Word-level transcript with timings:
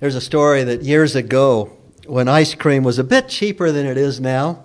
There's 0.00 0.16
a 0.16 0.20
story 0.20 0.64
that 0.64 0.82
years 0.82 1.14
ago, 1.14 1.76
when 2.06 2.26
ice 2.26 2.54
cream 2.54 2.82
was 2.82 2.98
a 2.98 3.04
bit 3.04 3.28
cheaper 3.28 3.70
than 3.70 3.86
it 3.86 3.96
is 3.96 4.20
now, 4.20 4.64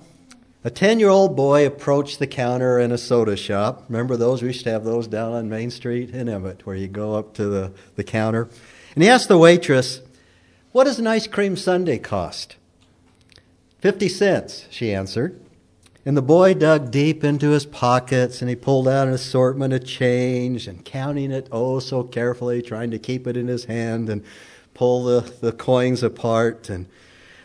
a 0.64 0.72
10 0.72 1.00
year 1.00 1.10
old 1.10 1.36
boy 1.36 1.68
approached 1.68 2.18
the 2.18 2.26
counter 2.26 2.80
in 2.80 2.92
a 2.92 2.98
soda 2.98 3.38
shop. 3.38 3.86
Remember 3.90 4.18
those? 4.18 4.42
We 4.42 4.48
used 4.50 4.64
to 4.64 4.72
have 4.72 4.84
those 4.84 5.08
down 5.08 5.34
on 5.34 5.48
Main 5.48 5.70
Street 5.70 6.10
in 6.10 6.28
Emmett, 6.28 6.66
where 6.66 6.76
you 6.76 6.88
go 6.88 7.14
up 7.14 7.36
to 7.36 7.46
the, 7.46 7.72
the 7.96 8.04
counter. 8.04 8.50
And 8.96 9.04
he 9.04 9.10
asked 9.10 9.28
the 9.28 9.38
waitress, 9.38 10.02
What 10.72 10.86
does 10.86 10.98
an 10.98 11.06
ice 11.06 11.28
cream 11.28 11.56
sundae 11.56 12.00
cost? 12.00 12.56
50 13.82 14.10
cents, 14.10 14.66
she 14.72 14.92
answered. 14.94 15.40
And 16.06 16.18
the 16.18 16.24
boy 16.24 16.56
dug 16.56 16.90
deep 16.90 17.24
into 17.24 17.52
his 17.52 17.68
pockets 17.68 18.42
and 18.42 18.50
he 18.50 18.56
pulled 18.56 18.88
out 18.88 19.08
an 19.08 19.14
assortment 19.14 19.74
of 19.74 19.86
change 19.86 20.68
and 20.68 20.84
counting 20.84 21.32
it 21.32 21.48
oh 21.52 21.80
so 21.80 22.02
carefully, 22.02 22.64
trying 22.64 22.90
to 22.90 22.98
keep 23.00 23.28
it 23.28 23.38
in 23.38 23.48
his 23.48 23.66
hand 23.66 24.10
and 24.10 24.24
pull 24.80 25.04
the, 25.04 25.20
the 25.42 25.52
coins 25.52 26.02
apart. 26.02 26.70
And 26.70 26.88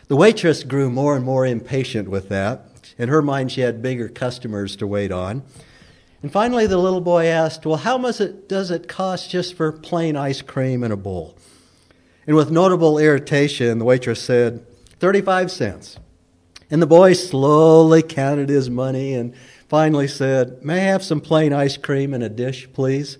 the 0.07 0.15
waitress 0.15 0.63
grew 0.63 0.89
more 0.89 1.17
and 1.17 1.25
more 1.25 1.45
impatient 1.45 2.07
with 2.07 2.29
that. 2.29 2.65
In 2.97 3.09
her 3.09 3.21
mind, 3.21 3.51
she 3.51 3.59
had 3.59 3.81
bigger 3.81 4.07
customers 4.07 4.77
to 4.77 4.87
wait 4.87 5.11
on. 5.11 5.43
And 6.21 6.31
finally, 6.31 6.65
the 6.65 6.77
little 6.77 7.01
boy 7.01 7.25
asked, 7.25 7.65
Well, 7.65 7.75
how 7.75 7.97
much 7.97 8.21
it, 8.21 8.47
does 8.47 8.71
it 8.71 8.87
cost 8.87 9.29
just 9.29 9.53
for 9.53 9.73
plain 9.73 10.15
ice 10.15 10.41
cream 10.41 10.81
in 10.81 10.93
a 10.93 10.95
bowl? 10.95 11.35
And 12.25 12.37
with 12.37 12.51
notable 12.51 12.97
irritation, 12.97 13.79
the 13.79 13.85
waitress 13.85 14.21
said, 14.21 14.65
35 15.01 15.51
cents. 15.51 15.99
And 16.71 16.81
the 16.81 16.87
boy 16.87 17.11
slowly 17.11 18.01
counted 18.01 18.47
his 18.47 18.69
money 18.69 19.13
and 19.13 19.35
finally 19.67 20.07
said, 20.07 20.63
May 20.63 20.87
I 20.87 20.91
have 20.91 21.03
some 21.03 21.19
plain 21.19 21.51
ice 21.51 21.75
cream 21.75 22.13
in 22.13 22.21
a 22.21 22.29
dish, 22.29 22.69
please? 22.71 23.17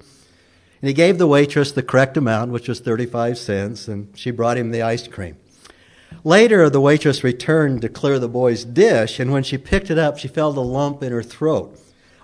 And 0.85 0.89
he 0.89 0.93
gave 0.93 1.17
the 1.17 1.25
waitress 1.25 1.71
the 1.71 1.81
correct 1.81 2.15
amount, 2.15 2.51
which 2.51 2.67
was 2.69 2.79
35 2.79 3.39
cents, 3.39 3.87
and 3.87 4.15
she 4.15 4.29
brought 4.29 4.59
him 4.59 4.69
the 4.69 4.83
ice 4.83 5.07
cream. 5.07 5.35
Later, 6.23 6.69
the 6.69 6.79
waitress 6.79 7.23
returned 7.23 7.81
to 7.81 7.89
clear 7.89 8.19
the 8.19 8.27
boy's 8.27 8.63
dish, 8.63 9.19
and 9.19 9.31
when 9.31 9.41
she 9.41 9.57
picked 9.57 9.89
it 9.89 9.97
up, 9.97 10.19
she 10.19 10.27
felt 10.27 10.55
a 10.57 10.61
lump 10.61 11.01
in 11.01 11.11
her 11.11 11.23
throat. 11.23 11.75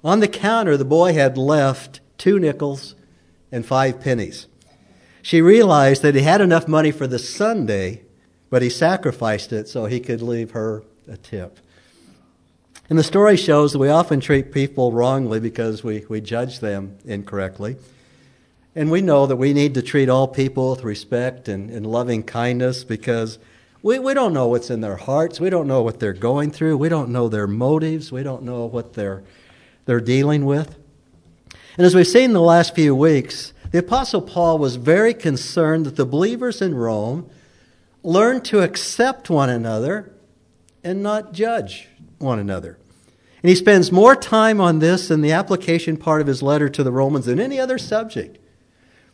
On 0.04 0.20
the 0.20 0.28
counter, 0.28 0.78
the 0.78 0.86
boy 0.86 1.14
had 1.14 1.40
left 1.40 2.02
two 2.20 2.38
nickels 2.38 2.94
and 3.52 3.66
five 3.66 4.00
pennies. 4.00 4.46
She 5.24 5.42
realized 5.42 6.04
that 6.04 6.14
he 6.14 6.22
had 6.22 6.40
enough 6.40 6.68
money 6.68 6.92
for 6.92 7.08
the 7.08 7.18
sundae, 7.18 8.02
but 8.52 8.62
he 8.62 8.70
sacrificed 8.70 9.52
it 9.52 9.70
so 9.70 9.86
he 9.86 10.00
could 10.00 10.22
leave 10.22 10.52
her 10.52 10.84
a 11.08 11.18
tip. 11.18 11.58
And 12.92 13.00
the 13.00 13.04
story 13.04 13.38
shows 13.38 13.72
that 13.72 13.80
we 13.80 13.90
often 13.90 14.20
treat 14.20 14.52
people 14.52 14.92
wrongly 14.92 15.40
because 15.40 15.84
we, 15.84 16.06
we 16.08 16.22
judge 16.22 16.60
them 16.60 17.00
incorrectly. 17.06 17.78
And 18.76 18.90
we 18.90 19.02
know 19.02 19.26
that 19.26 19.36
we 19.36 19.54
need 19.54 19.74
to 19.74 19.82
treat 19.82 20.08
all 20.08 20.28
people 20.28 20.72
with 20.72 20.84
respect 20.84 21.50
and, 21.50 21.70
and 21.70 21.86
loving 21.86 22.24
kindness 22.24 22.84
because 22.84 23.38
we, 23.84 24.00
we 24.00 24.14
don't 24.14 24.34
know 24.34 24.48
what's 24.48 24.70
in 24.70 24.82
their 24.82 24.96
hearts. 24.96 25.40
We 25.40 25.50
don't 25.50 25.68
know 25.68 25.82
what 25.82 26.00
they're 26.00 26.14
going 26.14 26.52
through. 26.52 26.78
We 26.78 26.88
don't 26.88 27.10
know 27.10 27.28
their 27.28 27.48
motives. 27.48 28.12
We 28.12 28.24
don't 28.24 28.44
know 28.44 28.66
what 28.66 28.94
they're, 28.94 29.24
they're 29.86 30.00
dealing 30.00 30.46
with. 30.46 30.78
And 31.78 31.86
as 31.86 31.96
we've 31.96 32.08
seen 32.08 32.26
in 32.26 32.34
the 32.34 32.42
last 32.42 32.74
few 32.76 32.96
weeks, 32.96 33.54
the 33.72 33.80
Apostle 33.80 34.22
Paul 34.22 34.58
was 34.58 34.76
very 34.76 35.14
concerned 35.14 35.86
that 35.86 35.96
the 35.96 36.06
believers 36.06 36.62
in 36.62 36.76
Rome 36.76 37.30
learn 38.04 38.42
to 38.42 38.62
accept 38.62 39.30
one 39.30 39.50
another 39.50 40.14
and 40.84 41.04
not 41.04 41.34
judge 41.34 41.88
one 42.20 42.40
another. 42.40 42.78
And 43.42 43.50
he 43.50 43.56
spends 43.56 43.92
more 43.92 44.16
time 44.16 44.62
on 44.62 44.80
this 44.80 45.10
in 45.10 45.22
the 45.22 45.32
application 45.32 45.98
part 45.98 46.22
of 46.22 46.28
his 46.28 46.44
letter 46.44 46.70
to 46.70 46.84
the 46.84 46.92
Romans 46.92 47.26
than 47.26 47.40
any 47.40 47.60
other 47.60 47.78
subject. 47.78 48.38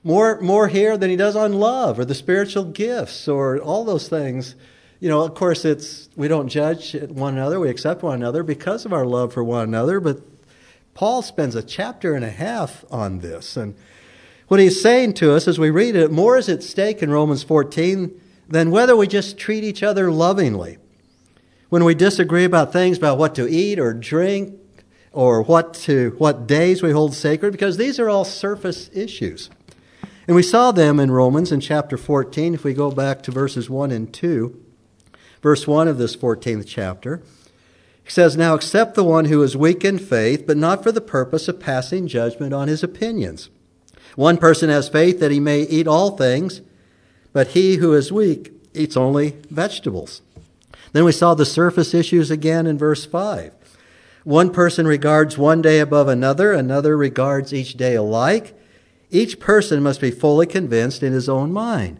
More, 0.03 0.39
more 0.41 0.67
here 0.67 0.97
than 0.97 1.09
he 1.09 1.15
does 1.15 1.35
on 1.35 1.53
love 1.53 1.99
or 1.99 2.05
the 2.05 2.15
spiritual 2.15 2.63
gifts 2.63 3.27
or 3.27 3.59
all 3.59 3.83
those 3.83 4.07
things. 4.07 4.55
You 4.99 5.09
know, 5.09 5.21
of 5.23 5.35
course, 5.35 5.65
it's 5.65 6.09
we 6.15 6.27
don't 6.27 6.47
judge 6.47 6.95
one 6.95 7.33
another; 7.33 7.59
we 7.59 7.69
accept 7.69 8.03
one 8.03 8.15
another 8.15 8.41
because 8.43 8.85
of 8.85 8.93
our 8.93 9.05
love 9.05 9.33
for 9.33 9.43
one 9.43 9.67
another. 9.67 9.99
But 9.99 10.21
Paul 10.93 11.21
spends 11.21 11.55
a 11.55 11.61
chapter 11.61 12.15
and 12.15 12.25
a 12.25 12.31
half 12.31 12.83
on 12.89 13.19
this, 13.19 13.57
and 13.57 13.75
what 14.47 14.59
he's 14.59 14.81
saying 14.81 15.13
to 15.15 15.33
us 15.33 15.47
as 15.47 15.59
we 15.59 15.69
read 15.69 15.95
it, 15.95 16.09
more 16.09 16.37
is 16.37 16.47
at 16.47 16.63
stake 16.63 17.03
in 17.03 17.11
Romans 17.11 17.43
14 17.43 18.19
than 18.47 18.71
whether 18.71 18.95
we 18.95 19.05
just 19.05 19.37
treat 19.37 19.63
each 19.63 19.83
other 19.83 20.09
lovingly. 20.09 20.77
When 21.69 21.83
we 21.83 21.93
disagree 21.93 22.45
about 22.45 22.71
things 22.71 22.97
about 22.97 23.17
what 23.17 23.35
to 23.35 23.47
eat 23.47 23.77
or 23.77 23.93
drink 23.93 24.55
or 25.11 25.41
what 25.41 25.73
to 25.73 26.15
what 26.17 26.47
days 26.47 26.81
we 26.81 26.91
hold 26.91 27.13
sacred 27.13 27.51
because 27.51 27.75
these 27.75 27.99
are 27.99 28.09
all 28.09 28.23
surface 28.23 28.89
issues. 28.93 29.49
And 30.27 30.35
we 30.35 30.43
saw 30.43 30.73
them 30.73 30.99
in 30.99 31.09
Romans 31.09 31.53
in 31.53 31.61
chapter 31.61 31.97
14 31.97 32.53
if 32.53 32.65
we 32.65 32.73
go 32.73 32.91
back 32.91 33.23
to 33.23 33.31
verses 33.31 33.69
1 33.69 33.91
and 33.91 34.13
2. 34.13 34.61
Verse 35.41 35.65
1 35.65 35.87
of 35.87 35.97
this 35.97 36.17
14th 36.17 36.65
chapter. 36.67 37.21
He 38.03 38.11
says, 38.11 38.35
Now 38.35 38.53
accept 38.53 38.95
the 38.95 39.05
one 39.05 39.25
who 39.25 39.41
is 39.41 39.55
weak 39.55 39.85
in 39.85 39.97
faith, 39.97 40.45
but 40.45 40.57
not 40.57 40.83
for 40.83 40.91
the 40.91 40.99
purpose 40.99 41.47
of 41.47 41.61
passing 41.61 42.07
judgment 42.07 42.53
on 42.53 42.67
his 42.67 42.83
opinions. 42.83 43.49
One 44.15 44.37
person 44.37 44.69
has 44.69 44.89
faith 44.89 45.19
that 45.21 45.31
he 45.31 45.39
may 45.39 45.61
eat 45.61 45.87
all 45.87 46.17
things, 46.17 46.61
but 47.31 47.49
he 47.49 47.75
who 47.75 47.93
is 47.93 48.11
weak 48.11 48.51
eats 48.73 48.97
only 48.97 49.37
vegetables. 49.49 50.21
Then 50.91 51.05
we 51.05 51.11
saw 51.11 51.35
the 51.35 51.45
surface 51.45 51.93
issues 51.93 52.31
again 52.31 52.67
in 52.67 52.77
verse 52.77 53.05
5. 53.05 53.53
One 54.23 54.51
person 54.51 54.87
regards 54.87 55.37
one 55.37 55.61
day 55.61 55.79
above 55.79 56.07
another, 56.09 56.51
another 56.51 56.97
regards 56.97 57.53
each 57.53 57.75
day 57.75 57.95
alike. 57.95 58.56
Each 59.09 59.39
person 59.39 59.81
must 59.81 60.01
be 60.01 60.11
fully 60.11 60.45
convinced 60.45 61.03
in 61.03 61.13
his 61.13 61.29
own 61.29 61.51
mind. 61.51 61.99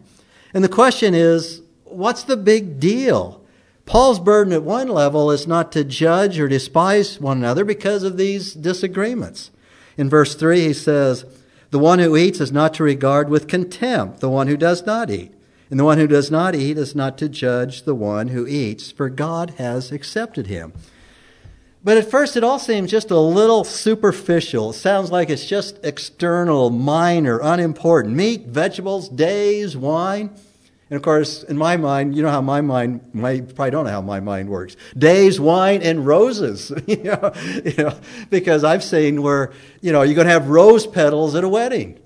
And 0.52 0.62
the 0.62 0.68
question 0.68 1.14
is, 1.14 1.62
what's 1.84 2.22
the 2.22 2.36
big 2.36 2.78
deal? 2.78 3.42
Paul's 3.86 4.20
burden 4.20 4.52
at 4.52 4.62
one 4.62 4.88
level 4.88 5.30
is 5.30 5.46
not 5.46 5.72
to 5.72 5.82
judge 5.84 6.38
or 6.38 6.48
despise 6.48 7.18
one 7.18 7.38
another 7.38 7.64
because 7.64 8.02
of 8.02 8.18
these 8.18 8.52
disagreements. 8.52 9.50
In 9.96 10.10
verse 10.10 10.34
3, 10.34 10.60
he 10.60 10.72
says, 10.74 11.24
The 11.70 11.78
one 11.78 11.98
who 11.98 12.14
eats 12.16 12.40
is 12.40 12.52
not 12.52 12.74
to 12.74 12.84
regard 12.84 13.30
with 13.30 13.48
contempt 13.48 14.20
the 14.20 14.28
one 14.28 14.46
who 14.46 14.58
does 14.58 14.84
not 14.84 15.10
eat. 15.10 15.32
And 15.70 15.80
the 15.80 15.84
one 15.84 15.98
who 15.98 16.06
does 16.06 16.30
not 16.30 16.54
eat 16.54 16.78
is 16.78 16.94
not 16.94 17.18
to 17.18 17.28
judge 17.28 17.82
the 17.82 17.94
one 17.94 18.28
who 18.28 18.46
eats, 18.46 18.90
for 18.90 19.08
God 19.08 19.54
has 19.58 19.90
accepted 19.90 20.46
him. 20.46 20.72
But 21.84 21.96
at 21.96 22.10
first, 22.10 22.36
it 22.36 22.44
all 22.44 22.58
seems 22.58 22.90
just 22.90 23.10
a 23.10 23.18
little 23.18 23.64
superficial. 23.64 24.70
It 24.70 24.74
sounds 24.74 25.12
like 25.12 25.30
it's 25.30 25.46
just 25.46 25.78
external, 25.84 26.70
minor, 26.70 27.38
unimportant. 27.40 28.14
Meat, 28.14 28.46
vegetables, 28.46 29.08
days, 29.08 29.76
wine. 29.76 30.30
And 30.90 30.96
of 30.96 31.02
course, 31.02 31.42
in 31.42 31.56
my 31.56 31.76
mind, 31.76 32.16
you 32.16 32.22
know 32.22 32.30
how 32.30 32.40
my 32.40 32.62
mind, 32.62 33.02
my, 33.12 33.40
probably 33.40 33.70
don't 33.70 33.84
know 33.84 33.90
how 33.90 34.00
my 34.00 34.20
mind 34.20 34.48
works. 34.48 34.74
Days, 34.96 35.38
wine, 35.38 35.82
and 35.82 36.06
roses. 36.06 36.72
you, 36.86 37.02
know, 37.04 37.32
you 37.64 37.74
know, 37.76 37.98
because 38.30 38.64
I've 38.64 38.82
seen 38.82 39.22
where, 39.22 39.52
you 39.80 39.92
know, 39.92 40.02
you're 40.02 40.14
going 40.14 40.26
to 40.26 40.32
have 40.32 40.48
rose 40.48 40.86
petals 40.86 41.34
at 41.34 41.44
a 41.44 41.48
wedding. 41.48 42.00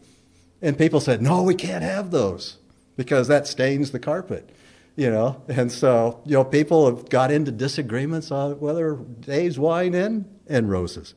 And 0.60 0.76
people 0.76 1.00
said, 1.00 1.22
no, 1.22 1.42
we 1.42 1.54
can't 1.54 1.82
have 1.82 2.10
those 2.10 2.56
because 2.96 3.28
that 3.28 3.46
stains 3.46 3.90
the 3.90 3.98
carpet, 3.98 4.48
you 4.97 5.10
know. 5.10 5.42
And 5.48 5.70
so, 5.70 6.20
you 6.25 6.32
know, 6.32 6.44
people 6.44 6.86
have 6.86 7.08
got 7.08 7.30
into 7.30 7.50
disagreements 7.50 8.30
on 8.30 8.60
whether 8.60 8.94
days, 8.94 9.58
wine, 9.58 9.94
and, 9.94 10.25
and 10.48 10.70
roses. 10.70 11.14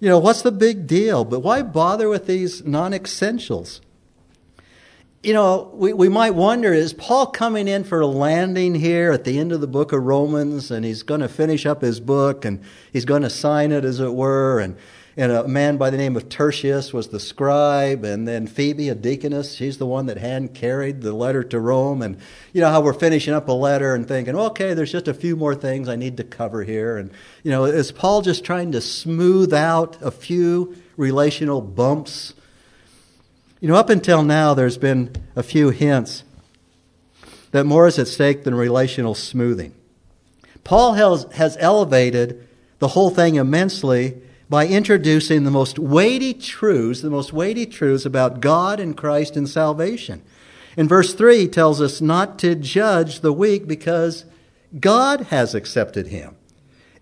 You 0.00 0.08
know, 0.08 0.18
what's 0.18 0.42
the 0.42 0.52
big 0.52 0.86
deal? 0.86 1.24
But 1.24 1.40
why 1.40 1.62
bother 1.62 2.08
with 2.08 2.26
these 2.26 2.64
non 2.64 2.94
essentials? 2.94 3.80
You 5.22 5.34
know, 5.34 5.70
we, 5.74 5.92
we 5.92 6.08
might 6.08 6.30
wonder 6.30 6.72
is 6.72 6.94
Paul 6.94 7.26
coming 7.26 7.68
in 7.68 7.84
for 7.84 8.00
a 8.00 8.06
landing 8.06 8.74
here 8.74 9.12
at 9.12 9.24
the 9.24 9.38
end 9.38 9.52
of 9.52 9.60
the 9.60 9.66
book 9.66 9.92
of 9.92 10.02
Romans 10.02 10.70
and 10.70 10.82
he's 10.82 11.02
going 11.02 11.20
to 11.20 11.28
finish 11.28 11.66
up 11.66 11.82
his 11.82 12.00
book 12.00 12.46
and 12.46 12.62
he's 12.90 13.04
going 13.04 13.20
to 13.20 13.28
sign 13.28 13.70
it, 13.70 13.84
as 13.84 14.00
it 14.00 14.14
were, 14.14 14.60
and 14.60 14.78
and 15.16 15.32
a 15.32 15.48
man 15.48 15.76
by 15.76 15.90
the 15.90 15.96
name 15.96 16.16
of 16.16 16.28
Tertius 16.28 16.92
was 16.92 17.08
the 17.08 17.18
scribe, 17.18 18.04
and 18.04 18.28
then 18.28 18.46
Phoebe, 18.46 18.88
a 18.88 18.94
deaconess, 18.94 19.54
she's 19.54 19.78
the 19.78 19.86
one 19.86 20.06
that 20.06 20.18
hand 20.18 20.54
carried 20.54 21.02
the 21.02 21.12
letter 21.12 21.42
to 21.44 21.58
Rome. 21.58 22.00
And 22.00 22.18
you 22.52 22.60
know 22.60 22.70
how 22.70 22.80
we're 22.80 22.92
finishing 22.92 23.34
up 23.34 23.48
a 23.48 23.52
letter 23.52 23.94
and 23.94 24.06
thinking, 24.06 24.36
okay, 24.36 24.72
there's 24.72 24.92
just 24.92 25.08
a 25.08 25.14
few 25.14 25.34
more 25.34 25.54
things 25.54 25.88
I 25.88 25.96
need 25.96 26.16
to 26.18 26.24
cover 26.24 26.62
here. 26.62 26.96
And 26.96 27.10
you 27.42 27.50
know, 27.50 27.64
is 27.64 27.90
Paul 27.90 28.22
just 28.22 28.44
trying 28.44 28.72
to 28.72 28.80
smooth 28.80 29.52
out 29.52 29.98
a 30.00 30.12
few 30.12 30.76
relational 30.96 31.60
bumps? 31.60 32.34
You 33.60 33.68
know, 33.68 33.74
up 33.74 33.90
until 33.90 34.22
now, 34.22 34.54
there's 34.54 34.78
been 34.78 35.14
a 35.34 35.42
few 35.42 35.70
hints 35.70 36.22
that 37.50 37.66
more 37.66 37.88
is 37.88 37.98
at 37.98 38.06
stake 38.06 38.44
than 38.44 38.54
relational 38.54 39.14
smoothing. 39.14 39.74
Paul 40.62 40.94
has, 40.94 41.26
has 41.32 41.56
elevated 41.58 42.46
the 42.78 42.88
whole 42.88 43.10
thing 43.10 43.34
immensely 43.34 44.22
by 44.50 44.66
introducing 44.66 45.44
the 45.44 45.50
most 45.50 45.78
weighty 45.78 46.34
truths, 46.34 47.00
the 47.02 47.08
most 47.08 47.32
weighty 47.32 47.64
truths 47.64 48.04
about 48.04 48.40
God 48.40 48.80
and 48.80 48.96
Christ 48.96 49.36
and 49.36 49.48
salvation. 49.48 50.22
In 50.76 50.88
verse 50.88 51.14
3, 51.14 51.38
he 51.38 51.48
tells 51.48 51.80
us 51.80 52.00
not 52.00 52.36
to 52.40 52.56
judge 52.56 53.20
the 53.20 53.32
weak 53.32 53.68
because 53.68 54.24
God 54.80 55.22
has 55.26 55.54
accepted 55.54 56.08
him. 56.08 56.36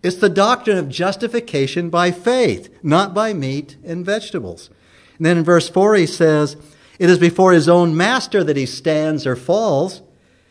It's 0.02 0.16
the 0.16 0.28
doctrine 0.28 0.76
of 0.76 0.90
justification 0.90 1.88
by 1.88 2.10
faith, 2.10 2.68
not 2.82 3.14
by 3.14 3.32
meat 3.32 3.76
and 3.82 4.04
vegetables. 4.04 4.68
And 5.16 5.24
then 5.24 5.38
in 5.38 5.44
verse 5.44 5.70
4, 5.70 5.94
he 5.94 6.06
says, 6.06 6.56
It 6.98 7.08
is 7.08 7.18
before 7.18 7.52
his 7.52 7.68
own 7.68 7.96
master 7.96 8.44
that 8.44 8.58
he 8.58 8.66
stands 8.66 9.26
or 9.26 9.36
falls, 9.36 10.02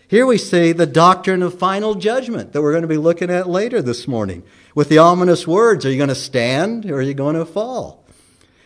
Here 0.09 0.25
we 0.25 0.37
see 0.37 0.71
the 0.71 0.85
doctrine 0.85 1.43
of 1.43 1.59
final 1.59 1.93
judgment 1.93 2.53
that 2.53 2.61
we're 2.61 2.71
going 2.71 2.83
to 2.83 2.87
be 2.87 2.97
looking 2.97 3.29
at 3.29 3.49
later 3.49 3.81
this 3.81 4.07
morning 4.07 4.43
with 4.73 4.87
the 4.87 4.99
ominous 4.99 5.45
words 5.45 5.85
Are 5.85 5.91
you 5.91 5.97
going 5.97 6.07
to 6.07 6.15
stand 6.15 6.89
or 6.89 6.95
are 6.95 7.01
you 7.01 7.13
going 7.13 7.35
to 7.35 7.45
fall? 7.45 8.05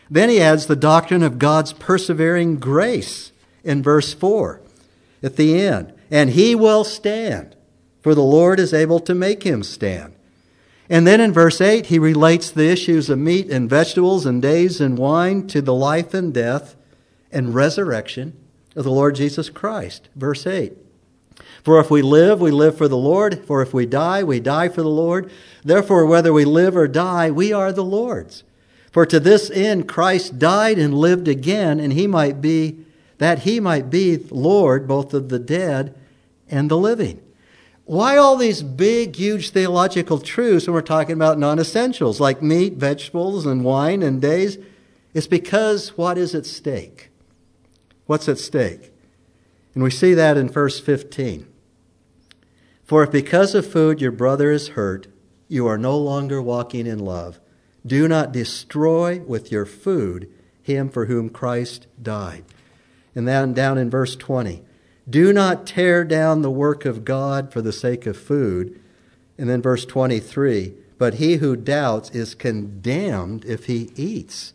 Then 0.08 0.28
he 0.28 0.40
adds 0.40 0.66
the 0.66 0.76
doctrine 0.76 1.24
of 1.24 1.40
God's 1.40 1.72
persevering 1.72 2.58
grace 2.58 3.32
in 3.64 3.82
verse 3.82 4.14
4 4.14 4.60
at 5.22 5.36
the 5.36 5.60
end. 5.60 5.92
And 6.12 6.30
he 6.30 6.54
will 6.54 6.84
stand, 6.84 7.56
for 8.02 8.14
the 8.14 8.22
Lord 8.22 8.60
is 8.60 8.74
able 8.74 9.00
to 9.00 9.14
make 9.14 9.42
him 9.42 9.64
stand. 9.64 10.14
And 10.88 11.06
then 11.06 11.20
in 11.20 11.32
verse 11.32 11.60
8, 11.60 11.86
he 11.86 11.98
relates 11.98 12.50
the 12.50 12.68
issues 12.68 13.08
of 13.08 13.18
meat 13.18 13.50
and 13.50 13.70
vegetables 13.70 14.26
and 14.26 14.42
days 14.42 14.80
and 14.80 14.98
wine 14.98 15.46
to 15.48 15.62
the 15.62 15.74
life 15.74 16.12
and 16.12 16.32
death 16.32 16.76
and 17.32 17.54
resurrection 17.54 18.36
of 18.76 18.84
the 18.84 18.92
Lord 18.92 19.16
Jesus 19.16 19.48
Christ. 19.48 20.08
Verse 20.14 20.46
8. 20.46 20.81
For 21.62 21.78
if 21.78 21.90
we 21.90 22.02
live, 22.02 22.40
we 22.40 22.50
live 22.50 22.76
for 22.76 22.88
the 22.88 22.96
Lord. 22.96 23.44
For 23.46 23.62
if 23.62 23.72
we 23.72 23.86
die, 23.86 24.22
we 24.22 24.40
die 24.40 24.68
for 24.68 24.82
the 24.82 24.88
Lord. 24.88 25.30
Therefore, 25.64 26.06
whether 26.06 26.32
we 26.32 26.44
live 26.44 26.76
or 26.76 26.88
die, 26.88 27.30
we 27.30 27.52
are 27.52 27.72
the 27.72 27.84
Lord's. 27.84 28.42
For 28.90 29.06
to 29.06 29.20
this 29.20 29.50
end 29.50 29.88
Christ 29.88 30.38
died 30.38 30.78
and 30.78 30.92
lived 30.92 31.28
again, 31.28 31.80
and 31.80 31.92
he 31.92 32.06
might 32.06 32.40
be 32.40 32.84
that 33.18 33.40
he 33.40 33.60
might 33.60 33.88
be 33.88 34.16
Lord 34.30 34.88
both 34.88 35.14
of 35.14 35.28
the 35.28 35.38
dead 35.38 35.94
and 36.48 36.68
the 36.68 36.76
living. 36.76 37.22
Why 37.84 38.16
all 38.16 38.36
these 38.36 38.62
big, 38.62 39.16
huge 39.16 39.50
theological 39.50 40.18
truths 40.18 40.66
when 40.66 40.74
we're 40.74 40.82
talking 40.82 41.14
about 41.14 41.38
non 41.38 41.58
essentials 41.58 42.20
like 42.20 42.42
meat, 42.42 42.74
vegetables, 42.74 43.46
and 43.46 43.64
wine 43.64 44.02
and 44.02 44.20
days? 44.20 44.58
It's 45.14 45.26
because 45.26 45.96
what 45.96 46.18
is 46.18 46.34
at 46.34 46.46
stake? 46.46 47.10
What's 48.06 48.28
at 48.28 48.38
stake? 48.38 48.92
And 49.74 49.82
we 49.82 49.90
see 49.90 50.14
that 50.14 50.36
in 50.36 50.48
verse 50.48 50.80
15. 50.80 51.46
For 52.92 53.04
if 53.04 53.10
because 53.10 53.54
of 53.54 53.66
food 53.66 54.02
your 54.02 54.12
brother 54.12 54.50
is 54.50 54.68
hurt, 54.68 55.06
you 55.48 55.66
are 55.66 55.78
no 55.78 55.96
longer 55.96 56.42
walking 56.42 56.86
in 56.86 56.98
love. 56.98 57.40
Do 57.86 58.06
not 58.06 58.32
destroy 58.32 59.20
with 59.20 59.50
your 59.50 59.64
food 59.64 60.30
him 60.60 60.90
for 60.90 61.06
whom 61.06 61.30
Christ 61.30 61.86
died. 62.02 62.44
And 63.14 63.26
then 63.26 63.54
down 63.54 63.78
in 63.78 63.88
verse 63.88 64.14
20, 64.14 64.60
do 65.08 65.32
not 65.32 65.66
tear 65.66 66.04
down 66.04 66.42
the 66.42 66.50
work 66.50 66.84
of 66.84 67.02
God 67.02 67.50
for 67.50 67.62
the 67.62 67.72
sake 67.72 68.04
of 68.04 68.14
food. 68.14 68.78
And 69.38 69.48
then 69.48 69.62
verse 69.62 69.86
23, 69.86 70.74
but 70.98 71.14
he 71.14 71.36
who 71.36 71.56
doubts 71.56 72.10
is 72.10 72.34
condemned 72.34 73.46
if 73.46 73.64
he 73.64 73.90
eats. 73.96 74.52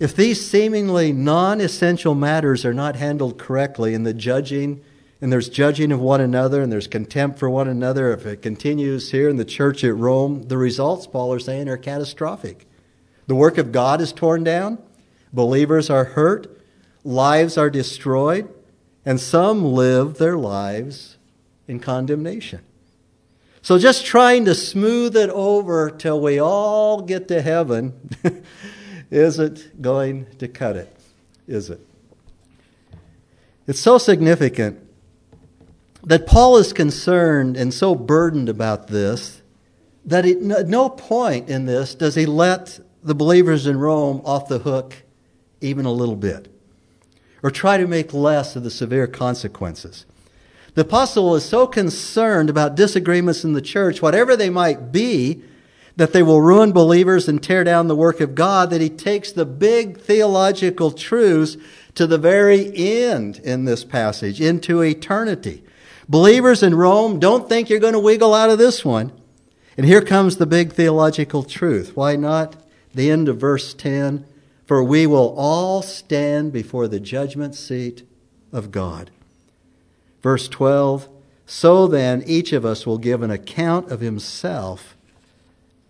If 0.00 0.16
these 0.16 0.50
seemingly 0.50 1.12
non 1.12 1.60
essential 1.60 2.14
matters 2.14 2.64
are 2.64 2.72
not 2.72 2.96
handled 2.96 3.36
correctly 3.36 3.92
in 3.92 4.04
the 4.04 4.14
judging, 4.14 4.80
and 5.20 5.32
there's 5.32 5.48
judging 5.48 5.92
of 5.92 6.00
one 6.00 6.20
another, 6.20 6.62
and 6.62 6.70
there's 6.70 6.86
contempt 6.86 7.38
for 7.38 7.48
one 7.48 7.68
another, 7.68 8.12
if 8.12 8.26
it 8.26 8.42
continues 8.42 9.10
here 9.10 9.28
in 9.28 9.36
the 9.36 9.44
church 9.44 9.82
at 9.82 9.96
Rome, 9.96 10.42
the 10.48 10.58
results, 10.58 11.06
Paul 11.06 11.34
is 11.34 11.44
saying, 11.44 11.68
are 11.68 11.78
catastrophic. 11.78 12.66
The 13.26 13.34
work 13.34 13.56
of 13.56 13.72
God 13.72 14.00
is 14.00 14.12
torn 14.12 14.44
down, 14.44 14.78
believers 15.32 15.88
are 15.88 16.04
hurt, 16.04 16.60
lives 17.02 17.56
are 17.56 17.70
destroyed, 17.70 18.52
and 19.04 19.18
some 19.18 19.64
live 19.64 20.18
their 20.18 20.36
lives 20.36 21.16
in 21.66 21.80
condemnation. 21.80 22.60
So 23.62 23.78
just 23.78 24.04
trying 24.04 24.44
to 24.44 24.54
smooth 24.54 25.16
it 25.16 25.30
over 25.30 25.90
till 25.90 26.20
we 26.20 26.38
all 26.38 27.00
get 27.00 27.26
to 27.28 27.40
heaven 27.40 28.10
isn't 29.10 29.80
going 29.80 30.26
to 30.38 30.46
cut 30.46 30.76
it, 30.76 30.94
is 31.48 31.70
it? 31.70 31.80
It's 33.66 33.80
so 33.80 33.98
significant 33.98 34.85
that 36.06 36.26
Paul 36.26 36.56
is 36.56 36.72
concerned 36.72 37.56
and 37.56 37.74
so 37.74 37.94
burdened 37.94 38.48
about 38.48 38.86
this 38.88 39.42
that 40.04 40.24
at 40.24 40.68
no 40.68 40.88
point 40.88 41.48
in 41.48 41.66
this 41.66 41.94
does 41.96 42.14
he 42.14 42.26
let 42.26 42.78
the 43.02 43.14
believers 43.14 43.66
in 43.66 43.76
Rome 43.76 44.22
off 44.24 44.48
the 44.48 44.60
hook 44.60 45.02
even 45.60 45.84
a 45.84 45.92
little 45.92 46.16
bit 46.16 46.48
or 47.42 47.50
try 47.50 47.76
to 47.76 47.88
make 47.88 48.14
less 48.14 48.54
of 48.54 48.62
the 48.62 48.70
severe 48.70 49.08
consequences. 49.08 50.06
The 50.74 50.82
apostle 50.82 51.34
is 51.34 51.44
so 51.44 51.66
concerned 51.66 52.50
about 52.50 52.76
disagreements 52.76 53.44
in 53.44 53.52
the 53.52 53.62
church, 53.62 54.00
whatever 54.00 54.36
they 54.36 54.50
might 54.50 54.92
be, 54.92 55.42
that 55.96 56.12
they 56.12 56.22
will 56.22 56.40
ruin 56.40 56.72
believers 56.72 57.28
and 57.28 57.42
tear 57.42 57.64
down 57.64 57.88
the 57.88 57.96
work 57.96 58.20
of 58.20 58.34
God, 58.34 58.70
that 58.70 58.82
he 58.82 58.90
takes 58.90 59.32
the 59.32 59.46
big 59.46 59.98
theological 59.98 60.90
truths 60.90 61.56
to 61.94 62.06
the 62.06 62.18
very 62.18 62.70
end 62.76 63.38
in 63.38 63.64
this 63.64 63.84
passage, 63.84 64.40
into 64.40 64.82
eternity. 64.82 65.64
Believers 66.08 66.62
in 66.62 66.74
Rome, 66.74 67.18
don't 67.18 67.48
think 67.48 67.68
you're 67.68 67.80
going 67.80 67.92
to 67.92 67.98
wiggle 67.98 68.34
out 68.34 68.50
of 68.50 68.58
this 68.58 68.84
one. 68.84 69.12
And 69.76 69.84
here 69.84 70.02
comes 70.02 70.36
the 70.36 70.46
big 70.46 70.72
theological 70.72 71.42
truth. 71.42 71.96
Why 71.96 72.16
not? 72.16 72.56
The 72.94 73.10
end 73.10 73.28
of 73.28 73.38
verse 73.38 73.74
10 73.74 74.24
for 74.66 74.82
we 74.82 75.06
will 75.06 75.34
all 75.38 75.80
stand 75.80 76.52
before 76.52 76.88
the 76.88 77.00
judgment 77.00 77.54
seat 77.54 78.02
of 78.52 78.72
God. 78.72 79.10
Verse 80.22 80.48
12 80.48 81.08
So 81.46 81.86
then, 81.86 82.24
each 82.26 82.52
of 82.52 82.64
us 82.64 82.84
will 82.84 82.98
give 82.98 83.22
an 83.22 83.30
account 83.30 83.90
of 83.90 84.00
himself 84.00 84.96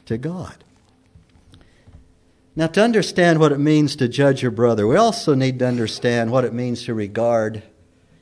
to 0.04 0.18
God. 0.18 0.62
Now, 2.54 2.66
to 2.68 2.82
understand 2.82 3.40
what 3.40 3.52
it 3.52 3.58
means 3.58 3.96
to 3.96 4.08
judge 4.08 4.42
your 4.42 4.50
brother, 4.50 4.86
we 4.86 4.96
also 4.96 5.34
need 5.34 5.58
to 5.58 5.66
understand 5.66 6.30
what 6.30 6.44
it 6.44 6.54
means 6.54 6.84
to 6.84 6.94
regard 6.94 7.62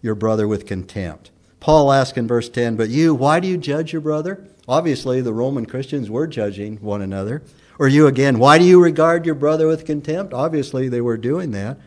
your 0.03 0.15
brother 0.15 0.47
with 0.47 0.67
contempt. 0.67 1.31
Paul 1.65 1.93
asks 1.93 2.19
in 2.19 2.29
verse 2.29 2.51
10, 2.51 2.77
But 2.77 2.91
you, 2.91 3.15
why 3.15 3.41
do 3.41 3.49
you 3.49 3.57
judge 3.57 3.91
your 3.91 4.03
brother? 4.03 4.47
Obviously, 4.69 5.23
the 5.23 5.33
Roman 5.33 5.65
Christians 5.65 6.11
were 6.11 6.27
judging 6.27 6.77
one 6.83 7.01
another. 7.01 7.43
Or 7.79 7.89
you 7.89 8.07
again, 8.07 8.39
why 8.39 8.59
do 8.59 8.67
you 8.67 8.83
regard 8.83 9.25
your 9.25 9.35
brother 9.35 9.67
with 9.67 9.87
contempt? 9.87 10.35
Obviously, 10.35 10.91
they 10.91 11.01
were 11.01 11.17
doing 11.17 11.53
that. 11.53 11.79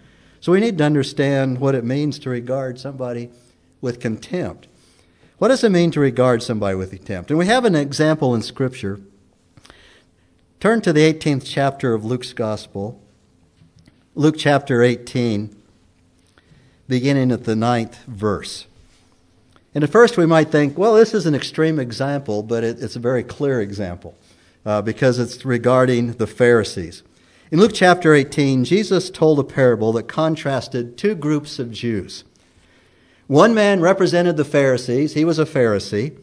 So 0.42 0.52
we 0.52 0.62
need 0.62 0.80
to 0.80 0.84
understand 0.84 1.60
what 1.60 1.76
it 1.76 1.84
means 1.84 2.18
to 2.20 2.32
regard 2.32 2.80
somebody 2.80 3.30
with 3.80 4.00
contempt. 4.00 4.68
What 5.38 5.50
does 5.50 5.64
it 5.64 5.72
mean 5.72 5.92
to 5.92 6.00
regard 6.00 6.42
somebody 6.42 6.76
with 6.76 6.90
contempt? 6.90 7.30
And 7.30 7.38
we 7.38 7.46
have 7.46 7.64
an 7.64 7.76
example 7.76 8.34
in 8.34 8.42
Scripture. 8.42 9.00
Turn 10.60 10.82
to 10.82 10.92
the 10.92 11.02
18th 11.02 11.44
chapter 11.46 11.94
of 11.94 12.04
Luke's 12.04 12.34
Gospel, 12.34 13.00
Luke 14.16 14.38
chapter 14.40 14.82
18, 14.82 15.56
beginning 16.88 17.32
at 17.32 17.44
the 17.44 17.56
ninth 17.56 18.04
verse. 18.06 18.66
And 19.76 19.84
at 19.84 19.90
first 19.90 20.18
we 20.18 20.26
might 20.26 20.50
think, 20.52 20.78
well, 20.78 20.96
this 20.96 21.14
is 21.14 21.26
an 21.26 21.36
extreme 21.36 21.80
example, 21.80 22.44
but 22.44 22.64
it, 22.64 22.82
it's 22.82 22.96
a 22.96 23.00
very 23.00 23.24
clear 23.24 23.62
example 23.62 24.16
uh, 24.66 24.82
because 24.82 25.20
it's 25.20 25.46
regarding 25.46 26.14
the 26.14 26.28
Pharisees. 26.28 27.04
In 27.52 27.60
Luke 27.60 27.72
chapter 27.74 28.14
18, 28.14 28.66
Jesus 28.66 29.10
told 29.10 29.40
a 29.40 29.44
parable 29.44 29.94
that 29.94 30.08
contrasted 30.08 30.98
two 30.98 31.16
groups 31.16 31.60
of 31.60 31.72
Jews. 31.72 32.26
One 33.28 33.54
man 33.54 33.82
represented 33.82 34.36
the 34.36 34.46
Pharisees, 34.46 35.14
he 35.14 35.24
was 35.24 35.40
a 35.40 35.46
Pharisee, 35.46 36.18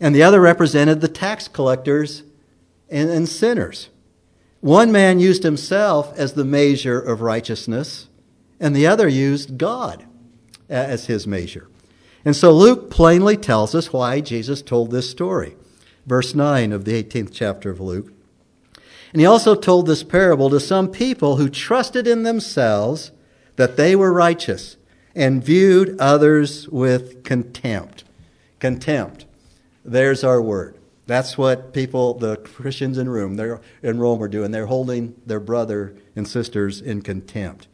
and 0.00 0.14
the 0.14 0.22
other 0.22 0.40
represented 0.40 1.00
the 1.00 1.08
tax 1.08 1.48
collectors 1.48 2.22
and, 2.88 3.10
and 3.10 3.28
sinners. 3.28 3.88
One 4.60 4.90
man 4.90 5.20
used 5.20 5.44
himself 5.44 6.16
as 6.16 6.32
the 6.32 6.44
measure 6.44 7.00
of 7.00 7.20
righteousness, 7.20 8.08
and 8.60 8.74
the 8.74 8.86
other 8.86 9.08
used 9.08 9.56
God 9.56 10.04
as 10.68 11.06
his 11.06 11.26
measure. 11.26 11.68
And 12.28 12.36
so 12.36 12.52
Luke 12.52 12.90
plainly 12.90 13.38
tells 13.38 13.74
us 13.74 13.90
why 13.90 14.20
Jesus 14.20 14.60
told 14.60 14.90
this 14.90 15.08
story 15.08 15.56
verse 16.04 16.34
9 16.34 16.74
of 16.74 16.84
the 16.84 17.02
18th 17.02 17.30
chapter 17.32 17.70
of 17.70 17.80
Luke. 17.80 18.12
And 19.14 19.20
he 19.22 19.24
also 19.24 19.54
told 19.54 19.86
this 19.86 20.02
parable 20.02 20.50
to 20.50 20.60
some 20.60 20.90
people 20.90 21.36
who 21.36 21.48
trusted 21.48 22.06
in 22.06 22.24
themselves 22.24 23.12
that 23.56 23.78
they 23.78 23.96
were 23.96 24.12
righteous 24.12 24.76
and 25.14 25.42
viewed 25.42 25.98
others 25.98 26.68
with 26.68 27.24
contempt. 27.24 28.04
Contempt. 28.58 29.24
There's 29.82 30.22
our 30.22 30.42
word. 30.42 30.76
That's 31.06 31.38
what 31.38 31.72
people, 31.72 32.12
the 32.12 32.36
Christians 32.36 32.98
in 32.98 33.08
Rome, 33.08 33.36
they're 33.36 33.62
in 33.82 33.98
Rome 33.98 34.22
are 34.22 34.28
doing. 34.28 34.50
They're 34.50 34.66
holding 34.66 35.14
their 35.24 35.40
brother 35.40 35.96
and 36.14 36.28
sisters 36.28 36.82
in 36.82 37.00
contempt. 37.00 37.68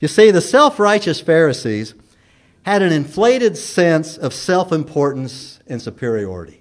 You 0.00 0.08
see, 0.08 0.32
the 0.32 0.40
self-righteous 0.40 1.20
Pharisees 1.20 1.94
had 2.68 2.82
an 2.82 2.92
inflated 2.92 3.56
sense 3.56 4.18
of 4.18 4.34
self-importance 4.34 5.58
and 5.68 5.80
superiority. 5.80 6.60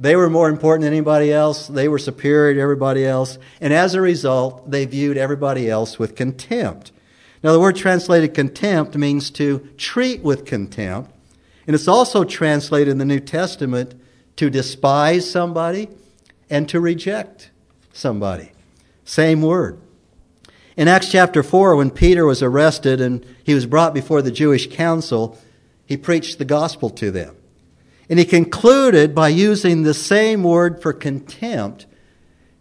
They 0.00 0.16
were 0.16 0.28
more 0.28 0.48
important 0.48 0.82
than 0.82 0.92
anybody 0.92 1.32
else. 1.32 1.68
They 1.68 1.86
were 1.86 2.00
superior 2.00 2.54
to 2.54 2.60
everybody 2.60 3.06
else. 3.06 3.38
And 3.60 3.72
as 3.72 3.94
a 3.94 4.00
result, 4.00 4.68
they 4.68 4.84
viewed 4.84 5.16
everybody 5.16 5.70
else 5.70 5.96
with 5.96 6.16
contempt. 6.16 6.90
Now, 7.44 7.52
the 7.52 7.60
word 7.60 7.76
translated 7.76 8.34
contempt 8.34 8.96
means 8.96 9.30
to 9.30 9.68
treat 9.76 10.22
with 10.22 10.44
contempt. 10.44 11.12
And 11.68 11.76
it's 11.76 11.86
also 11.86 12.24
translated 12.24 12.88
in 12.88 12.98
the 12.98 13.04
New 13.04 13.20
Testament 13.20 13.94
to 14.34 14.50
despise 14.50 15.30
somebody 15.30 15.88
and 16.50 16.68
to 16.68 16.80
reject 16.80 17.52
somebody. 17.92 18.50
Same 19.04 19.40
word. 19.40 19.78
In 20.76 20.88
Acts 20.88 21.10
chapter 21.10 21.42
4, 21.42 21.74
when 21.76 21.90
Peter 21.90 22.26
was 22.26 22.42
arrested 22.42 23.00
and 23.00 23.24
he 23.42 23.54
was 23.54 23.64
brought 23.64 23.94
before 23.94 24.20
the 24.20 24.30
Jewish 24.30 24.68
council, 24.68 25.38
he 25.86 25.96
preached 25.96 26.38
the 26.38 26.44
gospel 26.44 26.90
to 26.90 27.10
them. 27.10 27.34
And 28.10 28.18
he 28.18 28.26
concluded 28.26 29.14
by 29.14 29.28
using 29.28 29.82
the 29.82 29.94
same 29.94 30.42
word 30.42 30.82
for 30.82 30.92
contempt, 30.92 31.86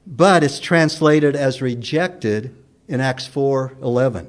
but 0.07 0.43
it's 0.43 0.60
translated 0.60 1.36
as 1.36 1.62
rejected 1.62 2.55
in 2.88 3.01
Acts 3.01 3.27
4:11. 3.27 4.27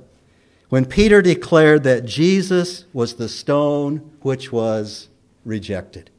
When 0.69 0.85
Peter 0.85 1.23
declared 1.23 1.85
that 1.85 2.05
Jesus 2.05 2.85
was 2.93 3.15
the 3.15 3.29
stone 3.29 3.99
which 4.21 4.51
was 4.51 5.09
rejected. 5.45 6.11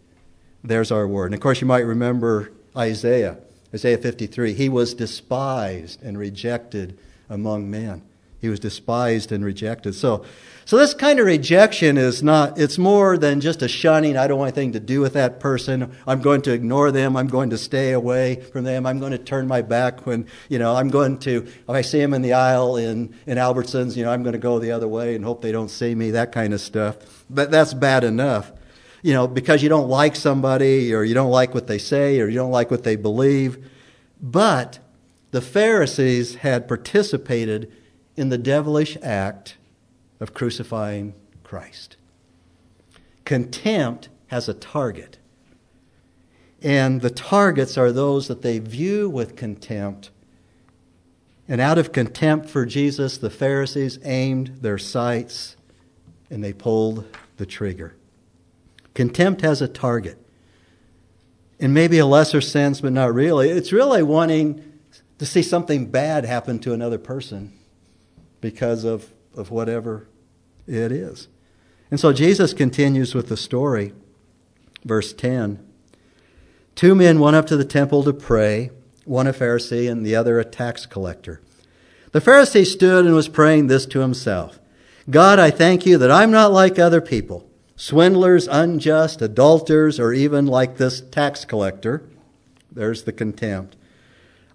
There's 0.64 0.92
our 0.92 1.06
word. 1.06 1.28
And 1.28 1.36
of 1.36 1.42
course 1.42 1.60
you 1.60 1.68
might 1.68 1.86
remember 1.86 2.52
Isaiah, 2.76 3.38
Isaiah 3.74 3.98
53. 3.98 4.54
He 4.54 4.70
was 4.70 4.94
despised 4.94 6.02
and 6.02 6.18
rejected 6.18 6.98
among 7.30 7.70
men. 7.70 8.04
He 8.40 8.50
was 8.50 8.60
despised 8.60 9.32
and 9.32 9.44
rejected. 9.44 9.96
So, 9.96 10.24
so 10.64 10.78
this 10.78 10.94
kind 10.94 11.20
of 11.20 11.26
rejection 11.26 11.98
is 11.98 12.22
not, 12.22 12.60
it's 12.60 12.78
more 12.78 13.18
than 13.18 13.42
just 13.42 13.64
a 13.64 13.68
shunning. 13.68 14.16
I 14.16 14.28
don't 14.28 14.38
want 14.38 14.56
anything 14.56 14.74
to 14.74 14.80
do 14.80 15.02
with 15.02 15.14
that 15.14 15.40
person. 15.40 15.96
I'm 16.06 16.22
going 16.22 16.44
to 16.44 16.52
ignore 16.52 16.92
them. 16.92 17.18
I'm 17.18 17.28
going 17.28 17.50
to 17.50 17.58
stay 17.58 17.94
away 17.94 18.36
from 18.36 18.64
them. 18.64 18.86
I'm 18.86 19.00
going 19.00 19.12
to 19.12 19.18
turn 19.18 19.48
my 19.48 19.64
back 19.64 20.06
when, 20.06 20.28
you 20.50 20.60
know, 20.60 20.76
I'm 20.76 20.90
going 20.90 21.18
to, 21.20 21.46
if 21.46 21.70
I 21.70 21.82
see 21.82 22.00
them 22.00 22.14
in 22.14 22.22
the 22.22 22.34
aisle 22.34 22.76
in, 22.76 23.16
in 23.26 23.40
Albertsons, 23.40 23.96
you 23.96 24.04
know, 24.04 24.12
I'm 24.12 24.22
going 24.22 24.34
to 24.34 24.40
go 24.40 24.60
the 24.60 24.72
other 24.72 24.88
way 24.88 25.16
and 25.16 25.26
hope 25.26 25.42
they 25.42 25.52
don't 25.52 25.70
see 25.70 25.96
me, 25.96 26.12
that 26.12 26.32
kind 26.32 26.54
of 26.54 26.62
stuff. 26.62 26.98
But 27.30 27.50
that's 27.50 27.74
bad 27.74 28.04
enough. 28.04 28.52
You 29.02 29.14
know, 29.14 29.28
because 29.28 29.64
you 29.64 29.70
don't 29.70 29.90
like 29.90 30.16
somebody 30.16 30.94
or 30.94 31.04
you 31.04 31.16
don't 31.16 31.32
like 31.32 31.56
what 31.56 31.66
they 31.66 31.78
say 31.80 32.20
or 32.20 32.28
you 32.28 32.36
don't 32.36 32.52
like 32.52 32.70
what 32.70 32.84
they 32.84 32.98
believe. 32.98 33.70
But 34.22 34.80
the 35.32 35.42
Pharisees 35.42 36.36
had 36.36 36.68
participated 36.68 37.72
in 38.16 38.30
the 38.30 38.38
devilish 38.38 38.98
act 39.02 39.58
of 40.20 40.34
crucifying 40.34 41.14
Christ. 41.44 41.98
Contempt 43.26 44.10
has 44.28 44.48
a 44.48 44.54
target. 44.54 45.18
And 46.62 47.02
the 47.02 47.10
targets 47.10 47.78
are 47.78 47.92
those 47.92 48.28
that 48.28 48.42
they 48.42 48.60
view 48.60 49.10
with 49.10 49.36
contempt. 49.36 50.10
And 51.48 51.62
out 51.62 51.78
of 51.78 51.92
contempt 51.92 52.50
for 52.50 52.66
Jesus, 52.66 53.18
the 53.18 53.30
Pharisees 53.30 54.00
aimed 54.04 54.58
their 54.62 54.78
sights 54.78 55.56
and 56.30 56.44
they 56.44 56.54
pulled 56.54 57.06
the 57.38 57.46
trigger. 57.46 57.96
Contempt 58.94 59.42
has 59.42 59.62
a 59.62 59.68
target. 59.68 60.18
In 61.60 61.74
maybe 61.74 62.00
a 62.00 62.06
lesser 62.06 62.42
sense, 62.42 62.82
but 62.82 62.94
not 62.94 63.14
really. 63.14 63.50
It's 63.50 63.72
really 63.72 64.04
wanting 64.04 64.64
to 65.18 65.26
see 65.26 65.42
something 65.42 65.88
bad 65.88 66.26
happen 66.26 66.60
to 66.60 66.74
another 66.74 66.98
person 66.98 67.54
because 68.42 68.84
of, 68.84 69.12
of 69.36 69.52
whatever 69.52 70.08
it 70.68 70.92
is. 70.92 71.28
And 71.90 72.00
so 72.00 72.14
Jesus 72.14 72.54
continues 72.54 73.16
with 73.16 73.30
the 73.30 73.38
story. 73.38 73.94
Verse 74.84 75.14
10 75.14 75.64
Two 76.76 76.94
men 76.94 77.20
went 77.20 77.36
up 77.36 77.48
to 77.48 77.58
the 77.58 77.66
temple 77.66 78.04
to 78.04 78.14
pray, 78.14 78.70
one 79.06 79.26
a 79.26 79.34
Pharisee 79.34 79.90
and 79.90 80.06
the 80.06 80.16
other 80.16 80.40
a 80.40 80.46
tax 80.46 80.86
collector. 80.86 81.42
The 82.12 82.22
Pharisee 82.22 82.66
stood 82.66 83.06
and 83.06 83.16
was 83.16 83.28
praying 83.28 83.68
this 83.68 83.86
to 83.88 84.02
himself 84.02 84.60
God, 85.10 85.40
I 85.40 85.52
thank 85.52 85.86
you 85.86 85.98
that 85.98 86.12
I'm 86.12 86.32
not 86.32 86.52
like 86.52 86.78
other 86.78 87.02
people, 87.02 87.50
swindlers, 87.76 88.48
unjust, 88.48 89.22
adulterers, 89.22 90.00
or 90.00 90.14
even 90.14 90.46
like 90.46 90.78
this 90.78 91.02
tax 91.02 91.46
collector. 91.46 92.04
There's 92.72 93.04
the 93.04 93.14
contempt. 93.14 93.76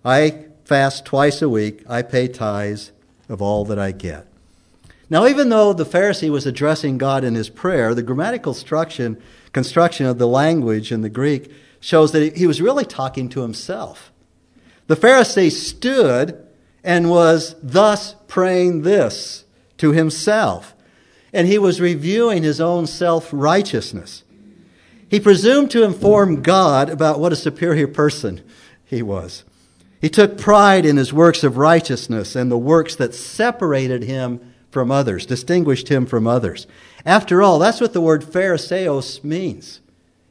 I 0.04 0.46
fast 0.72 1.04
twice 1.04 1.42
a 1.42 1.48
week, 1.50 1.84
I 1.86 2.00
pay 2.00 2.28
tithes 2.28 2.92
of 3.28 3.42
all 3.42 3.66
that 3.66 3.78
I 3.78 3.92
get. 3.92 4.26
Now, 5.10 5.26
even 5.26 5.50
though 5.50 5.74
the 5.74 5.84
Pharisee 5.84 6.30
was 6.30 6.46
addressing 6.46 6.96
God 6.96 7.24
in 7.24 7.34
his 7.34 7.50
prayer, 7.50 7.94
the 7.94 8.02
grammatical 8.02 8.54
construction, 8.54 9.22
construction 9.52 10.06
of 10.06 10.16
the 10.16 10.26
language 10.26 10.90
in 10.90 11.02
the 11.02 11.10
Greek 11.10 11.52
shows 11.80 12.12
that 12.12 12.38
he 12.38 12.46
was 12.46 12.62
really 12.62 12.86
talking 12.86 13.28
to 13.28 13.42
himself. 13.42 14.10
The 14.86 14.96
Pharisee 14.96 15.50
stood 15.50 16.42
and 16.82 17.10
was 17.10 17.54
thus 17.62 18.14
praying 18.26 18.80
this 18.80 19.44
to 19.76 19.92
himself, 19.92 20.74
and 21.34 21.46
he 21.46 21.58
was 21.58 21.82
reviewing 21.82 22.44
his 22.44 22.62
own 22.62 22.86
self 22.86 23.28
righteousness. 23.30 24.24
He 25.10 25.20
presumed 25.20 25.70
to 25.72 25.84
inform 25.84 26.40
God 26.40 26.88
about 26.88 27.20
what 27.20 27.30
a 27.30 27.36
superior 27.36 27.88
person 27.88 28.40
he 28.86 29.02
was. 29.02 29.44
He 30.02 30.10
took 30.10 30.36
pride 30.36 30.84
in 30.84 30.96
his 30.96 31.12
works 31.12 31.44
of 31.44 31.56
righteousness 31.56 32.34
and 32.34 32.50
the 32.50 32.58
works 32.58 32.96
that 32.96 33.14
separated 33.14 34.02
him 34.02 34.40
from 34.68 34.90
others, 34.90 35.24
distinguished 35.24 35.88
him 35.88 36.06
from 36.06 36.26
others. 36.26 36.66
After 37.06 37.40
all, 37.40 37.60
that's 37.60 37.80
what 37.80 37.92
the 37.92 38.00
word 38.00 38.24
Phariseos 38.24 39.22
means 39.22 39.80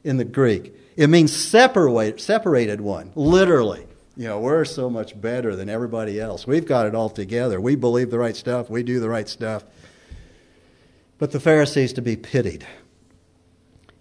in 0.04 0.18
the 0.18 0.26
Greek. 0.26 0.74
It 0.94 1.06
means 1.06 1.34
separate, 1.34 2.20
separated 2.20 2.82
one, 2.82 3.12
literally. 3.14 3.86
You 4.14 4.28
know, 4.28 4.40
we're 4.40 4.66
so 4.66 4.90
much 4.90 5.18
better 5.18 5.56
than 5.56 5.70
everybody 5.70 6.20
else. 6.20 6.46
We've 6.46 6.66
got 6.66 6.86
it 6.86 6.94
all 6.94 7.08
together. 7.08 7.58
We 7.58 7.74
believe 7.74 8.10
the 8.10 8.18
right 8.18 8.36
stuff. 8.36 8.68
We 8.68 8.82
do 8.82 9.00
the 9.00 9.08
right 9.08 9.28
stuff. 9.28 9.64
But 11.16 11.30
the 11.30 11.40
Pharisees 11.40 11.94
to 11.94 12.02
be 12.02 12.16
pitied. 12.16 12.66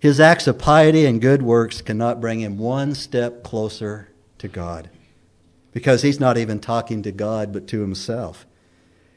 His 0.01 0.20
acts 0.20 0.48
of 0.48 0.60
piety 0.60 1.06
and 1.06 1.22
good 1.22 1.42
works 1.42 1.82
cannot 1.82 2.20
bring 2.20 2.42
him 2.42 2.58
one 2.58 2.94
step 2.94 3.42
closer 3.42 4.10
to 4.40 4.50
God 4.50 4.90
because 5.72 6.01
he's 6.01 6.20
not 6.20 6.38
even 6.38 6.60
talking 6.60 7.01
to 7.04 7.12
God 7.12 7.54
but 7.54 7.68
to 7.68 7.82
himself. 7.82 8.46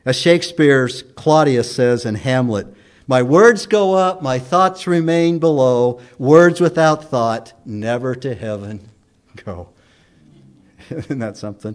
As 0.05 0.17
Shakespeare's 0.17 1.03
Claudius 1.15 1.75
says 1.75 2.05
in 2.05 2.17
Hamlet, 2.17 2.67
my 3.07 3.23
words 3.23 3.67
go 3.67 3.95
up, 3.95 4.23
my 4.23 4.39
thoughts 4.39 4.87
remain 4.87 5.39
below. 5.39 6.01
Words 6.19 6.61
without 6.61 7.05
thought 7.05 7.53
never 7.65 8.15
to 8.17 8.35
heaven 8.35 8.89
go. 9.45 9.69
Isn't 10.91 11.19
that 11.19 11.37
something? 11.37 11.75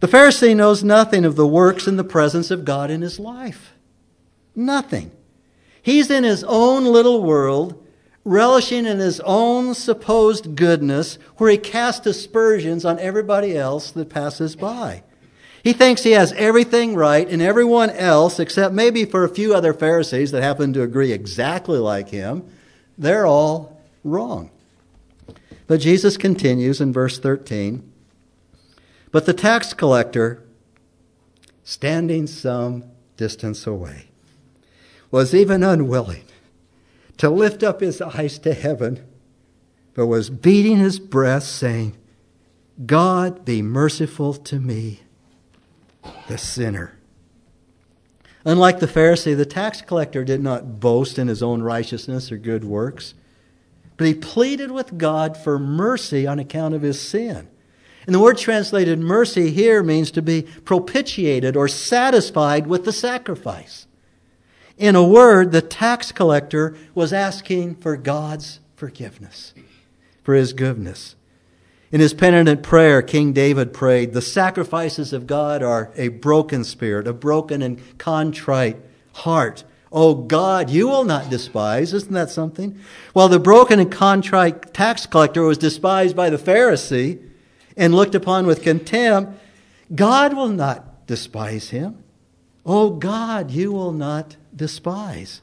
The 0.00 0.06
Pharisee 0.06 0.54
knows 0.54 0.84
nothing 0.84 1.24
of 1.24 1.36
the 1.36 1.46
works 1.46 1.86
and 1.86 1.98
the 1.98 2.04
presence 2.04 2.50
of 2.50 2.64
God 2.64 2.90
in 2.90 3.02
his 3.02 3.18
life. 3.18 3.72
Nothing. 4.54 5.10
He's 5.82 6.10
in 6.10 6.24
his 6.24 6.44
own 6.44 6.84
little 6.84 7.22
world 7.22 7.84
relishing 8.28 8.84
in 8.84 8.98
his 8.98 9.20
own 9.20 9.74
supposed 9.74 10.54
goodness, 10.54 11.18
where 11.38 11.50
he 11.50 11.56
casts 11.56 12.06
aspersions 12.06 12.84
on 12.84 12.98
everybody 12.98 13.56
else 13.56 13.90
that 13.92 14.10
passes 14.10 14.54
by. 14.54 15.02
He 15.64 15.72
thinks 15.72 16.02
he 16.02 16.12
has 16.12 16.32
everything 16.34 16.94
right 16.94 17.28
and 17.28 17.42
everyone 17.42 17.90
else, 17.90 18.38
except 18.38 18.74
maybe 18.74 19.04
for 19.04 19.24
a 19.24 19.28
few 19.28 19.54
other 19.54 19.72
Pharisees 19.72 20.30
that 20.30 20.42
happen 20.42 20.72
to 20.74 20.82
agree 20.82 21.12
exactly 21.12 21.78
like 21.78 22.10
him, 22.10 22.44
they're 22.96 23.26
all 23.26 23.80
wrong. 24.04 24.50
But 25.66 25.80
Jesus 25.80 26.16
continues 26.16 26.80
in 26.80 26.92
verse 26.92 27.18
13. 27.18 27.90
But 29.10 29.26
the 29.26 29.34
tax 29.34 29.72
collector, 29.72 30.44
standing 31.64 32.26
some 32.26 32.84
distance 33.16 33.66
away, 33.66 34.08
was 35.10 35.34
even 35.34 35.62
unwilling 35.62 36.24
to 37.18 37.28
lift 37.28 37.62
up 37.62 37.80
his 37.80 38.00
eyes 38.00 38.38
to 38.40 38.54
heaven, 38.54 39.04
but 39.94 40.06
was 40.06 40.30
beating 40.30 40.78
his 40.78 40.98
breast, 40.98 41.54
saying, 41.54 41.96
God 42.86 43.44
be 43.44 43.60
merciful 43.60 44.34
to 44.34 44.60
me, 44.60 45.00
the 46.28 46.38
sinner. 46.38 46.94
Unlike 48.44 48.78
the 48.78 48.86
Pharisee, 48.86 49.36
the 49.36 49.44
tax 49.44 49.82
collector 49.82 50.24
did 50.24 50.40
not 50.40 50.78
boast 50.78 51.18
in 51.18 51.26
his 51.26 51.42
own 51.42 51.60
righteousness 51.60 52.30
or 52.30 52.36
good 52.36 52.64
works, 52.64 53.14
but 53.96 54.06
he 54.06 54.14
pleaded 54.14 54.70
with 54.70 54.96
God 54.96 55.36
for 55.36 55.58
mercy 55.58 56.24
on 56.24 56.38
account 56.38 56.74
of 56.74 56.82
his 56.82 57.00
sin. 57.00 57.48
And 58.06 58.14
the 58.14 58.20
word 58.20 58.38
translated 58.38 59.00
mercy 59.00 59.50
here 59.50 59.82
means 59.82 60.12
to 60.12 60.22
be 60.22 60.42
propitiated 60.42 61.56
or 61.56 61.66
satisfied 61.66 62.68
with 62.68 62.84
the 62.84 62.92
sacrifice. 62.92 63.87
In 64.78 64.94
a 64.94 65.02
word, 65.02 65.50
the 65.50 65.60
tax 65.60 66.12
collector 66.12 66.76
was 66.94 67.12
asking 67.12 67.74
for 67.76 67.96
God's 67.96 68.60
forgiveness, 68.76 69.52
for 70.22 70.34
his 70.34 70.52
goodness. 70.52 71.16
In 71.90 72.00
his 72.00 72.14
penitent 72.14 72.62
prayer, 72.62 73.02
King 73.02 73.32
David 73.32 73.72
prayed, 73.72 74.12
The 74.12 74.22
sacrifices 74.22 75.12
of 75.12 75.26
God 75.26 75.64
are 75.64 75.90
a 75.96 76.08
broken 76.08 76.62
spirit, 76.62 77.08
a 77.08 77.12
broken 77.12 77.60
and 77.60 77.80
contrite 77.98 78.76
heart. 79.14 79.64
Oh 79.90 80.14
God, 80.14 80.70
you 80.70 80.86
will 80.86 81.04
not 81.04 81.28
despise. 81.28 81.92
Isn't 81.92 82.12
that 82.12 82.30
something? 82.30 82.78
While 83.14 83.28
the 83.28 83.40
broken 83.40 83.80
and 83.80 83.90
contrite 83.90 84.74
tax 84.74 85.06
collector 85.06 85.42
was 85.42 85.58
despised 85.58 86.14
by 86.14 86.30
the 86.30 86.36
Pharisee 86.36 87.20
and 87.76 87.94
looked 87.94 88.14
upon 88.14 88.46
with 88.46 88.62
contempt, 88.62 89.40
God 89.92 90.36
will 90.36 90.50
not 90.50 91.06
despise 91.06 91.70
him. 91.70 92.04
Oh 92.66 92.90
God, 92.90 93.50
you 93.50 93.72
will 93.72 93.92
not 93.92 94.36
despise. 94.58 95.40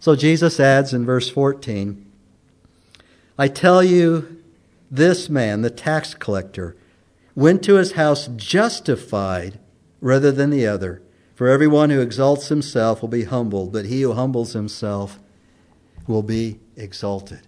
So 0.00 0.16
Jesus 0.16 0.58
adds 0.58 0.92
in 0.92 1.06
verse 1.06 1.30
14 1.30 2.02
I 3.38 3.48
tell 3.48 3.84
you, 3.84 4.42
this 4.90 5.28
man, 5.28 5.60
the 5.60 5.70
tax 5.70 6.14
collector, 6.14 6.74
went 7.34 7.62
to 7.64 7.74
his 7.74 7.92
house 7.92 8.28
justified 8.36 9.58
rather 10.00 10.32
than 10.32 10.50
the 10.50 10.66
other. 10.66 11.02
For 11.34 11.48
everyone 11.48 11.90
who 11.90 12.00
exalts 12.00 12.48
himself 12.48 13.02
will 13.02 13.10
be 13.10 13.24
humbled, 13.24 13.72
but 13.72 13.84
he 13.84 14.00
who 14.00 14.14
humbles 14.14 14.54
himself 14.54 15.18
will 16.06 16.22
be 16.22 16.60
exalted. 16.76 17.40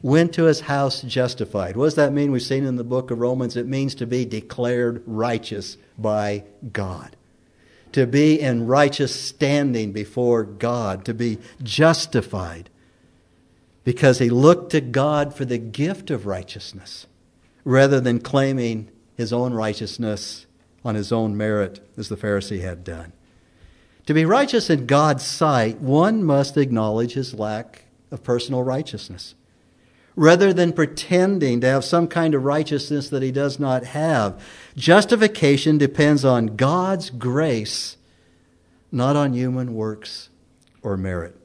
Went 0.00 0.32
to 0.34 0.44
his 0.44 0.60
house 0.60 1.02
justified. 1.02 1.76
What 1.76 1.86
does 1.86 1.94
that 1.96 2.12
mean? 2.12 2.30
We've 2.30 2.42
seen 2.42 2.64
in 2.64 2.76
the 2.76 2.84
book 2.84 3.10
of 3.10 3.18
Romans. 3.18 3.56
It 3.56 3.66
means 3.66 3.96
to 3.96 4.06
be 4.06 4.24
declared 4.24 5.02
righteous 5.06 5.76
by 5.98 6.44
God. 6.72 7.16
To 7.92 8.06
be 8.06 8.40
in 8.40 8.66
righteous 8.66 9.14
standing 9.14 9.92
before 9.92 10.44
God. 10.44 11.04
To 11.04 11.14
be 11.14 11.38
justified. 11.62 12.70
Because 13.84 14.18
he 14.18 14.30
looked 14.30 14.70
to 14.72 14.80
God 14.80 15.34
for 15.34 15.44
the 15.44 15.58
gift 15.58 16.10
of 16.10 16.26
righteousness 16.26 17.06
rather 17.64 18.00
than 18.00 18.20
claiming 18.20 18.90
his 19.16 19.32
own 19.32 19.52
righteousness 19.54 20.46
on 20.84 20.94
his 20.94 21.12
own 21.12 21.36
merit 21.36 21.86
as 21.96 22.08
the 22.08 22.16
Pharisee 22.16 22.60
had 22.60 22.84
done. 22.84 23.12
To 24.06 24.14
be 24.14 24.24
righteous 24.24 24.68
in 24.68 24.86
God's 24.86 25.24
sight, 25.24 25.78
one 25.78 26.24
must 26.24 26.56
acknowledge 26.56 27.12
his 27.12 27.34
lack 27.34 27.84
of 28.10 28.24
personal 28.24 28.62
righteousness. 28.62 29.34
Rather 30.14 30.52
than 30.52 30.72
pretending 30.72 31.60
to 31.60 31.66
have 31.66 31.84
some 31.84 32.06
kind 32.06 32.34
of 32.34 32.44
righteousness 32.44 33.08
that 33.08 33.22
he 33.22 33.32
does 33.32 33.58
not 33.58 33.84
have, 33.84 34.40
justification 34.76 35.78
depends 35.78 36.24
on 36.24 36.56
God's 36.56 37.08
grace, 37.08 37.96
not 38.90 39.16
on 39.16 39.32
human 39.32 39.74
works 39.74 40.28
or 40.82 40.96
merit. 40.96 41.36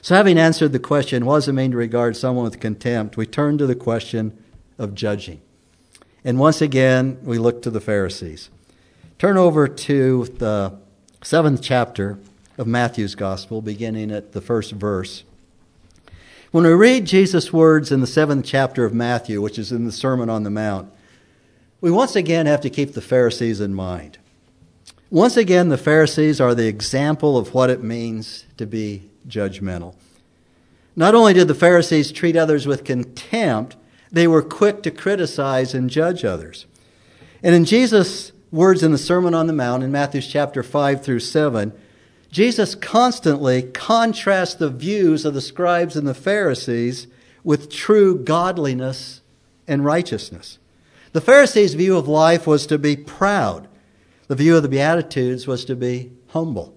So, 0.00 0.14
having 0.14 0.38
answered 0.38 0.72
the 0.72 0.78
question, 0.78 1.26
what 1.26 1.38
does 1.38 1.48
it 1.48 1.52
mean 1.54 1.72
to 1.72 1.76
regard 1.76 2.16
someone 2.16 2.44
with 2.44 2.60
contempt, 2.60 3.16
we 3.16 3.26
turn 3.26 3.58
to 3.58 3.66
the 3.66 3.74
question 3.74 4.42
of 4.78 4.94
judging. 4.94 5.40
And 6.24 6.38
once 6.38 6.60
again, 6.60 7.18
we 7.22 7.38
look 7.38 7.62
to 7.62 7.70
the 7.70 7.80
Pharisees. 7.80 8.48
Turn 9.18 9.36
over 9.36 9.66
to 9.66 10.24
the 10.38 10.78
seventh 11.22 11.62
chapter 11.62 12.18
of 12.56 12.66
Matthew's 12.66 13.16
Gospel, 13.16 13.60
beginning 13.60 14.12
at 14.12 14.32
the 14.32 14.40
first 14.40 14.72
verse. 14.72 15.24
When 16.50 16.64
we 16.64 16.72
read 16.72 17.04
Jesus' 17.04 17.52
words 17.52 17.92
in 17.92 18.00
the 18.00 18.06
seventh 18.06 18.46
chapter 18.46 18.86
of 18.86 18.94
Matthew, 18.94 19.42
which 19.42 19.58
is 19.58 19.70
in 19.70 19.84
the 19.84 19.92
Sermon 19.92 20.30
on 20.30 20.44
the 20.44 20.50
Mount, 20.50 20.90
we 21.82 21.90
once 21.90 22.16
again 22.16 22.46
have 22.46 22.62
to 22.62 22.70
keep 22.70 22.94
the 22.94 23.02
Pharisees 23.02 23.60
in 23.60 23.74
mind. 23.74 24.16
Once 25.10 25.36
again, 25.36 25.68
the 25.68 25.76
Pharisees 25.76 26.40
are 26.40 26.54
the 26.54 26.66
example 26.66 27.36
of 27.36 27.52
what 27.52 27.68
it 27.68 27.82
means 27.82 28.46
to 28.56 28.66
be 28.66 29.10
judgmental. 29.28 29.94
Not 30.96 31.14
only 31.14 31.34
did 31.34 31.48
the 31.48 31.54
Pharisees 31.54 32.12
treat 32.12 32.34
others 32.34 32.66
with 32.66 32.82
contempt, 32.82 33.76
they 34.10 34.26
were 34.26 34.42
quick 34.42 34.82
to 34.84 34.90
criticize 34.90 35.74
and 35.74 35.90
judge 35.90 36.24
others. 36.24 36.64
And 37.42 37.54
in 37.54 37.66
Jesus' 37.66 38.32
words 38.50 38.82
in 38.82 38.92
the 38.92 38.98
Sermon 38.98 39.34
on 39.34 39.48
the 39.48 39.52
Mount 39.52 39.84
in 39.84 39.92
Matthew 39.92 40.22
chapter 40.22 40.62
5 40.62 41.04
through 41.04 41.20
7, 41.20 41.72
Jesus 42.30 42.74
constantly 42.74 43.62
contrasts 43.62 44.54
the 44.54 44.70
views 44.70 45.24
of 45.24 45.34
the 45.34 45.40
scribes 45.40 45.96
and 45.96 46.06
the 46.06 46.14
Pharisees 46.14 47.06
with 47.42 47.70
true 47.70 48.18
godliness 48.18 49.22
and 49.66 49.84
righteousness. 49.84 50.58
The 51.12 51.20
Pharisees' 51.20 51.74
view 51.74 51.96
of 51.96 52.06
life 52.06 52.46
was 52.46 52.66
to 52.66 52.78
be 52.78 52.96
proud. 52.96 53.68
The 54.26 54.34
view 54.34 54.56
of 54.56 54.62
the 54.62 54.68
Beatitudes 54.68 55.46
was 55.46 55.64
to 55.64 55.74
be 55.74 56.12
humble. 56.28 56.76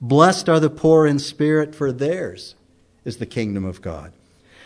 Blessed 0.00 0.48
are 0.48 0.60
the 0.60 0.70
poor 0.70 1.06
in 1.06 1.18
spirit, 1.18 1.74
for 1.74 1.92
theirs 1.92 2.54
is 3.04 3.18
the 3.18 3.26
kingdom 3.26 3.64
of 3.64 3.82
God. 3.82 4.12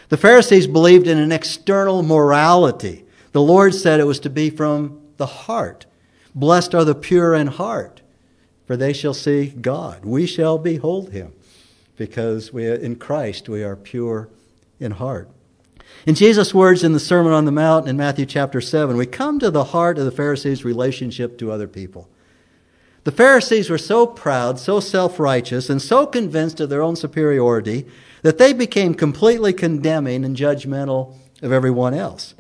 The 0.09 0.17
Pharisees 0.19 0.67
believed 0.67 1.07
in 1.07 1.17
an 1.17 1.33
external 1.33 2.03
morality. 2.03 3.05
The 3.33 3.41
Lord 3.41 3.75
said 3.75 3.99
it 3.99 4.07
was 4.07 4.21
to 4.21 4.31
be 4.31 4.51
from 4.51 5.01
the 5.17 5.27
heart. 5.27 5.87
Blessed 6.35 6.75
are 6.75 6.85
the 6.85 6.95
pure 6.95 7.35
in 7.35 7.47
heart, 7.47 8.02
for 8.73 8.77
they 8.79 8.95
shall 8.95 9.13
see 9.13 9.49
God. 9.49 10.03
We 10.03 10.25
shall 10.25 10.57
behold 10.57 11.11
him, 11.11 11.35
because 11.99 12.55
we, 12.55 12.67
in 12.67 12.97
Christ 12.97 13.47
we 13.47 13.63
are 13.63 13.77
pure 13.77 14.31
in 14.81 14.93
heart. 14.93 15.29
In 16.07 16.15
Jesus' 16.15 16.55
words 16.55 16.83
in 16.83 16.95
the 16.95 16.99
Sermon 16.99 17.35
on 17.35 17.45
the 17.45 17.53
Mount 17.53 17.87
in 17.87 17.99
Matthew 17.99 18.25
chapter 18.25 18.63
7, 18.63 18.97
we 18.97 19.05
come 19.05 19.39
to 19.41 19.51
the 19.51 19.65
heart 19.65 19.99
of 19.99 20.07
the 20.07 20.11
Pharisees' 20.11 20.65
relationship 20.65 21.37
to 21.37 21.53
other 21.53 21.69
people. 21.69 22.09
The 23.05 23.13
Pharisees 23.13 23.69
were 23.69 23.77
so 23.77 24.07
proud, 24.07 24.59
so 24.59 24.81
self 24.81 25.21
righteous, 25.21 25.69
and 25.69 25.83
so 25.83 26.07
convinced 26.07 26.59
of 26.59 26.71
their 26.71 26.81
own 26.81 26.97
superiority 26.97 27.85
that 28.23 28.39
they 28.39 28.55
became 28.55 28.95
completely 28.95 29.53
condemning 29.53 30.25
and 30.25 30.35
judgmental 30.35 31.15
of 31.43 31.53
everyone 31.53 31.93
else. 31.93 32.33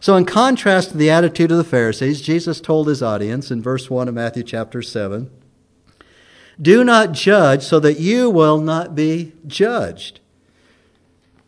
So, 0.00 0.16
in 0.16 0.24
contrast 0.24 0.90
to 0.90 0.96
the 0.96 1.10
attitude 1.10 1.52
of 1.52 1.58
the 1.58 1.62
Pharisees, 1.62 2.22
Jesus 2.22 2.60
told 2.60 2.88
his 2.88 3.04
audience 3.04 3.52
in 3.52 3.62
verse 3.62 3.88
1 3.88 4.08
of 4.08 4.14
Matthew 4.14 4.42
chapter 4.42 4.82
7 4.82 5.30
Do 6.60 6.84
not 6.84 7.12
judge 7.12 7.62
so 7.62 7.80
that 7.80 8.00
you 8.00 8.30
will 8.30 8.58
not 8.58 8.94
be 8.94 9.32
judged. 9.46 10.20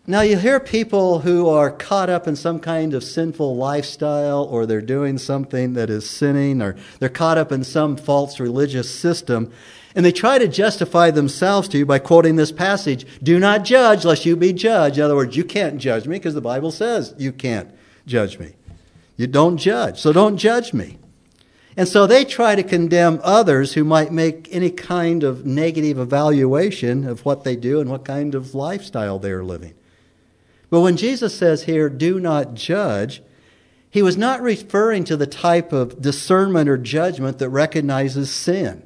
Now, 0.07 0.23
you 0.23 0.39
hear 0.39 0.59
people 0.59 1.19
who 1.19 1.51
are 1.51 1.71
caught 1.71 2.09
up 2.09 2.27
in 2.27 2.35
some 2.35 2.61
kind 2.61 2.95
of 2.95 3.05
sinful 3.05 3.57
lifestyle, 3.57 4.43
or 4.45 4.65
they're 4.65 4.81
doing 4.81 5.19
something 5.19 5.75
that 5.75 5.91
is 5.91 6.09
sinning, 6.09 6.63
or 6.63 6.77
they're 6.99 7.11
caught 7.11 7.37
up 7.37 7.53
in 7.53 7.63
some 7.63 7.95
false 7.95 8.41
religious 8.41 8.91
system, 8.91 9.53
and 9.95 10.07
they 10.07 10.13
try 10.13 10.39
to 10.39 10.49
justify 10.49 11.11
themselves 11.11 11.69
to 11.69 11.79
you 11.79 11.85
by 11.85 11.99
quoting 11.99 12.37
this 12.37 12.53
passage 12.53 13.07
Do 13.23 13.39
not 13.39 13.65
judge, 13.65 14.07
lest 14.07 14.25
you 14.25 14.35
be 14.35 14.55
judged. 14.55 14.97
In 14.97 15.05
other 15.05 15.15
words, 15.15 15.37
you 15.37 15.45
can't 15.45 15.77
judge 15.77 16.07
me 16.07 16.17
because 16.17 16.35
the 16.35 16.41
Bible 16.41 16.71
says 16.71 17.15
you 17.19 17.31
can't 17.31 17.71
judge 18.07 18.39
me. 18.39 18.55
You 19.19 19.27
don't 19.27 19.59
judge, 19.59 20.01
so 20.01 20.15
don't 20.15 20.39
judge 20.39 20.73
me. 20.73 20.99
And 21.79 21.87
so 21.87 22.09
they 22.09 22.25
try 22.25 22.57
to 22.57 22.65
condemn 22.65 23.21
others 23.23 23.75
who 23.75 23.85
might 23.85 24.11
make 24.11 24.49
any 24.51 24.69
kind 24.69 25.23
of 25.23 25.47
negative 25.47 25.97
evaluation 25.97 27.07
of 27.07 27.25
what 27.25 27.45
they 27.45 27.55
do 27.55 27.81
and 27.81 27.89
what 27.89 28.05
kind 28.05 28.35
of 28.35 28.53
lifestyle 28.53 29.21
they're 29.21 29.45
living. 29.45 29.75
But 30.71 30.81
when 30.81 30.97
Jesus 30.97 31.39
says 31.39 31.63
here, 31.63 31.89
do 31.89 32.19
not 32.19 32.55
judge, 32.55 33.23
he 33.89 34.03
was 34.03 34.17
not 34.17 34.43
referring 34.43 35.05
to 35.05 35.17
the 35.17 35.29
type 35.29 35.73
of 35.73 36.03
discernment 36.03 36.69
or 36.69 36.79
judgment 36.79 37.39
that 37.39 37.49
recognizes 37.51 38.29
sin. 38.29 38.83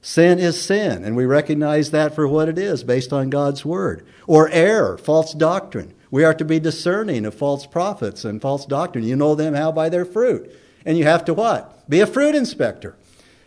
Sin 0.00 0.38
is 0.38 0.62
sin, 0.62 1.02
and 1.02 1.16
we 1.16 1.26
recognize 1.26 1.90
that 1.90 2.14
for 2.14 2.28
what 2.28 2.48
it 2.48 2.58
is 2.58 2.84
based 2.84 3.12
on 3.12 3.28
God's 3.28 3.64
word. 3.64 4.06
Or 4.28 4.48
error, 4.50 4.96
false 4.96 5.34
doctrine. 5.34 5.94
We 6.12 6.22
are 6.22 6.34
to 6.34 6.44
be 6.44 6.60
discerning 6.60 7.26
of 7.26 7.34
false 7.34 7.66
prophets 7.66 8.24
and 8.24 8.40
false 8.40 8.66
doctrine. 8.66 9.02
You 9.02 9.16
know 9.16 9.34
them 9.34 9.54
how? 9.54 9.72
By 9.72 9.88
their 9.88 10.04
fruit. 10.04 10.54
And 10.86 10.96
you 10.96 11.04
have 11.04 11.24
to 11.24 11.34
what? 11.34 11.79
Be 11.90 12.00
a 12.00 12.06
fruit 12.06 12.36
inspector. 12.36 12.96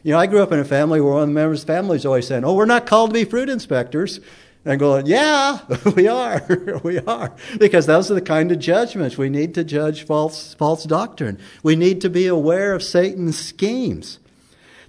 You 0.03 0.11
know, 0.11 0.19
I 0.19 0.27
grew 0.27 0.43
up 0.43 0.51
in 0.51 0.59
a 0.59 0.65
family 0.65 0.99
where 0.99 1.13
one 1.13 1.23
of 1.23 1.29
the 1.29 1.33
members 1.33 1.61
of 1.61 1.67
the 1.67 1.73
family 1.73 1.95
is 1.95 2.05
always 2.05 2.27
saying, 2.27 2.43
Oh, 2.43 2.53
we're 2.53 2.65
not 2.65 2.85
called 2.85 3.11
to 3.11 3.13
be 3.13 3.23
fruit 3.23 3.49
inspectors. 3.49 4.19
And 4.65 4.79
going, 4.79 5.07
yeah, 5.07 5.59
we 5.95 6.07
are. 6.07 6.41
we 6.83 6.99
are. 6.99 7.33
Because 7.57 7.85
those 7.85 8.09
are 8.09 8.13
the 8.13 8.21
kind 8.21 8.51
of 8.51 8.59
judgments. 8.59 9.17
We 9.17 9.29
need 9.29 9.53
to 9.55 9.63
judge 9.63 10.05
false, 10.05 10.53
false 10.53 10.85
doctrine. 10.85 11.37
We 11.63 11.75
need 11.75 11.99
to 12.01 12.09
be 12.09 12.27
aware 12.27 12.73
of 12.73 12.81
Satan's 12.83 13.37
schemes. 13.37 14.19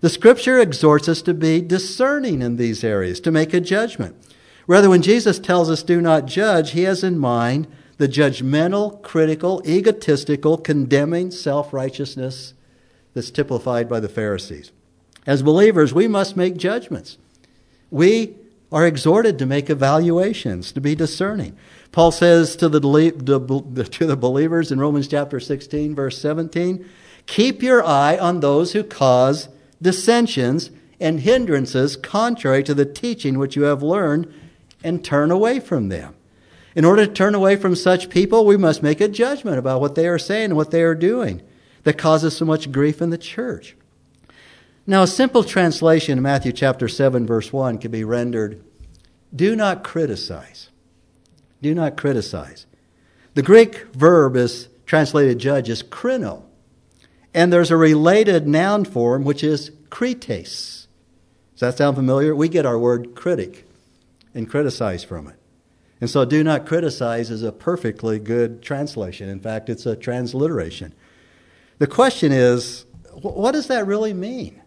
The 0.01 0.11
scripture 0.11 0.61
exhorts 0.61 1.09
us 1.09 1.23
to 1.23 1.35
be 1.35 1.61
discerning 1.61 2.41
in 2.41 2.57
these 2.57 2.85
areas, 2.85 3.19
to 3.21 3.33
make 3.33 3.53
a 3.53 3.61
judgment. 3.61 4.15
Rather, 4.69 4.89
when 4.89 5.03
Jesus 5.03 5.41
tells 5.41 5.69
us 5.69 5.83
do 5.83 6.01
not 6.01 6.27
judge, 6.27 6.71
he 6.71 6.83
has 6.83 7.03
in 7.03 7.19
mind 7.19 7.67
the 7.97 8.09
judgmental, 8.09 9.03
critical, 9.03 9.61
egotistical, 9.67 10.57
condemning 10.57 11.31
self 11.33 11.73
righteousness 11.73 12.55
that's 13.15 13.31
typified 13.31 13.89
by 13.89 14.01
the 14.01 14.09
Pharisees. 14.09 14.73
As 15.27 15.43
believers, 15.43 15.95
we 15.95 16.07
must 16.07 16.37
make 16.37 16.57
judgments. 16.57 17.17
We 17.91 18.35
are 18.71 18.87
exhorted 18.87 19.39
to 19.39 19.47
make 19.47 19.71
evaluations, 19.71 20.73
to 20.73 20.81
be 20.81 20.95
discerning. 20.95 21.57
Paul 21.93 22.11
says 22.11 22.57
to 22.57 22.69
the, 22.69 22.81
to 22.81 24.07
the 24.07 24.17
believers 24.17 24.73
in 24.73 24.81
Romans 24.81 25.09
chapter 25.09 25.39
16, 25.39 25.95
verse 25.95 26.19
17, 26.19 26.85
keep 27.27 27.63
your 27.63 27.85
eye 27.85 28.19
on 28.19 28.41
those 28.41 28.73
who 28.73 28.83
cause 28.83 29.49
dissensions 29.81 30.71
and 30.99 31.21
hindrances 31.21 31.97
contrary 31.97 32.63
to 32.65 32.75
the 32.75 32.85
teaching 32.85 33.39
which 33.39 33.55
you 33.55 33.63
have 33.63 33.83
learned 33.83 34.33
and 34.83 35.05
turn 35.05 35.31
away 35.31 35.61
from 35.61 35.89
them. 35.89 36.15
In 36.75 36.85
order 36.85 37.07
to 37.07 37.13
turn 37.13 37.37
away 37.37 37.55
from 37.55 37.77
such 37.77 38.11
people, 38.11 38.45
we 38.45 38.57
must 38.57 38.83
make 38.83 39.01
a 39.01 39.07
judgment 39.07 39.59
about 39.59 39.81
what 39.81 39.95
they 39.95 40.09
are 40.09 40.19
saying 40.19 40.47
and 40.47 40.57
what 40.57 40.73
they 40.73 40.83
are 40.83 40.97
doing 40.97 41.41
that 41.85 41.99
causes 41.99 42.37
so 42.37 42.45
much 42.45 42.73
grief 42.73 43.01
in 43.01 43.11
the 43.11 43.19
church. 43.19 43.77
Now, 44.87 45.03
a 45.03 45.07
simple 45.07 45.45
translation 45.45 46.19
in 46.19 46.23
Matthew 46.23 46.53
chapter 46.53 46.89
7, 46.89 47.27
verse 47.27 47.53
1 47.53 47.79
can 47.79 47.91
be 47.91 48.05
rendered 48.05 48.63
Do 49.35 49.57
not 49.57 49.85
criticize. 49.85 50.71
Do 51.63 51.75
not 51.75 51.97
criticize. 51.97 52.67
The 53.35 53.43
Greek 53.43 53.87
verb 53.95 54.37
is 54.37 54.69
translated 54.85 55.39
judge 55.39 55.71
is 55.71 55.83
krino. 55.83 56.43
And 57.33 57.53
there's 57.53 57.71
a 57.71 57.77
related 57.77 58.47
noun 58.47 58.85
form 58.85 59.25
which 59.25 59.43
is 59.43 59.71
krites. 59.89 60.87
Does 61.55 61.61
that 61.61 61.79
sound 61.79 61.97
familiar? 61.97 62.35
We 62.35 62.49
get 62.49 62.67
our 62.67 62.79
word 62.79 63.15
critic 63.15 63.67
and 64.35 64.49
criticize 64.49 65.03
from 65.05 65.29
it. 65.29 65.37
And 66.01 66.11
so, 66.11 66.25
do 66.25 66.45
not 66.45 66.67
criticize 66.67 67.31
is 67.31 67.43
a 67.43 67.53
perfectly 67.53 68.19
good 68.19 68.61
translation. 68.61 69.29
In 69.29 69.41
fact, 69.41 69.71
it's 69.71 69.87
a 69.87 69.97
transliteration. 69.97 70.93
The 71.79 71.87
question 71.87 72.33
is, 72.33 72.85
what 73.23 73.53
does 73.53 73.67
that 73.69 73.87
really 73.87 74.13
mean? 74.13 74.61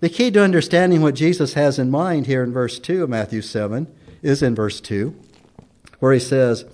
The 0.00 0.08
key 0.08 0.30
to 0.32 0.42
understanding 0.42 1.00
what 1.00 1.14
Jesus 1.14 1.54
has 1.54 1.78
in 1.78 1.90
mind 1.90 2.26
here 2.26 2.42
in 2.42 2.52
verse 2.52 2.78
2 2.78 3.04
of 3.04 3.10
Matthew 3.10 3.40
7 3.40 3.86
is 4.20 4.42
in 4.42 4.54
verse 4.54 4.80
2, 4.80 5.14
where 6.00 6.12
he 6.12 6.18
says, 6.18 6.64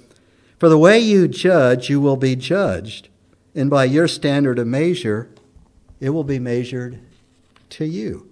For 0.58 0.68
the 0.68 0.78
way 0.78 0.98
you 0.98 1.28
judge, 1.28 1.90
you 1.90 2.00
will 2.00 2.16
be 2.16 2.34
judged, 2.34 3.08
and 3.54 3.68
by 3.68 3.84
your 3.84 4.08
standard 4.08 4.58
of 4.58 4.66
measure, 4.66 5.28
it 6.00 6.10
will 6.10 6.24
be 6.24 6.38
measured 6.38 7.00
to 7.70 7.84
you. 7.84 8.28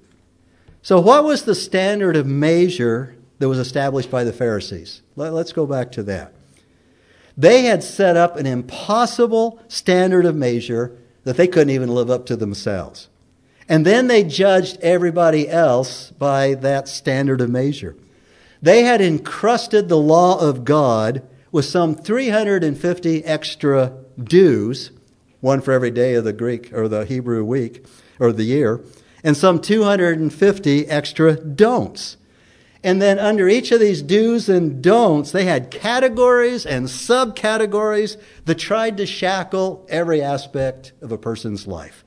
So, 0.80 1.00
what 1.00 1.24
was 1.24 1.44
the 1.44 1.54
standard 1.54 2.16
of 2.16 2.26
measure 2.26 3.16
that 3.38 3.48
was 3.48 3.58
established 3.58 4.10
by 4.10 4.24
the 4.24 4.32
Pharisees? 4.32 5.02
Let's 5.14 5.52
go 5.52 5.66
back 5.66 5.92
to 5.92 6.02
that. 6.04 6.32
They 7.36 7.62
had 7.62 7.84
set 7.84 8.16
up 8.16 8.36
an 8.36 8.46
impossible 8.46 9.60
standard 9.68 10.24
of 10.24 10.34
measure 10.34 10.96
that 11.24 11.36
they 11.36 11.46
couldn't 11.46 11.70
even 11.70 11.88
live 11.88 12.10
up 12.10 12.24
to 12.26 12.36
themselves. 12.36 13.08
And 13.68 13.84
then 13.84 14.06
they 14.06 14.22
judged 14.22 14.78
everybody 14.80 15.48
else 15.48 16.10
by 16.12 16.54
that 16.54 16.88
standard 16.88 17.40
of 17.40 17.50
measure. 17.50 17.96
They 18.62 18.84
had 18.84 19.00
encrusted 19.00 19.88
the 19.88 19.98
law 19.98 20.38
of 20.38 20.64
God 20.64 21.22
with 21.52 21.64
some 21.64 21.94
350 21.94 23.24
extra 23.24 23.92
do's, 24.22 24.90
one 25.40 25.60
for 25.60 25.72
every 25.72 25.90
day 25.90 26.14
of 26.14 26.24
the 26.24 26.32
Greek 26.32 26.72
or 26.72 26.88
the 26.88 27.04
Hebrew 27.04 27.44
week 27.44 27.84
or 28.18 28.32
the 28.32 28.44
year, 28.44 28.80
and 29.22 29.36
some 29.36 29.60
250 29.60 30.86
extra 30.86 31.34
don'ts. 31.34 32.16
And 32.86 33.02
then 33.02 33.18
under 33.18 33.48
each 33.48 33.72
of 33.72 33.80
these 33.80 34.00
do's 34.00 34.48
and 34.48 34.80
don'ts, 34.80 35.32
they 35.32 35.44
had 35.44 35.72
categories 35.72 36.64
and 36.64 36.86
subcategories 36.86 38.16
that 38.44 38.60
tried 38.60 38.96
to 38.98 39.06
shackle 39.06 39.84
every 39.88 40.22
aspect 40.22 40.92
of 41.02 41.10
a 41.10 41.18
person's 41.18 41.66
life. 41.66 42.04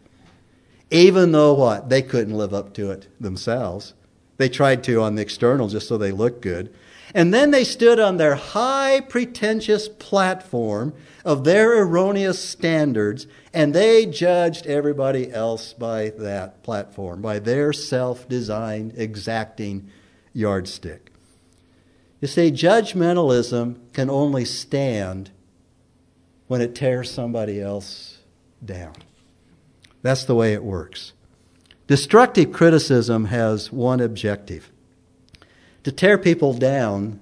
Even 0.90 1.34
though 1.34 1.54
what? 1.54 1.90
They 1.90 2.02
couldn't 2.02 2.38
live 2.38 2.54
up 2.54 2.74
to 2.76 2.92
it 2.92 3.10
themselves. 3.20 3.94
They 4.38 4.48
tried 4.48 4.82
to 4.86 5.02
on 5.02 5.16
the 5.16 5.22
external 5.22 5.68
just 5.68 5.90
so 5.90 5.98
they 5.98 6.14
looked 6.14 6.42
good. 6.42 6.74
And 7.14 7.34
then 7.34 7.52
they 7.52 7.66
stood 7.66 8.00
on 8.00 8.16
their 8.16 8.36
high, 8.36 9.02
pretentious 9.02 9.90
platform 9.90 10.94
of 11.26 11.44
their 11.44 11.78
erroneous 11.82 12.40
standards, 12.40 13.28
and 13.54 13.74
they 13.74 14.06
judged 14.06 14.66
everybody 14.66 15.30
else 15.30 15.74
by 15.74 16.12
that 16.20 16.64
platform, 16.64 17.22
by 17.22 17.40
their 17.40 17.74
self 17.74 18.30
designed, 18.30 18.94
exacting 18.96 19.92
yardstick. 20.34 21.12
You 22.22 22.28
see, 22.28 22.52
judgmentalism 22.52 23.78
can 23.94 24.10
only 24.10 24.46
stand 24.46 25.32
when 26.48 26.62
it 26.62 26.76
tears 26.76 27.10
somebody 27.12 27.62
else 27.62 28.20
down. 28.64 28.96
That's 30.02 30.26
the 30.26 30.36
way 30.36 30.54
it 30.54 30.64
works. 30.64 31.14
Destructive 31.88 32.52
criticism 32.52 33.26
has 33.26 33.72
one 33.72 34.00
objective 34.00 34.72
to 35.84 35.92
tear 35.92 36.18
people 36.18 36.54
down 36.54 37.20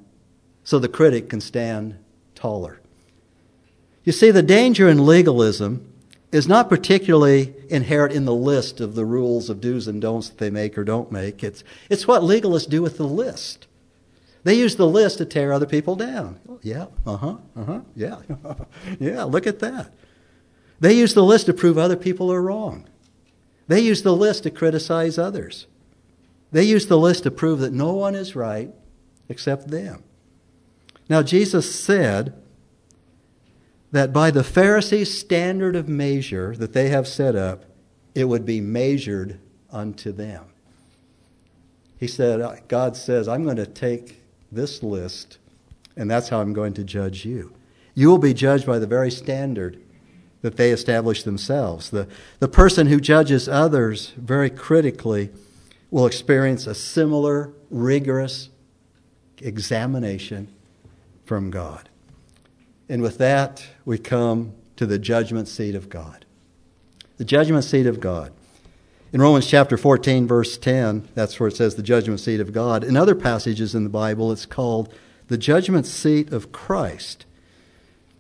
so 0.63 0.79
the 0.79 0.89
critic 0.89 1.29
can 1.29 1.39
stand 1.39 1.97
taller. 2.35 2.81
You 4.03 4.11
see, 4.11 4.31
the 4.31 4.43
danger 4.43 4.89
in 4.89 5.05
legalism 5.05 5.85
is 6.31 6.47
not 6.47 6.69
particularly 6.69 7.53
inherent 7.69 8.13
in 8.13 8.25
the 8.25 8.35
list 8.35 8.81
of 8.81 8.95
the 8.95 9.05
rules 9.05 9.49
of 9.49 9.61
do's 9.61 9.87
and 9.87 10.01
don'ts 10.01 10.29
that 10.29 10.37
they 10.37 10.49
make 10.49 10.77
or 10.77 10.83
don't 10.83 11.11
make. 11.11 11.43
It's, 11.43 11.63
it's 11.89 12.07
what 12.07 12.21
legalists 12.21 12.69
do 12.69 12.81
with 12.81 12.97
the 12.97 13.07
list. 13.07 13.67
They 14.43 14.55
use 14.55 14.75
the 14.75 14.87
list 14.87 15.17
to 15.17 15.25
tear 15.25 15.51
other 15.53 15.65
people 15.65 15.95
down. 15.95 16.39
Yeah, 16.61 16.87
uh 17.05 17.17
huh, 17.17 17.37
uh 17.55 17.63
huh, 17.63 17.79
yeah, 17.95 18.19
yeah, 18.99 19.23
look 19.23 19.47
at 19.47 19.59
that. 19.59 19.91
They 20.79 20.93
use 20.93 21.13
the 21.13 21.23
list 21.23 21.47
to 21.47 21.53
prove 21.53 21.77
other 21.77 21.95
people 21.95 22.31
are 22.31 22.41
wrong. 22.41 22.87
They 23.67 23.81
use 23.81 24.03
the 24.03 24.15
list 24.15 24.43
to 24.43 24.51
criticize 24.51 25.17
others. 25.17 25.67
They 26.51 26.63
use 26.63 26.87
the 26.87 26.97
list 26.97 27.23
to 27.23 27.31
prove 27.31 27.59
that 27.59 27.73
no 27.73 27.93
one 27.93 28.15
is 28.15 28.35
right 28.35 28.73
except 29.27 29.69
them. 29.69 30.03
Now, 31.09 31.21
Jesus 31.23 31.73
said 31.73 32.33
that 33.91 34.11
by 34.11 34.31
the 34.31 34.43
Pharisees' 34.43 35.17
standard 35.17 35.75
of 35.75 35.87
measure 35.87 36.55
that 36.57 36.73
they 36.73 36.89
have 36.89 37.07
set 37.07 37.35
up, 37.35 37.65
it 38.13 38.25
would 38.25 38.45
be 38.45 38.59
measured 38.59 39.39
unto 39.71 40.11
them. 40.11 40.45
He 41.97 42.07
said, 42.07 42.41
uh, 42.41 42.55
God 42.67 42.95
says, 42.95 43.27
I'm 43.27 43.43
going 43.43 43.57
to 43.57 43.65
take 43.65 44.21
this 44.51 44.83
list, 44.83 45.37
and 45.95 46.09
that's 46.09 46.29
how 46.29 46.41
I'm 46.41 46.53
going 46.53 46.73
to 46.73 46.83
judge 46.83 47.25
you. 47.25 47.53
You 47.95 48.09
will 48.09 48.17
be 48.17 48.33
judged 48.33 48.65
by 48.65 48.79
the 48.79 48.87
very 48.87 49.09
standard 49.09 49.81
that 50.41 50.57
they 50.57 50.71
establish 50.71 51.23
themselves. 51.23 51.89
The, 51.89 52.07
the 52.39 52.47
person 52.47 52.87
who 52.87 52.99
judges 52.99 53.49
others 53.49 54.13
very 54.17 54.49
critically 54.49 55.31
will 55.89 56.05
experience 56.05 56.67
a 56.67 56.75
similar, 56.75 57.51
rigorous 57.71 58.49
examination 59.39 60.53
from 61.25 61.49
God. 61.49 61.89
And 62.89 63.01
with 63.01 63.17
that, 63.17 63.65
we 63.85 63.97
come 63.97 64.53
to 64.77 64.85
the 64.85 64.99
judgment 64.99 65.47
seat 65.47 65.75
of 65.75 65.89
God. 65.89 66.25
The 67.17 67.25
judgment 67.25 67.63
seat 67.63 67.85
of 67.85 67.99
God. 67.99 68.31
In 69.13 69.21
Romans 69.21 69.47
chapter 69.47 69.77
14, 69.77 70.27
verse 70.27 70.57
10, 70.57 71.07
that's 71.15 71.39
where 71.39 71.47
it 71.47 71.55
says 71.55 71.75
the 71.75 71.83
judgment 71.83 72.19
seat 72.19 72.39
of 72.39 72.53
God. 72.53 72.83
In 72.83 72.97
other 72.97 73.15
passages 73.15 73.73
in 73.73 73.83
the 73.83 73.89
Bible, 73.89 74.31
it's 74.31 74.45
called 74.45 74.93
the 75.27 75.37
judgment 75.37 75.85
seat 75.85 76.31
of 76.31 76.51
Christ. 76.51 77.25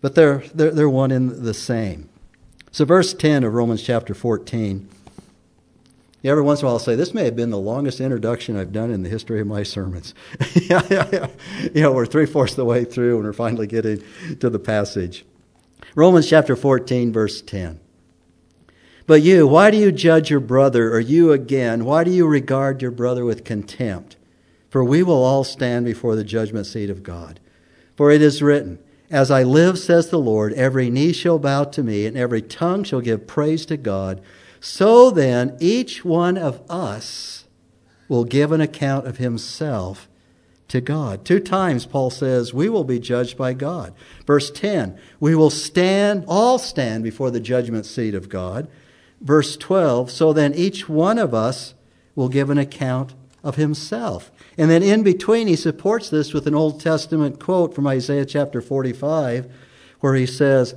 But 0.01 0.15
they're, 0.15 0.43
they're, 0.53 0.71
they're 0.71 0.89
one 0.89 1.11
in 1.11 1.43
the 1.43 1.53
same. 1.53 2.09
So, 2.71 2.85
verse 2.85 3.13
10 3.13 3.43
of 3.43 3.53
Romans 3.53 3.83
chapter 3.83 4.13
14. 4.13 4.87
Every 6.27 6.43
once 6.43 6.59
in 6.59 6.65
a 6.65 6.67
while, 6.67 6.75
I'll 6.75 6.79
say, 6.79 6.95
This 6.95 7.13
may 7.13 7.25
have 7.25 7.35
been 7.35 7.49
the 7.49 7.57
longest 7.57 8.01
introduction 8.01 8.57
I've 8.57 8.73
done 8.73 8.91
in 8.91 9.03
the 9.03 9.09
history 9.09 9.39
of 9.39 9.47
my 9.47 9.63
sermons. 9.63 10.13
yeah, 10.53 10.81
yeah, 10.89 11.07
yeah. 11.11 11.27
You 11.73 11.81
know, 11.81 11.93
we're 11.93 12.05
three 12.05 12.25
fourths 12.25 12.53
of 12.53 12.57
the 12.57 12.65
way 12.65 12.83
through 12.83 13.15
and 13.15 13.25
we're 13.25 13.33
finally 13.33 13.67
getting 13.67 14.03
to 14.39 14.49
the 14.49 14.59
passage. 14.59 15.25
Romans 15.95 16.29
chapter 16.29 16.55
14, 16.55 17.13
verse 17.13 17.41
10. 17.41 17.79
But 19.07 19.21
you, 19.21 19.47
why 19.47 19.71
do 19.71 19.77
you 19.77 19.91
judge 19.91 20.29
your 20.29 20.41
brother, 20.41 20.93
or 20.93 20.99
you 20.99 21.31
again, 21.31 21.85
why 21.85 22.03
do 22.03 22.11
you 22.11 22.27
regard 22.27 22.81
your 22.81 22.91
brother 22.91 23.23
with 23.23 23.45
contempt? 23.45 24.17
For 24.69 24.83
we 24.83 25.01
will 25.01 25.23
all 25.23 25.45
stand 25.45 25.85
before 25.85 26.17
the 26.17 26.25
judgment 26.25 26.67
seat 26.67 26.89
of 26.89 27.03
God. 27.03 27.39
For 27.95 28.11
it 28.11 28.21
is 28.21 28.43
written, 28.43 28.79
As 29.09 29.31
I 29.31 29.43
live, 29.43 29.79
says 29.79 30.09
the 30.09 30.19
Lord, 30.19 30.51
every 30.53 30.89
knee 30.89 31.13
shall 31.13 31.39
bow 31.39 31.63
to 31.63 31.81
me, 31.81 32.05
and 32.05 32.17
every 32.17 32.41
tongue 32.41 32.83
shall 32.83 32.99
give 32.99 33.27
praise 33.27 33.65
to 33.67 33.77
God. 33.77 34.21
So 34.59 35.11
then, 35.11 35.57
each 35.59 36.03
one 36.03 36.37
of 36.37 36.61
us 36.69 37.45
will 38.07 38.23
give 38.23 38.51
an 38.51 38.61
account 38.61 39.07
of 39.07 39.17
himself 39.17 40.07
to 40.67 40.81
God. 40.81 41.23
Two 41.25 41.39
times 41.39 41.85
Paul 41.85 42.09
says, 42.09 42.53
We 42.53 42.69
will 42.69 42.83
be 42.83 42.99
judged 42.99 43.37
by 43.37 43.53
God. 43.53 43.93
Verse 44.25 44.51
10, 44.51 44.99
we 45.19 45.35
will 45.35 45.49
stand, 45.49 46.25
all 46.27 46.59
stand 46.59 47.03
before 47.03 47.31
the 47.31 47.39
judgment 47.39 47.85
seat 47.85 48.15
of 48.15 48.29
God. 48.29 48.67
Verse 49.21 49.57
12, 49.57 50.11
so 50.11 50.33
then 50.33 50.53
each 50.53 50.87
one 50.87 51.17
of 51.17 51.33
us 51.33 51.73
will 52.15 52.29
give 52.29 52.49
an 52.49 52.57
account 52.57 53.13
of 53.43 53.55
himself. 53.55 54.31
And 54.57 54.69
then 54.69 54.83
in 54.83 55.03
between, 55.03 55.47
he 55.47 55.55
supports 55.55 56.09
this 56.09 56.33
with 56.33 56.47
an 56.47 56.55
Old 56.55 56.81
Testament 56.81 57.39
quote 57.39 57.73
from 57.73 57.87
Isaiah 57.87 58.25
chapter 58.25 58.61
45, 58.61 59.51
where 60.01 60.15
he 60.15 60.25
says, 60.25 60.75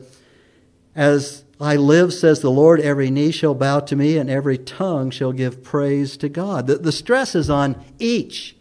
As 0.95 1.45
I 1.61 1.77
live, 1.77 2.15
says 2.15 2.41
the 2.41 2.51
Lord, 2.51 2.81
every 2.81 3.11
knee 3.11 3.31
shall 3.31 3.55
bow 3.55 3.81
to 3.81 3.97
me, 3.97 4.17
and 4.17 4.31
every 4.31 4.57
tongue 4.57 5.11
shall 5.11 5.33
give 5.33 5.63
praise 5.63 6.17
to 6.19 6.29
God. 6.29 6.67
The, 6.67 6.77
the 6.77 6.93
stress 6.93 7.35
is 7.35 7.51
on 7.51 7.83
each, 7.99 8.57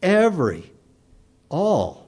every, 0.00 0.72
all. 1.48 2.06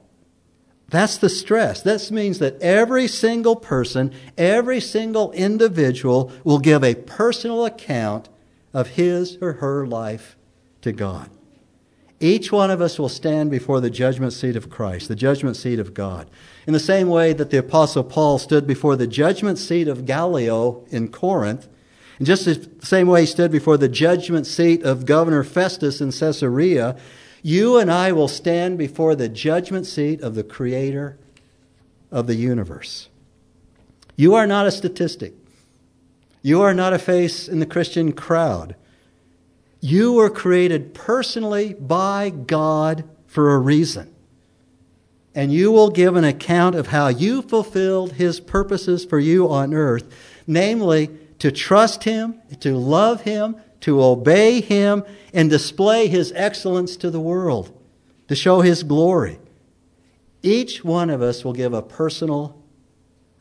That's 0.89 1.17
the 1.17 1.29
stress. 1.29 1.81
This 1.81 2.09
means 2.09 2.39
that 2.39 2.59
every 2.61 3.07
single 3.07 3.55
person, 3.55 4.13
every 4.37 4.79
single 4.79 5.31
individual 5.33 6.31
will 6.43 6.59
give 6.59 6.83
a 6.83 6.95
personal 6.95 7.65
account 7.65 8.29
of 8.73 8.87
his 8.89 9.37
or 9.41 9.53
her 9.53 9.85
life 9.85 10.35
to 10.81 10.91
God. 10.91 11.29
Each 12.19 12.51
one 12.51 12.69
of 12.71 12.81
us 12.81 12.99
will 12.99 13.09
stand 13.09 13.49
before 13.51 13.79
the 13.79 13.89
judgment 13.89 14.33
seat 14.33 14.55
of 14.55 14.69
Christ, 14.69 15.07
the 15.07 15.15
judgment 15.15 15.55
seat 15.55 15.79
of 15.79 15.93
God. 15.93 16.29
In 16.69 16.73
the 16.73 16.79
same 16.79 17.07
way 17.07 17.33
that 17.33 17.49
the 17.49 17.57
Apostle 17.57 18.03
Paul 18.03 18.37
stood 18.37 18.67
before 18.67 18.95
the 18.95 19.07
judgment 19.07 19.57
seat 19.57 19.87
of 19.87 20.05
Gallio 20.05 20.85
in 20.91 21.07
Corinth, 21.07 21.67
and 22.19 22.27
just 22.27 22.45
the 22.45 22.69
same 22.85 23.07
way 23.07 23.21
he 23.21 23.25
stood 23.25 23.51
before 23.51 23.75
the 23.75 23.89
judgment 23.89 24.45
seat 24.45 24.83
of 24.83 25.07
Governor 25.07 25.43
Festus 25.43 25.99
in 25.99 26.11
Caesarea, 26.11 26.95
you 27.41 27.79
and 27.79 27.91
I 27.91 28.11
will 28.11 28.27
stand 28.27 28.77
before 28.77 29.15
the 29.15 29.27
judgment 29.27 29.87
seat 29.87 30.21
of 30.21 30.35
the 30.35 30.43
Creator 30.43 31.17
of 32.11 32.27
the 32.27 32.35
universe. 32.35 33.09
You 34.15 34.35
are 34.35 34.45
not 34.45 34.67
a 34.67 34.71
statistic. 34.71 35.33
You 36.43 36.61
are 36.61 36.75
not 36.75 36.93
a 36.93 36.99
face 36.99 37.47
in 37.47 37.57
the 37.57 37.65
Christian 37.65 38.11
crowd. 38.11 38.75
You 39.81 40.13
were 40.13 40.29
created 40.29 40.93
personally 40.93 41.73
by 41.73 42.29
God 42.29 43.09
for 43.25 43.55
a 43.55 43.57
reason. 43.57 44.13
And 45.39 45.53
you 45.53 45.71
will 45.71 45.89
give 45.89 46.17
an 46.17 46.25
account 46.25 46.75
of 46.75 46.87
how 46.87 47.07
you 47.07 47.41
fulfilled 47.41 48.11
His 48.11 48.41
purposes 48.41 49.05
for 49.05 49.19
you 49.19 49.49
on 49.49 49.73
earth, 49.73 50.13
namely 50.45 51.17
to 51.39 51.49
trust 51.49 52.03
Him, 52.03 52.41
to 52.59 52.75
love 52.75 53.21
Him, 53.21 53.55
to 53.79 54.03
obey 54.03 54.59
Him, 54.59 55.05
and 55.33 55.49
display 55.49 56.07
His 56.07 56.33
excellence 56.35 56.97
to 56.97 57.09
the 57.09 57.21
world, 57.21 57.71
to 58.27 58.35
show 58.35 58.59
His 58.59 58.83
glory. 58.83 59.39
Each 60.43 60.83
one 60.83 61.09
of 61.09 61.21
us 61.21 61.45
will 61.45 61.53
give 61.53 61.71
a 61.71 61.81
personal 61.81 62.61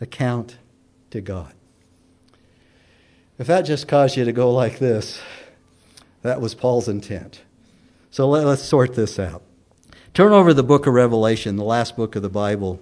account 0.00 0.56
to 1.10 1.20
God. 1.20 1.52
If 3.40 3.48
that 3.48 3.62
just 3.62 3.88
caused 3.88 4.16
you 4.16 4.24
to 4.24 4.32
go 4.32 4.52
like 4.52 4.78
this, 4.78 5.20
that 6.22 6.40
was 6.40 6.54
Paul's 6.54 6.88
intent. 6.88 7.42
So 8.12 8.28
let, 8.28 8.46
us 8.46 8.62
sort 8.62 8.94
this 8.94 9.18
out. 9.18 9.42
Turn 10.18 10.32
over 10.32 10.52
the 10.52 10.64
book 10.64 10.88
of 10.88 10.94
Revelation, 10.94 11.54
the 11.54 11.62
last 11.62 11.96
book 11.96 12.16
of 12.16 12.22
the 12.22 12.28
Bible, 12.28 12.80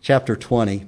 chapter 0.00 0.34
20. 0.34 0.84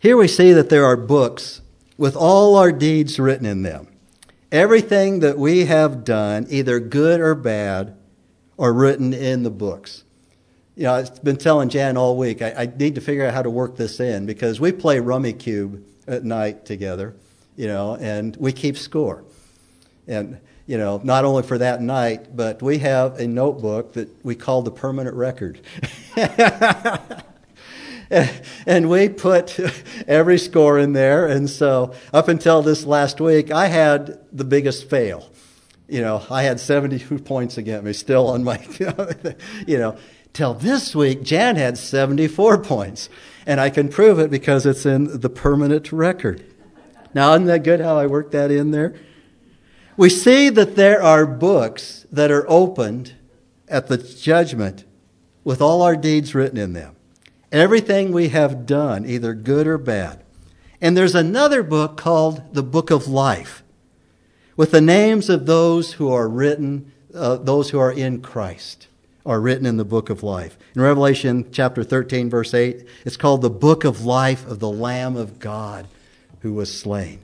Here 0.00 0.16
we 0.16 0.26
see 0.26 0.52
that 0.54 0.70
there 0.70 0.84
are 0.84 0.96
books 0.96 1.60
with 1.96 2.16
all 2.16 2.56
our 2.56 2.72
deeds 2.72 3.20
written 3.20 3.46
in 3.46 3.62
them. 3.62 3.86
Everything 4.50 5.20
that 5.20 5.38
we 5.38 5.66
have 5.66 6.02
done, 6.02 6.48
either 6.50 6.80
good 6.80 7.20
or 7.20 7.36
bad, 7.36 7.96
are 8.58 8.72
written 8.72 9.14
in 9.14 9.44
the 9.44 9.50
books. 9.50 10.02
You 10.74 10.82
know, 10.82 10.94
I've 10.94 11.22
been 11.22 11.36
telling 11.36 11.68
Jan 11.68 11.96
all 11.96 12.16
week, 12.16 12.42
I, 12.42 12.52
I 12.62 12.66
need 12.66 12.96
to 12.96 13.00
figure 13.00 13.24
out 13.24 13.34
how 13.34 13.42
to 13.42 13.50
work 13.50 13.76
this 13.76 14.00
in 14.00 14.26
because 14.26 14.58
we 14.58 14.72
play 14.72 14.98
Rummikub 14.98 15.80
at 16.08 16.24
night 16.24 16.64
together, 16.64 17.14
you 17.54 17.68
know, 17.68 17.94
and 17.94 18.34
we 18.38 18.50
keep 18.50 18.76
score. 18.76 19.22
And, 20.06 20.38
you 20.66 20.78
know, 20.78 21.00
not 21.04 21.24
only 21.24 21.42
for 21.42 21.58
that 21.58 21.80
night, 21.80 22.36
but 22.36 22.62
we 22.62 22.78
have 22.78 23.18
a 23.18 23.26
notebook 23.26 23.94
that 23.94 24.08
we 24.24 24.34
call 24.34 24.62
the 24.62 24.70
permanent 24.70 25.16
record. 25.16 25.60
and 28.66 28.90
we 28.90 29.08
put 29.08 29.58
every 30.06 30.38
score 30.38 30.78
in 30.78 30.92
there. 30.92 31.26
And 31.26 31.48
so 31.48 31.94
up 32.12 32.28
until 32.28 32.62
this 32.62 32.84
last 32.84 33.20
week, 33.20 33.50
I 33.50 33.68
had 33.68 34.18
the 34.32 34.44
biggest 34.44 34.88
fail. 34.90 35.28
You 35.88 36.00
know, 36.00 36.24
I 36.30 36.42
had 36.42 36.60
72 36.60 37.18
points 37.24 37.58
against 37.58 37.84
me 37.84 37.92
still 37.92 38.28
on 38.28 38.44
my, 38.44 38.64
you 39.66 39.78
know, 39.78 39.96
till 40.32 40.54
this 40.54 40.94
week, 40.94 41.22
Jan 41.22 41.56
had 41.56 41.78
74 41.78 42.62
points. 42.62 43.08
And 43.46 43.60
I 43.60 43.70
can 43.70 43.88
prove 43.88 44.18
it 44.18 44.30
because 44.30 44.66
it's 44.66 44.86
in 44.86 45.20
the 45.20 45.28
permanent 45.28 45.90
record. 45.90 46.44
Now, 47.14 47.32
isn't 47.32 47.46
that 47.46 47.64
good 47.64 47.80
how 47.80 47.98
I 47.98 48.06
worked 48.06 48.32
that 48.32 48.50
in 48.50 48.70
there? 48.70 48.94
We 50.02 50.10
see 50.10 50.48
that 50.48 50.74
there 50.74 51.00
are 51.00 51.24
books 51.24 52.06
that 52.10 52.32
are 52.32 52.44
opened 52.50 53.12
at 53.68 53.86
the 53.86 53.98
judgment 53.98 54.82
with 55.44 55.62
all 55.62 55.80
our 55.80 55.94
deeds 55.94 56.34
written 56.34 56.58
in 56.58 56.72
them 56.72 56.96
everything 57.52 58.10
we 58.10 58.30
have 58.30 58.66
done, 58.66 59.06
either 59.06 59.32
good 59.32 59.68
or 59.68 59.78
bad. 59.78 60.24
And 60.80 60.96
there's 60.96 61.14
another 61.14 61.62
book 61.62 61.96
called 61.96 62.52
the 62.52 62.64
Book 62.64 62.90
of 62.90 63.06
Life, 63.06 63.62
with 64.56 64.72
the 64.72 64.80
names 64.80 65.30
of 65.30 65.46
those 65.46 65.92
who 65.92 66.10
are 66.10 66.28
written, 66.28 66.90
uh, 67.14 67.36
those 67.36 67.70
who 67.70 67.78
are 67.78 67.92
in 67.92 68.22
Christ, 68.22 68.88
are 69.24 69.40
written 69.40 69.66
in 69.66 69.76
the 69.76 69.84
Book 69.84 70.10
of 70.10 70.24
Life. 70.24 70.58
In 70.74 70.82
Revelation 70.82 71.46
chapter 71.52 71.84
13, 71.84 72.28
verse 72.28 72.54
8, 72.54 72.84
it's 73.04 73.16
called 73.16 73.40
the 73.40 73.50
Book 73.50 73.84
of 73.84 74.04
Life 74.04 74.48
of 74.48 74.58
the 74.58 74.68
Lamb 74.68 75.16
of 75.16 75.38
God 75.38 75.86
who 76.40 76.54
was 76.54 76.76
slain. 76.76 77.20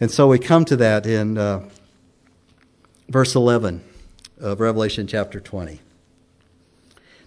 And 0.00 0.10
so 0.10 0.28
we 0.28 0.38
come 0.38 0.64
to 0.66 0.76
that 0.76 1.06
in 1.06 1.38
uh, 1.38 1.68
verse 3.08 3.34
11 3.34 3.82
of 4.38 4.60
Revelation 4.60 5.06
chapter 5.06 5.40
20. 5.40 5.80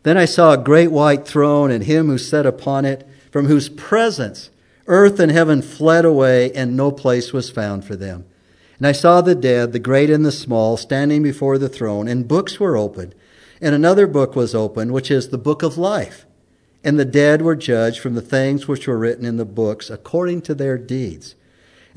Then 0.03 0.17
I 0.17 0.25
saw 0.25 0.53
a 0.53 0.58
great 0.58 0.91
white 0.91 1.25
throne 1.27 1.71
and 1.71 1.84
him 1.84 2.08
who 2.08 2.17
sat 2.17 2.45
upon 2.45 2.86
it, 2.86 3.08
from 3.32 3.45
whose 3.47 3.69
presence 3.69 4.49
earth 4.88 5.19
and 5.19 5.32
heaven 5.32 5.62
fled 5.62 6.03
away, 6.03 6.51
and 6.53 6.75
no 6.75 6.91
place 6.91 7.32
was 7.32 7.49
found 7.49 7.86
for 7.86 7.95
them. 7.95 8.25
And 8.79 8.88
I 8.88 8.91
saw 8.91 9.21
the 9.21 9.36
dead, 9.36 9.71
the 9.71 9.79
great 9.79 10.10
and 10.10 10.25
the 10.25 10.32
small, 10.32 10.77
standing 10.77 11.21
before 11.21 11.58
the 11.58 11.69
throne, 11.69 12.08
and 12.08 12.27
books 12.27 12.60
were 12.60 12.75
opened. 12.75 13.13
And 13.62 13.75
another 13.75 14.08
book 14.08 14.36
was 14.36 14.55
opened, 14.55 14.91
which 14.91 15.12
is 15.12 15.29
the 15.29 15.38
book 15.38 15.62
of 15.62 15.77
life. 15.77 16.25
And 16.84 16.97
the 16.97 17.05
dead 17.05 17.41
were 17.41 17.55
judged 17.55 17.99
from 17.99 18.15
the 18.15 18.21
things 18.21 18.67
which 18.67 18.88
were 18.88 18.97
written 18.97 19.25
in 19.25 19.38
the 19.38 19.45
books 19.45 19.89
according 19.89 20.41
to 20.43 20.55
their 20.55 20.77
deeds. 20.77 21.36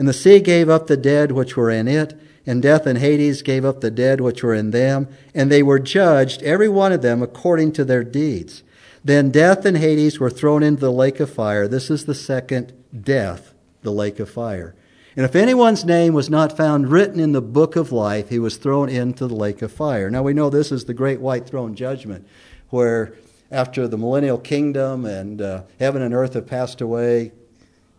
And 0.03 0.09
the 0.09 0.13
sea 0.13 0.41
gave 0.41 0.69
up 0.69 0.89
the 0.89 0.97
dead 0.97 1.31
which 1.31 1.57
were 1.57 1.71
in 1.71 1.87
it 1.87 2.21
and 2.45 2.61
death 2.61 2.87
and 2.87 2.99
Hades 2.99 3.41
gave 3.41 3.65
up 3.65 3.81
the 3.83 3.89
dead 3.89 4.21
which 4.21 4.43
were 4.43 4.53
in 4.53 4.73
them, 4.73 5.07
and 5.33 5.49
they 5.49 5.63
were 5.63 5.79
judged, 5.79 6.43
every 6.43 6.69
one 6.69 6.91
of 6.91 7.03
them, 7.03 7.23
according 7.23 7.71
to 7.75 7.85
their 7.85 8.03
deeds. 8.03 8.65
Then 9.05 9.31
death 9.31 9.65
and 9.65 9.79
Hades 9.79 10.19
were 10.19 10.29
thrown 10.29 10.65
into 10.65 10.81
the 10.81 10.91
lake 10.91 11.21
of 11.21 11.33
fire. 11.33 11.69
This 11.69 11.89
is 11.89 12.05
the 12.05 12.17
second 12.17 12.73
death, 13.01 13.55
the 13.83 13.93
lake 13.93 14.19
of 14.19 14.29
fire. 14.29 14.75
And 15.15 15.25
if 15.25 15.37
anyone's 15.37 15.85
name 15.85 16.15
was 16.15 16.29
not 16.29 16.57
found 16.57 16.91
written 16.91 17.21
in 17.21 17.31
the 17.31 17.41
book 17.41 17.77
of 17.77 17.93
life, 17.93 18.29
he 18.29 18.41
was 18.41 18.57
thrown 18.57 18.89
into 18.89 19.29
the 19.29 19.37
lake 19.37 19.63
of 19.63 19.71
fire. 19.71 20.11
Now 20.11 20.25
we 20.25 20.35
know 20.35 20.51
this 20.51 20.73
is 20.73 20.87
the 20.87 20.95
great 20.95 21.21
white 21.21 21.47
throne 21.47 21.77
judgment, 21.77 22.27
where 22.71 23.15
after 23.53 23.87
the 23.87 23.99
millennial 23.99 24.39
kingdom 24.39 25.05
and 25.05 25.41
uh, 25.41 25.63
heaven 25.79 26.03
and 26.03 26.13
earth 26.13 26.35
have 26.35 26.49
passed 26.49 26.81
away, 26.81 27.31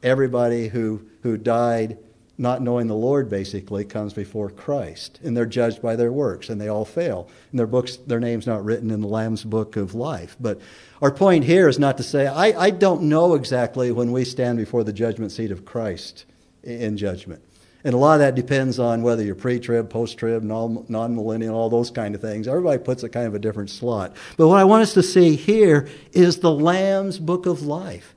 everybody 0.03 0.67
who, 0.67 1.07
who 1.23 1.37
died 1.37 1.97
not 2.37 2.61
knowing 2.61 2.87
the 2.87 2.95
Lord 2.95 3.29
basically 3.29 3.85
comes 3.85 4.13
before 4.13 4.49
Christ, 4.49 5.19
and 5.23 5.37
they're 5.37 5.45
judged 5.45 5.81
by 5.81 5.95
their 5.95 6.11
works, 6.11 6.49
and 6.49 6.59
they 6.59 6.67
all 6.67 6.85
fail. 6.85 7.29
And 7.51 7.59
their 7.59 7.67
books, 7.67 7.97
their 7.97 8.19
names 8.19 8.47
not 8.47 8.65
written 8.65 8.89
in 8.89 9.01
the 9.01 9.07
Lamb's 9.07 9.43
book 9.43 9.75
of 9.75 9.93
life. 9.93 10.35
But 10.39 10.59
our 11.01 11.11
point 11.11 11.43
here 11.45 11.67
is 11.67 11.77
not 11.77 11.97
to 11.97 12.03
say 12.03 12.27
I, 12.27 12.59
I 12.59 12.69
don't 12.71 13.03
know 13.03 13.35
exactly 13.35 13.91
when 13.91 14.11
we 14.11 14.25
stand 14.25 14.57
before 14.57 14.83
the 14.83 14.93
judgment 14.93 15.31
seat 15.31 15.51
of 15.51 15.63
Christ 15.63 16.25
in 16.63 16.97
judgment. 16.97 17.43
And 17.83 17.93
a 17.93 17.97
lot 17.97 18.13
of 18.13 18.19
that 18.19 18.35
depends 18.35 18.79
on 18.79 19.03
whether 19.03 19.21
you're 19.21 19.35
pre-trib, 19.35 19.89
post-trib, 19.89 20.41
non-millennial, 20.41 21.53
all 21.53 21.69
those 21.69 21.91
kind 21.91 22.15
of 22.15 22.21
things. 22.21 22.47
Everybody 22.47 22.81
puts 22.81 23.03
a 23.03 23.09
kind 23.09 23.27
of 23.27 23.35
a 23.35 23.39
different 23.39 23.69
slot. 23.69 24.15
But 24.37 24.47
what 24.47 24.57
I 24.57 24.63
want 24.63 24.83
us 24.83 24.93
to 24.93 25.03
see 25.03 25.35
here 25.35 25.89
is 26.13 26.37
the 26.37 26.51
Lamb's 26.51 27.19
book 27.19 27.45
of 27.45 27.63
life. 27.63 28.12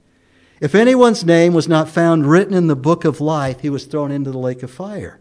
If 0.60 0.74
anyone's 0.74 1.24
name 1.24 1.52
was 1.52 1.68
not 1.68 1.88
found 1.88 2.26
written 2.26 2.54
in 2.54 2.66
the 2.66 2.76
book 2.76 3.04
of 3.04 3.20
life, 3.20 3.60
he 3.60 3.68
was 3.68 3.84
thrown 3.84 4.10
into 4.10 4.30
the 4.30 4.38
lake 4.38 4.62
of 4.62 4.70
fire. 4.70 5.20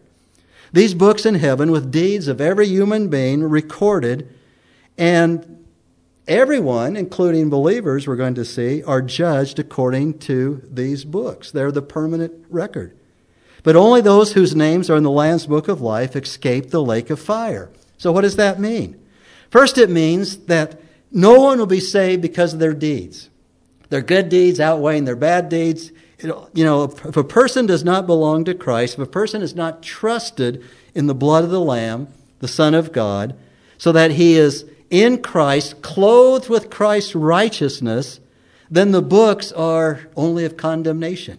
These 0.72 0.94
books 0.94 1.26
in 1.26 1.34
heaven, 1.34 1.70
with 1.70 1.92
deeds 1.92 2.26
of 2.26 2.40
every 2.40 2.66
human 2.66 3.08
being 3.08 3.42
recorded, 3.42 4.34
and 4.96 5.64
everyone, 6.26 6.96
including 6.96 7.50
believers, 7.50 8.08
we're 8.08 8.16
going 8.16 8.34
to 8.34 8.44
see, 8.46 8.82
are 8.82 9.02
judged 9.02 9.58
according 9.58 10.18
to 10.20 10.62
these 10.70 11.04
books. 11.04 11.50
They're 11.50 11.70
the 11.70 11.82
permanent 11.82 12.32
record. 12.48 12.96
But 13.62 13.76
only 13.76 14.00
those 14.00 14.32
whose 14.32 14.56
names 14.56 14.88
are 14.88 14.96
in 14.96 15.02
the 15.02 15.10
Lamb's 15.10 15.46
book 15.46 15.68
of 15.68 15.82
life 15.82 16.16
escape 16.16 16.70
the 16.70 16.82
lake 16.82 17.10
of 17.10 17.20
fire. 17.20 17.70
So, 17.98 18.10
what 18.10 18.22
does 18.22 18.36
that 18.36 18.58
mean? 18.58 18.98
First, 19.50 19.76
it 19.76 19.90
means 19.90 20.38
that 20.46 20.80
no 21.10 21.40
one 21.40 21.58
will 21.58 21.66
be 21.66 21.80
saved 21.80 22.22
because 22.22 22.54
of 22.54 22.58
their 22.58 22.74
deeds 22.74 23.28
their 23.88 24.02
good 24.02 24.28
deeds 24.28 24.60
outweighing 24.60 25.04
their 25.04 25.16
bad 25.16 25.48
deeds. 25.48 25.92
You 26.22 26.64
know, 26.64 26.84
if 26.84 27.16
a 27.16 27.24
person 27.24 27.66
does 27.66 27.84
not 27.84 28.06
belong 28.06 28.44
to 28.44 28.54
Christ, 28.54 28.94
if 28.94 29.00
a 29.00 29.06
person 29.06 29.42
is 29.42 29.54
not 29.54 29.82
trusted 29.82 30.64
in 30.94 31.06
the 31.06 31.14
blood 31.14 31.44
of 31.44 31.50
the 31.50 31.60
Lamb, 31.60 32.08
the 32.40 32.48
Son 32.48 32.74
of 32.74 32.92
God, 32.92 33.36
so 33.78 33.92
that 33.92 34.12
he 34.12 34.34
is 34.34 34.64
in 34.90 35.22
Christ, 35.22 35.82
clothed 35.82 36.48
with 36.48 36.70
Christ's 36.70 37.14
righteousness, 37.14 38.20
then 38.70 38.92
the 38.92 39.02
books 39.02 39.52
are 39.52 40.08
only 40.16 40.44
of 40.44 40.56
condemnation. 40.56 41.38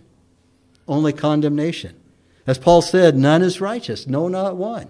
Only 0.87 1.11
condemnation. 1.11 1.95
As 2.45 2.57
Paul 2.57 2.81
said, 2.81 3.17
none 3.17 3.41
is 3.41 3.59
righteous, 3.59 4.07
no, 4.07 4.27
not 4.27 4.55
one. 4.55 4.89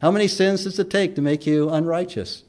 How 0.00 0.10
many 0.10 0.28
sins 0.28 0.64
does 0.64 0.78
it 0.78 0.90
take 0.90 1.14
to 1.14 1.22
make 1.22 1.46
you 1.46 1.70
unrighteous? 1.70 2.42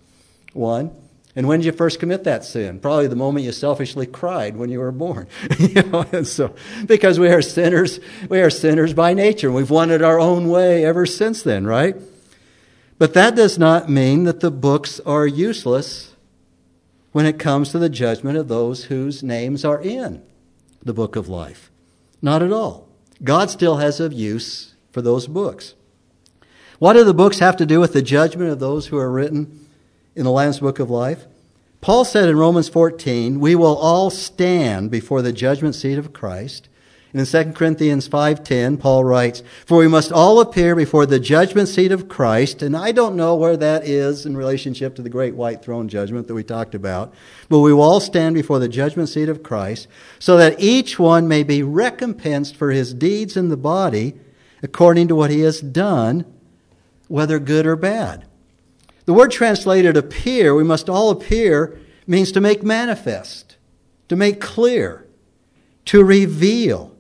One. 0.53 0.91
And 1.39 1.47
when 1.47 1.62
did 1.62 1.67
you 1.67 1.71
first 1.71 2.02
commit 2.02 2.25
that 2.25 2.43
sin? 2.43 2.82
Probably 2.82 3.08
the 3.08 3.15
moment 3.15 3.45
you 3.45 3.54
selfishly 3.54 4.06
cried 4.06 4.58
when 4.58 4.69
you 4.69 4.80
were 4.80 4.91
born. 4.91 5.25
you 5.58 5.84
know, 5.84 6.06
and 6.12 6.28
so 6.28 6.54
because 6.86 7.17
we 7.17 7.30
are 7.30 7.41
sinners, 7.41 8.02
we 8.28 8.41
are 8.41 8.49
sinners 8.49 8.93
by 8.93 9.13
nature. 9.13 9.47
And 9.47 9.56
we've 9.56 9.69
wanted 9.69 10.02
our 10.02 10.19
own 10.19 10.49
way 10.49 10.84
ever 10.84 11.06
since 11.06 11.41
then, 11.41 11.65
right? 11.65 11.95
But 12.97 13.13
that 13.13 13.38
does 13.38 13.58
not 13.58 13.88
mean 13.88 14.25
that 14.25 14.41
the 14.41 14.52
books 14.52 14.99
are 15.06 15.25
useless 15.25 16.13
when 17.13 17.25
it 17.25 17.39
comes 17.39 17.71
to 17.71 17.80
the 17.80 17.88
judgment 17.88 18.38
of 18.38 18.49
those 18.49 18.84
whose 18.84 19.23
names 19.23 19.63
are 19.63 19.82
in 19.82 20.21
the 20.84 20.93
book 20.93 21.15
of 21.15 21.30
life. 21.30 21.71
Not 22.21 22.43
at 22.43 22.52
all. 22.52 22.89
God 23.23 23.49
still 23.49 23.78
has 23.78 24.02
a 24.02 24.10
use 24.10 24.75
for 24.91 25.02
those 25.02 25.25
books. 25.25 25.73
What 26.80 26.93
do 26.95 27.06
the 27.06 27.13
books 27.13 27.39
have 27.39 27.56
to 27.56 27.65
do 27.65 27.80
with 27.80 27.93
the 27.93 28.02
judgment 28.02 28.52
of 28.52 28.60
those 28.60 28.88
who 28.88 28.97
are 28.97 29.10
written 29.10 29.67
in 30.17 30.25
the 30.25 30.32
Lamb's 30.32 30.60
Book 30.60 30.80
of 30.80 30.89
Life? 30.89 31.28
Paul 31.81 32.03
said 32.03 32.27
in 32.27 32.37
Romans 32.37 32.67
14, 32.67 33.39
we 33.39 33.55
will 33.55 33.77
all 33.77 34.09
stand 34.09 34.91
before 34.91 35.21
the 35.21 35.31
judgment 35.31 35.75
seat 35.75 35.97
of 35.97 36.11
Christ. 36.11 36.67
And 37.11 37.19
in 37.19 37.25
2 37.25 37.55
Corinthians 37.55 38.07
5:10, 38.07 38.77
Paul 38.77 39.03
writes, 39.03 39.41
"For 39.65 39.79
we 39.79 39.87
must 39.87 40.11
all 40.11 40.39
appear 40.39 40.75
before 40.75 41.07
the 41.07 41.19
judgment 41.19 41.67
seat 41.67 41.91
of 41.91 42.07
Christ." 42.07 42.61
And 42.61 42.77
I 42.77 42.91
don't 42.91 43.15
know 43.15 43.33
where 43.33 43.57
that 43.57 43.87
is 43.87 44.27
in 44.27 44.37
relationship 44.37 44.93
to 44.95 45.01
the 45.01 45.09
great 45.09 45.35
white 45.35 45.63
throne 45.63 45.87
judgment 45.87 46.27
that 46.27 46.35
we 46.35 46.43
talked 46.43 46.75
about, 46.75 47.11
but 47.47 47.59
we 47.59 47.73
will 47.73 47.81
all 47.81 47.99
stand 47.99 48.35
before 48.35 48.59
the 48.59 48.67
judgment 48.67 49.09
seat 49.09 49.27
of 49.27 49.41
Christ, 49.41 49.87
so 50.19 50.37
that 50.37 50.61
each 50.61 50.99
one 50.99 51.27
may 51.27 51.41
be 51.41 51.63
recompensed 51.63 52.55
for 52.55 52.69
his 52.69 52.93
deeds 52.93 53.35
in 53.35 53.49
the 53.49 53.57
body 53.57 54.13
according 54.61 55.07
to 55.07 55.15
what 55.15 55.31
he 55.31 55.39
has 55.41 55.61
done, 55.61 56.25
whether 57.07 57.39
good 57.39 57.65
or 57.65 57.75
bad. 57.75 58.25
The 59.09 59.15
word 59.15 59.31
translated 59.31 59.97
appear, 59.97 60.53
we 60.53 60.63
must 60.63 60.87
all 60.87 61.09
appear, 61.09 61.79
means 62.05 62.31
to 62.31 62.39
make 62.39 62.61
manifest, 62.61 63.57
to 64.07 64.15
make 64.15 64.39
clear, 64.39 65.07
to 65.85 66.03
reveal. 66.03 66.95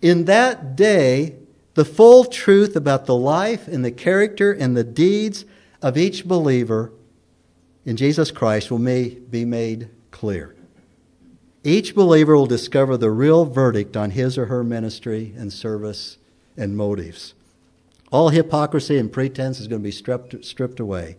In 0.00 0.24
that 0.24 0.74
day, 0.74 1.36
the 1.74 1.84
full 1.84 2.24
truth 2.24 2.74
about 2.74 3.06
the 3.06 3.14
life 3.14 3.68
and 3.68 3.84
the 3.84 3.92
character 3.92 4.50
and 4.50 4.76
the 4.76 4.82
deeds 4.82 5.44
of 5.80 5.96
each 5.96 6.26
believer 6.26 6.90
in 7.84 7.96
Jesus 7.96 8.32
Christ 8.32 8.72
will 8.72 8.78
be 8.80 9.44
made 9.44 9.90
clear. 10.10 10.56
Each 11.62 11.94
believer 11.94 12.34
will 12.34 12.46
discover 12.46 12.96
the 12.96 13.12
real 13.12 13.44
verdict 13.44 13.96
on 13.96 14.10
his 14.10 14.36
or 14.36 14.46
her 14.46 14.64
ministry 14.64 15.32
and 15.36 15.52
service 15.52 16.18
and 16.56 16.76
motives. 16.76 17.34
All 18.12 18.28
hypocrisy 18.28 18.98
and 18.98 19.10
pretense 19.10 19.58
is 19.58 19.66
going 19.66 19.80
to 19.80 19.84
be 19.84 19.90
stripped, 19.90 20.44
stripped 20.44 20.78
away. 20.78 21.16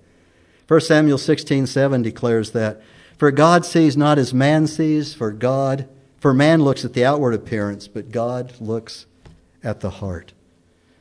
1 0.67 0.79
Samuel 0.81 1.17
16 1.17 1.65
7 1.65 2.01
declares 2.03 2.51
that, 2.51 2.81
For 3.17 3.31
God 3.31 3.65
sees 3.65 3.97
not 3.97 4.19
as 4.19 4.33
man 4.33 4.67
sees, 4.67 5.13
for 5.13 5.31
God, 5.31 5.89
for 6.19 6.33
man 6.33 6.61
looks 6.61 6.85
at 6.85 6.93
the 6.93 7.03
outward 7.03 7.33
appearance, 7.33 7.87
but 7.87 8.11
God 8.11 8.53
looks 8.61 9.07
at 9.63 9.79
the 9.79 9.89
heart. 9.89 10.33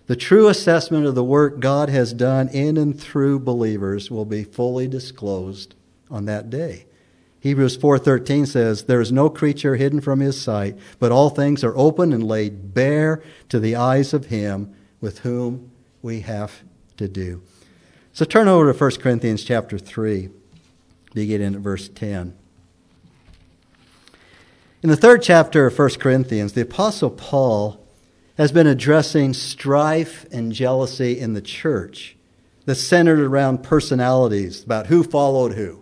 The 0.06 0.16
true 0.16 0.48
assessment 0.48 1.06
of 1.06 1.14
the 1.14 1.22
work 1.22 1.60
God 1.60 1.90
has 1.90 2.12
done 2.12 2.48
in 2.48 2.76
and 2.76 2.98
through 2.98 3.40
believers 3.40 4.10
will 4.10 4.24
be 4.24 4.44
fully 4.44 4.88
disclosed 4.88 5.74
on 6.10 6.24
that 6.24 6.48
day. 6.50 6.86
Hebrews 7.40 7.76
4:13 7.76 8.46
says, 8.46 8.84
"There 8.84 9.00
is 9.00 9.12
no 9.12 9.28
creature 9.28 9.76
hidden 9.76 10.00
from 10.00 10.20
his 10.20 10.40
sight, 10.40 10.76
but 10.98 11.12
all 11.12 11.28
things 11.28 11.62
are 11.62 11.76
open 11.76 12.12
and 12.12 12.26
laid 12.26 12.72
bare 12.72 13.20
to 13.48 13.60
the 13.60 13.76
eyes 13.76 14.14
of 14.14 14.26
him 14.26 14.70
with 15.00 15.18
whom 15.20 15.71
we 16.02 16.20
have 16.20 16.62
to 16.96 17.08
do. 17.08 17.42
So 18.12 18.24
turn 18.24 18.48
over 18.48 18.72
to 18.72 18.78
1 18.78 18.90
Corinthians 18.96 19.44
chapter 19.44 19.78
3, 19.78 20.28
beginning 21.14 21.54
at 21.54 21.60
verse 21.60 21.88
10. 21.88 22.36
In 24.82 24.90
the 24.90 24.96
third 24.96 25.22
chapter 25.22 25.66
of 25.66 25.78
1 25.78 25.90
Corinthians, 25.90 26.52
the 26.52 26.62
Apostle 26.62 27.10
Paul 27.10 27.86
has 28.36 28.50
been 28.50 28.66
addressing 28.66 29.32
strife 29.32 30.26
and 30.32 30.52
jealousy 30.52 31.18
in 31.18 31.34
the 31.34 31.40
church 31.40 32.16
that's 32.64 32.80
centered 32.80 33.20
around 33.20 33.62
personalities, 33.62 34.64
about 34.64 34.88
who 34.88 35.02
followed 35.02 35.54
who. 35.54 35.81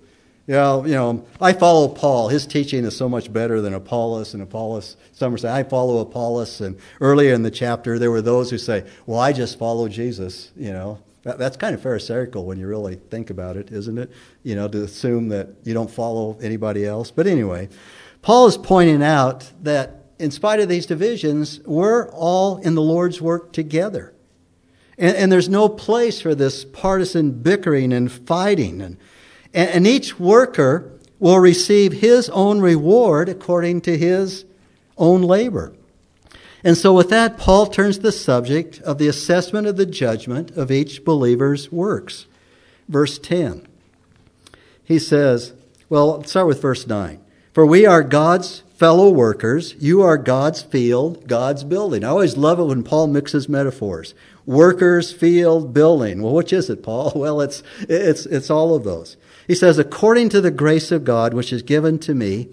Know, 0.51 0.85
you 0.85 0.95
know, 0.95 1.25
I 1.41 1.53
follow 1.53 1.87
Paul. 1.87 2.29
His 2.29 2.45
teaching 2.45 2.85
is 2.85 2.97
so 2.97 3.09
much 3.09 3.33
better 3.33 3.61
than 3.61 3.73
Apollos. 3.73 4.35
And 4.35 4.43
Apollos, 4.43 4.97
some 5.13 5.33
are 5.33 5.39
saying, 5.39 5.55
I 5.55 5.63
follow 5.63 5.99
Apollos. 5.99 6.61
And 6.61 6.77
earlier 7.01 7.35
in 7.35 7.45
the 7.45 7.53
chapter, 7.53 8.01
there 8.01 8.11
were 8.11 8.21
those 8.21 8.51
who 8.51 8.59
say, 8.59 8.85
well, 9.07 9.21
I 9.21 9.33
just 9.33 9.61
follow 9.61 9.89
Jesus. 9.89 10.51
You 10.57 10.73
know, 10.73 10.99
that, 11.23 11.39
that's 11.39 11.57
kind 11.57 11.73
of 11.73 11.81
pharisaical 11.81 12.47
when 12.47 12.59
you 12.59 12.67
really 12.67 12.97
think 12.97 13.31
about 13.31 13.57
it, 13.57 13.71
isn't 13.71 13.97
it? 13.97 14.11
You 14.43 14.57
know, 14.57 14.67
to 14.67 14.83
assume 14.83 15.29
that 15.29 15.51
you 15.63 15.73
don't 15.73 15.91
follow 15.91 16.37
anybody 16.43 16.85
else. 16.85 17.13
But 17.13 17.29
anyway, 17.29 17.69
Paul 18.21 18.49
is 18.49 18.57
pointing 18.57 19.05
out 19.05 19.53
that 19.63 20.07
in 20.19 20.33
spite 20.33 20.59
of 20.59 20.69
these 20.69 20.85
divisions, 20.85 21.61
we're 21.65 22.11
all 22.11 22.57
in 22.57 22.75
the 22.75 22.83
Lord's 22.83 23.21
work 23.21 23.53
together. 23.53 24.13
And, 24.99 25.17
and 25.17 25.31
there's 25.31 25.49
no 25.49 25.69
place 25.69 26.21
for 26.21 26.35
this 26.35 26.65
partisan 26.65 27.31
bickering 27.31 27.93
and 27.93 28.11
fighting 28.11 28.81
and 28.81 28.97
and 29.53 29.87
each 29.87 30.19
worker 30.19 30.91
will 31.19 31.39
receive 31.39 31.95
his 31.95 32.29
own 32.31 32.61
reward 32.61 33.29
according 33.29 33.81
to 33.83 33.97
his 33.97 34.45
own 34.97 35.23
labor. 35.23 35.73
And 36.63 36.77
so, 36.77 36.93
with 36.93 37.09
that, 37.11 37.39
Paul 37.39 37.67
turns 37.67 37.97
to 37.97 38.03
the 38.03 38.13
subject 38.13 38.81
of 38.83 38.99
the 38.99 39.09
assessment 39.09 39.67
of 39.67 39.77
the 39.77 39.87
judgment 39.87 40.51
of 40.53 40.71
each 40.71 41.05
believer's 41.05 41.73
works. 41.73 42.27
Verse 42.89 43.19
10. 43.19 43.67
He 44.85 44.99
says, 44.99 45.55
well, 45.89 46.19
let's 46.19 46.31
start 46.31 46.47
with 46.47 46.61
verse 46.61 46.87
9. 46.87 47.21
For 47.53 47.65
we 47.65 47.87
are 47.87 48.03
God's 48.03 48.63
fellow 48.77 49.11
workers. 49.11 49.75
You 49.79 50.03
are 50.03 50.17
God's 50.17 50.63
field, 50.63 51.27
God's 51.27 51.65
building. 51.65 52.05
I 52.05 52.09
always 52.09 52.37
love 52.37 52.59
it 52.59 52.65
when 52.65 52.83
Paul 52.83 53.09
mixes 53.09 53.49
metaphors. 53.49 54.15
Workers, 54.47 55.13
field, 55.13 55.73
building. 55.75 56.23
Well, 56.23 56.35
which 56.35 56.53
is 56.53 56.71
it, 56.71 56.83
Paul? 56.83 57.13
Well, 57.17 57.41
it's, 57.41 57.63
it's, 57.81 58.27
it's 58.27 58.51
all 58.51 58.75
of 58.75 58.85
those. 58.85 59.17
He 59.51 59.57
says, 59.57 59.81
according 59.81 60.29
to 60.29 60.41
the 60.41 60.53
grace 60.53 60.93
of 60.93 61.03
God 61.03 61.35
which 61.35 61.53
is 61.53 61.63
given 61.63 61.99
to 61.99 62.15
me, 62.15 62.51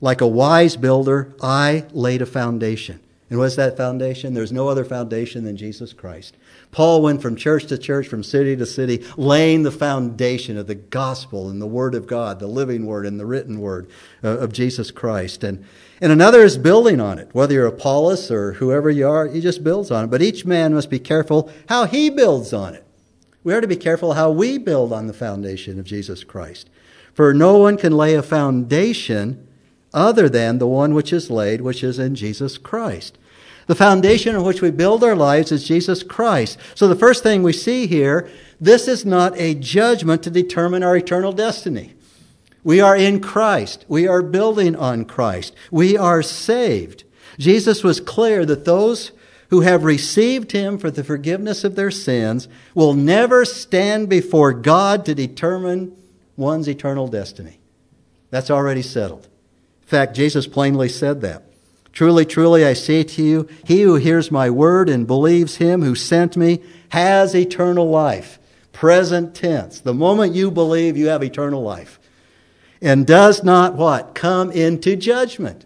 like 0.00 0.22
a 0.22 0.26
wise 0.26 0.74
builder, 0.74 1.34
I 1.42 1.84
laid 1.92 2.22
a 2.22 2.26
foundation. 2.26 2.98
And 3.28 3.38
what's 3.38 3.56
that 3.56 3.76
foundation? 3.76 4.32
There's 4.32 4.50
no 4.50 4.68
other 4.68 4.86
foundation 4.86 5.44
than 5.44 5.58
Jesus 5.58 5.92
Christ. 5.92 6.34
Paul 6.72 7.02
went 7.02 7.20
from 7.20 7.36
church 7.36 7.66
to 7.66 7.76
church, 7.76 8.08
from 8.08 8.22
city 8.22 8.56
to 8.56 8.64
city, 8.64 9.04
laying 9.18 9.64
the 9.64 9.70
foundation 9.70 10.56
of 10.56 10.66
the 10.66 10.74
gospel 10.74 11.50
and 11.50 11.60
the 11.60 11.66
word 11.66 11.94
of 11.94 12.06
God, 12.06 12.40
the 12.40 12.46
living 12.46 12.86
word 12.86 13.04
and 13.04 13.20
the 13.20 13.26
written 13.26 13.60
word 13.60 13.86
uh, 14.24 14.38
of 14.38 14.50
Jesus 14.50 14.90
Christ. 14.90 15.44
And, 15.44 15.62
and 16.00 16.10
another 16.10 16.42
is 16.42 16.56
building 16.56 17.02
on 17.02 17.18
it. 17.18 17.28
Whether 17.34 17.52
you're 17.52 17.66
Apollos 17.66 18.30
or 18.30 18.54
whoever 18.54 18.88
you 18.88 19.06
are, 19.06 19.28
he 19.28 19.42
just 19.42 19.62
builds 19.62 19.90
on 19.90 20.04
it. 20.04 20.10
But 20.10 20.22
each 20.22 20.46
man 20.46 20.72
must 20.72 20.88
be 20.88 21.00
careful 21.00 21.52
how 21.68 21.84
he 21.84 22.08
builds 22.08 22.54
on 22.54 22.72
it. 22.72 22.84
We 23.44 23.52
are 23.52 23.60
to 23.60 23.68
be 23.68 23.76
careful 23.76 24.14
how 24.14 24.30
we 24.30 24.56
build 24.58 24.92
on 24.92 25.06
the 25.06 25.12
foundation 25.12 25.78
of 25.78 25.84
Jesus 25.84 26.24
Christ. 26.24 26.70
For 27.12 27.32
no 27.32 27.58
one 27.58 27.76
can 27.76 27.92
lay 27.92 28.14
a 28.14 28.22
foundation 28.22 29.46
other 29.92 30.28
than 30.28 30.58
the 30.58 30.66
one 30.66 30.94
which 30.94 31.12
is 31.12 31.30
laid, 31.30 31.60
which 31.60 31.84
is 31.84 31.98
in 31.98 32.14
Jesus 32.14 32.58
Christ. 32.58 33.18
The 33.66 33.74
foundation 33.74 34.34
on 34.34 34.44
which 34.44 34.60
we 34.60 34.70
build 34.70 35.04
our 35.04 35.14
lives 35.14 35.52
is 35.52 35.68
Jesus 35.68 36.02
Christ. 36.02 36.58
So 36.74 36.88
the 36.88 36.96
first 36.96 37.22
thing 37.22 37.42
we 37.42 37.52
see 37.52 37.86
here, 37.86 38.28
this 38.60 38.88
is 38.88 39.04
not 39.04 39.38
a 39.38 39.54
judgment 39.54 40.22
to 40.24 40.30
determine 40.30 40.82
our 40.82 40.96
eternal 40.96 41.32
destiny. 41.32 41.94
We 42.62 42.80
are 42.80 42.96
in 42.96 43.20
Christ. 43.20 43.84
We 43.88 44.08
are 44.08 44.22
building 44.22 44.74
on 44.74 45.04
Christ. 45.04 45.54
We 45.70 45.96
are 45.96 46.22
saved. 46.22 47.04
Jesus 47.38 47.84
was 47.84 48.00
clear 48.00 48.46
that 48.46 48.64
those 48.64 49.12
who 49.54 49.60
have 49.60 49.84
received 49.84 50.50
him 50.50 50.76
for 50.78 50.90
the 50.90 51.04
forgiveness 51.04 51.62
of 51.62 51.76
their 51.76 51.92
sins 51.92 52.48
will 52.74 52.92
never 52.92 53.44
stand 53.44 54.08
before 54.08 54.52
God 54.52 55.06
to 55.06 55.14
determine 55.14 55.96
one's 56.36 56.68
eternal 56.68 57.06
destiny. 57.06 57.60
That's 58.30 58.50
already 58.50 58.82
settled. 58.82 59.28
In 59.82 59.86
fact, 59.86 60.16
Jesus 60.16 60.48
plainly 60.48 60.88
said 60.88 61.20
that. 61.20 61.44
Truly, 61.92 62.24
truly, 62.24 62.64
I 62.64 62.72
say 62.72 63.04
to 63.04 63.22
you, 63.22 63.48
he 63.64 63.82
who 63.82 63.94
hears 63.94 64.32
my 64.32 64.50
word 64.50 64.88
and 64.88 65.06
believes 65.06 65.58
him 65.58 65.82
who 65.82 65.94
sent 65.94 66.36
me 66.36 66.60
has 66.88 67.32
eternal 67.32 67.88
life. 67.88 68.40
Present 68.72 69.36
tense. 69.36 69.78
The 69.78 69.94
moment 69.94 70.34
you 70.34 70.50
believe, 70.50 70.96
you 70.96 71.06
have 71.06 71.22
eternal 71.22 71.62
life. 71.62 72.00
And 72.82 73.06
does 73.06 73.44
not 73.44 73.76
what? 73.76 74.16
Come 74.16 74.50
into 74.50 74.96
judgment, 74.96 75.64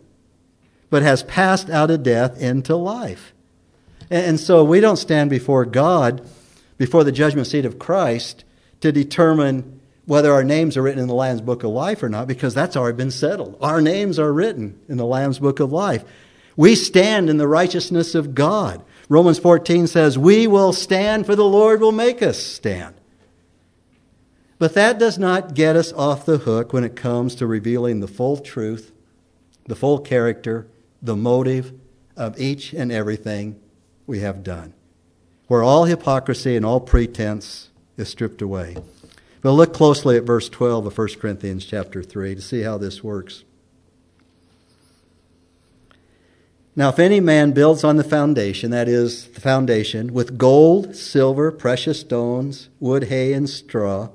but 0.90 1.00
has 1.00 1.22
passed 1.22 1.70
out 1.70 1.90
of 1.90 2.02
death 2.02 2.38
into 2.38 2.76
life. 2.76 3.32
And 4.10 4.40
so 4.40 4.64
we 4.64 4.80
don't 4.80 4.96
stand 4.96 5.30
before 5.30 5.64
God, 5.64 6.26
before 6.78 7.04
the 7.04 7.12
judgment 7.12 7.46
seat 7.46 7.64
of 7.64 7.78
Christ, 7.78 8.44
to 8.80 8.92
determine 8.92 9.80
whether 10.06 10.32
our 10.32 10.44
names 10.44 10.76
are 10.76 10.82
written 10.82 11.02
in 11.02 11.08
the 11.08 11.14
Lamb's 11.14 11.42
Book 11.42 11.64
of 11.64 11.70
Life 11.70 12.02
or 12.02 12.08
not, 12.08 12.26
because 12.26 12.54
that's 12.54 12.76
already 12.76 12.96
been 12.96 13.10
settled. 13.10 13.58
Our 13.60 13.82
names 13.82 14.18
are 14.18 14.32
written 14.32 14.80
in 14.88 14.96
the 14.96 15.04
Lamb's 15.04 15.38
Book 15.38 15.60
of 15.60 15.70
Life. 15.70 16.04
We 16.56 16.74
stand 16.74 17.28
in 17.28 17.36
the 17.36 17.46
righteousness 17.46 18.14
of 18.14 18.34
God. 18.34 18.82
Romans 19.10 19.38
14 19.38 19.86
says, 19.86 20.16
We 20.16 20.46
will 20.46 20.72
stand, 20.72 21.26
for 21.26 21.36
the 21.36 21.44
Lord 21.44 21.80
will 21.80 21.92
make 21.92 22.22
us 22.22 22.38
stand. 22.38 22.94
But 24.58 24.74
that 24.74 24.98
does 24.98 25.18
not 25.18 25.54
get 25.54 25.76
us 25.76 25.92
off 25.92 26.24
the 26.26 26.38
hook 26.38 26.72
when 26.72 26.84
it 26.84 26.96
comes 26.96 27.34
to 27.36 27.46
revealing 27.46 28.00
the 28.00 28.08
full 28.08 28.38
truth, 28.38 28.90
the 29.66 29.76
full 29.76 29.98
character, 30.00 30.66
the 31.02 31.14
motive 31.16 31.72
of 32.16 32.40
each 32.40 32.72
and 32.72 32.90
everything 32.90 33.60
we 34.08 34.20
have 34.20 34.42
done, 34.42 34.72
where 35.46 35.62
all 35.62 35.84
hypocrisy 35.84 36.56
and 36.56 36.66
all 36.66 36.80
pretense 36.80 37.68
is 37.96 38.08
stripped 38.08 38.42
away. 38.42 38.76
But 39.42 39.52
look 39.52 39.72
closely 39.72 40.16
at 40.16 40.24
verse 40.24 40.48
12 40.48 40.86
of 40.86 40.98
1 40.98 41.08
Corinthians 41.20 41.64
chapter 41.64 42.02
3 42.02 42.34
to 42.34 42.40
see 42.40 42.62
how 42.62 42.78
this 42.78 43.04
works. 43.04 43.44
Now, 46.74 46.88
if 46.88 46.98
any 46.98 47.20
man 47.20 47.52
builds 47.52 47.84
on 47.84 47.96
the 47.96 48.04
foundation, 48.04 48.70
that 48.70 48.88
is, 48.88 49.26
the 49.28 49.40
foundation, 49.40 50.14
with 50.14 50.38
gold, 50.38 50.96
silver, 50.96 51.50
precious 51.50 52.00
stones, 52.00 52.68
wood, 52.78 53.04
hay, 53.04 53.32
and 53.32 53.50
straw, 53.50 54.10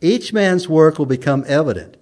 each 0.00 0.32
man's 0.32 0.68
work 0.68 0.98
will 0.98 1.06
become 1.06 1.44
evident. 1.48 1.96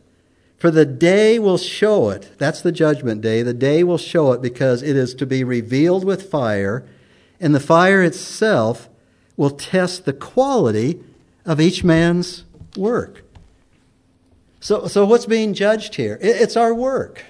For 0.58 0.70
the 0.70 0.84
day 0.84 1.38
will 1.38 1.58
show 1.58 2.10
it. 2.10 2.32
That's 2.38 2.60
the 2.60 2.72
judgment 2.72 3.20
day. 3.20 3.42
The 3.42 3.54
day 3.54 3.84
will 3.84 3.98
show 3.98 4.32
it 4.32 4.42
because 4.42 4.82
it 4.82 4.96
is 4.96 5.14
to 5.14 5.26
be 5.26 5.44
revealed 5.44 6.04
with 6.04 6.30
fire, 6.30 6.84
and 7.44 7.54
the 7.54 7.60
fire 7.60 8.02
itself 8.02 8.88
will 9.36 9.50
test 9.50 10.06
the 10.06 10.14
quality 10.14 10.98
of 11.44 11.60
each 11.60 11.84
man's 11.84 12.42
work. 12.74 13.22
So, 14.60 14.86
so 14.86 15.04
what's 15.04 15.26
being 15.26 15.52
judged 15.52 15.96
here? 15.96 16.18
It's 16.22 16.56
our 16.56 16.72
work. 16.72 17.22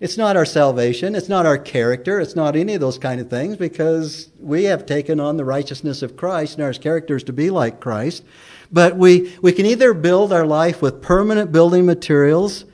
It's 0.00 0.16
not 0.16 0.34
our 0.34 0.46
salvation. 0.46 1.14
It's 1.14 1.28
not 1.28 1.44
our 1.44 1.58
character. 1.58 2.20
It's 2.20 2.34
not 2.34 2.56
any 2.56 2.72
of 2.72 2.80
those 2.80 2.96
kind 2.96 3.20
of 3.20 3.28
things 3.28 3.58
because 3.58 4.30
we 4.40 4.64
have 4.64 4.86
taken 4.86 5.20
on 5.20 5.36
the 5.36 5.44
righteousness 5.44 6.00
of 6.00 6.16
Christ 6.16 6.54
and 6.54 6.64
our 6.64 6.72
character 6.72 7.16
is 7.16 7.24
to 7.24 7.34
be 7.34 7.50
like 7.50 7.80
Christ. 7.80 8.24
But 8.72 8.96
we, 8.96 9.36
we 9.42 9.52
can 9.52 9.66
either 9.66 9.92
build 9.92 10.32
our 10.32 10.46
life 10.46 10.80
with 10.80 11.02
permanent 11.02 11.52
building 11.52 11.84
materials 11.84 12.64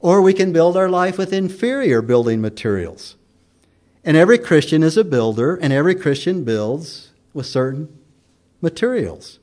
or 0.00 0.22
we 0.22 0.32
can 0.32 0.54
build 0.54 0.78
our 0.78 0.88
life 0.88 1.18
with 1.18 1.34
inferior 1.34 2.00
building 2.00 2.40
materials. 2.40 3.16
And 4.04 4.16
every 4.16 4.38
Christian 4.38 4.82
is 4.82 4.96
a 4.96 5.04
builder 5.04 5.56
and 5.56 5.72
every 5.72 5.94
Christian 5.94 6.44
builds 6.44 7.10
with 7.32 7.46
certain 7.46 7.88
materials. 8.60 9.38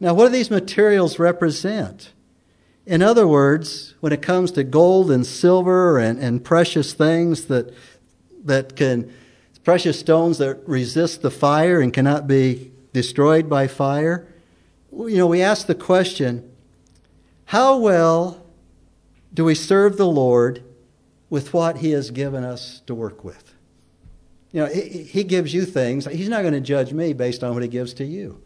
Now, 0.00 0.14
what 0.14 0.26
do 0.26 0.32
these 0.32 0.50
materials 0.50 1.18
represent? 1.20 2.12
In 2.84 3.02
other 3.02 3.28
words, 3.28 3.94
when 4.00 4.12
it 4.12 4.20
comes 4.20 4.50
to 4.52 4.64
gold 4.64 5.10
and 5.10 5.24
silver 5.24 5.98
and, 5.98 6.18
and 6.18 6.44
precious 6.44 6.92
things 6.92 7.44
that, 7.44 7.72
that 8.44 8.74
can, 8.74 9.12
precious 9.62 10.00
stones 10.00 10.38
that 10.38 10.66
resist 10.66 11.22
the 11.22 11.30
fire 11.30 11.80
and 11.80 11.94
cannot 11.94 12.26
be 12.26 12.72
destroyed 12.92 13.48
by 13.48 13.68
fire, 13.68 14.26
you 14.92 15.16
know, 15.16 15.28
we 15.28 15.40
ask 15.40 15.68
the 15.68 15.74
question 15.74 16.50
how 17.46 17.76
well 17.78 18.44
do 19.32 19.44
we 19.44 19.54
serve 19.54 19.96
the 19.96 20.06
Lord 20.06 20.64
with 21.30 21.54
what 21.54 21.78
He 21.78 21.92
has 21.92 22.10
given 22.10 22.42
us 22.44 22.82
to 22.86 22.94
work 22.94 23.22
with? 23.22 23.51
You 24.52 24.60
know, 24.60 24.66
He 24.66 25.24
gives 25.24 25.52
you 25.52 25.64
things. 25.64 26.06
He's 26.06 26.28
not 26.28 26.42
going 26.42 26.54
to 26.54 26.60
judge 26.60 26.92
me 26.92 27.12
based 27.12 27.42
on 27.42 27.54
what 27.54 27.62
He 27.62 27.68
gives 27.68 27.94
to 27.94 28.04
you. 28.04 28.42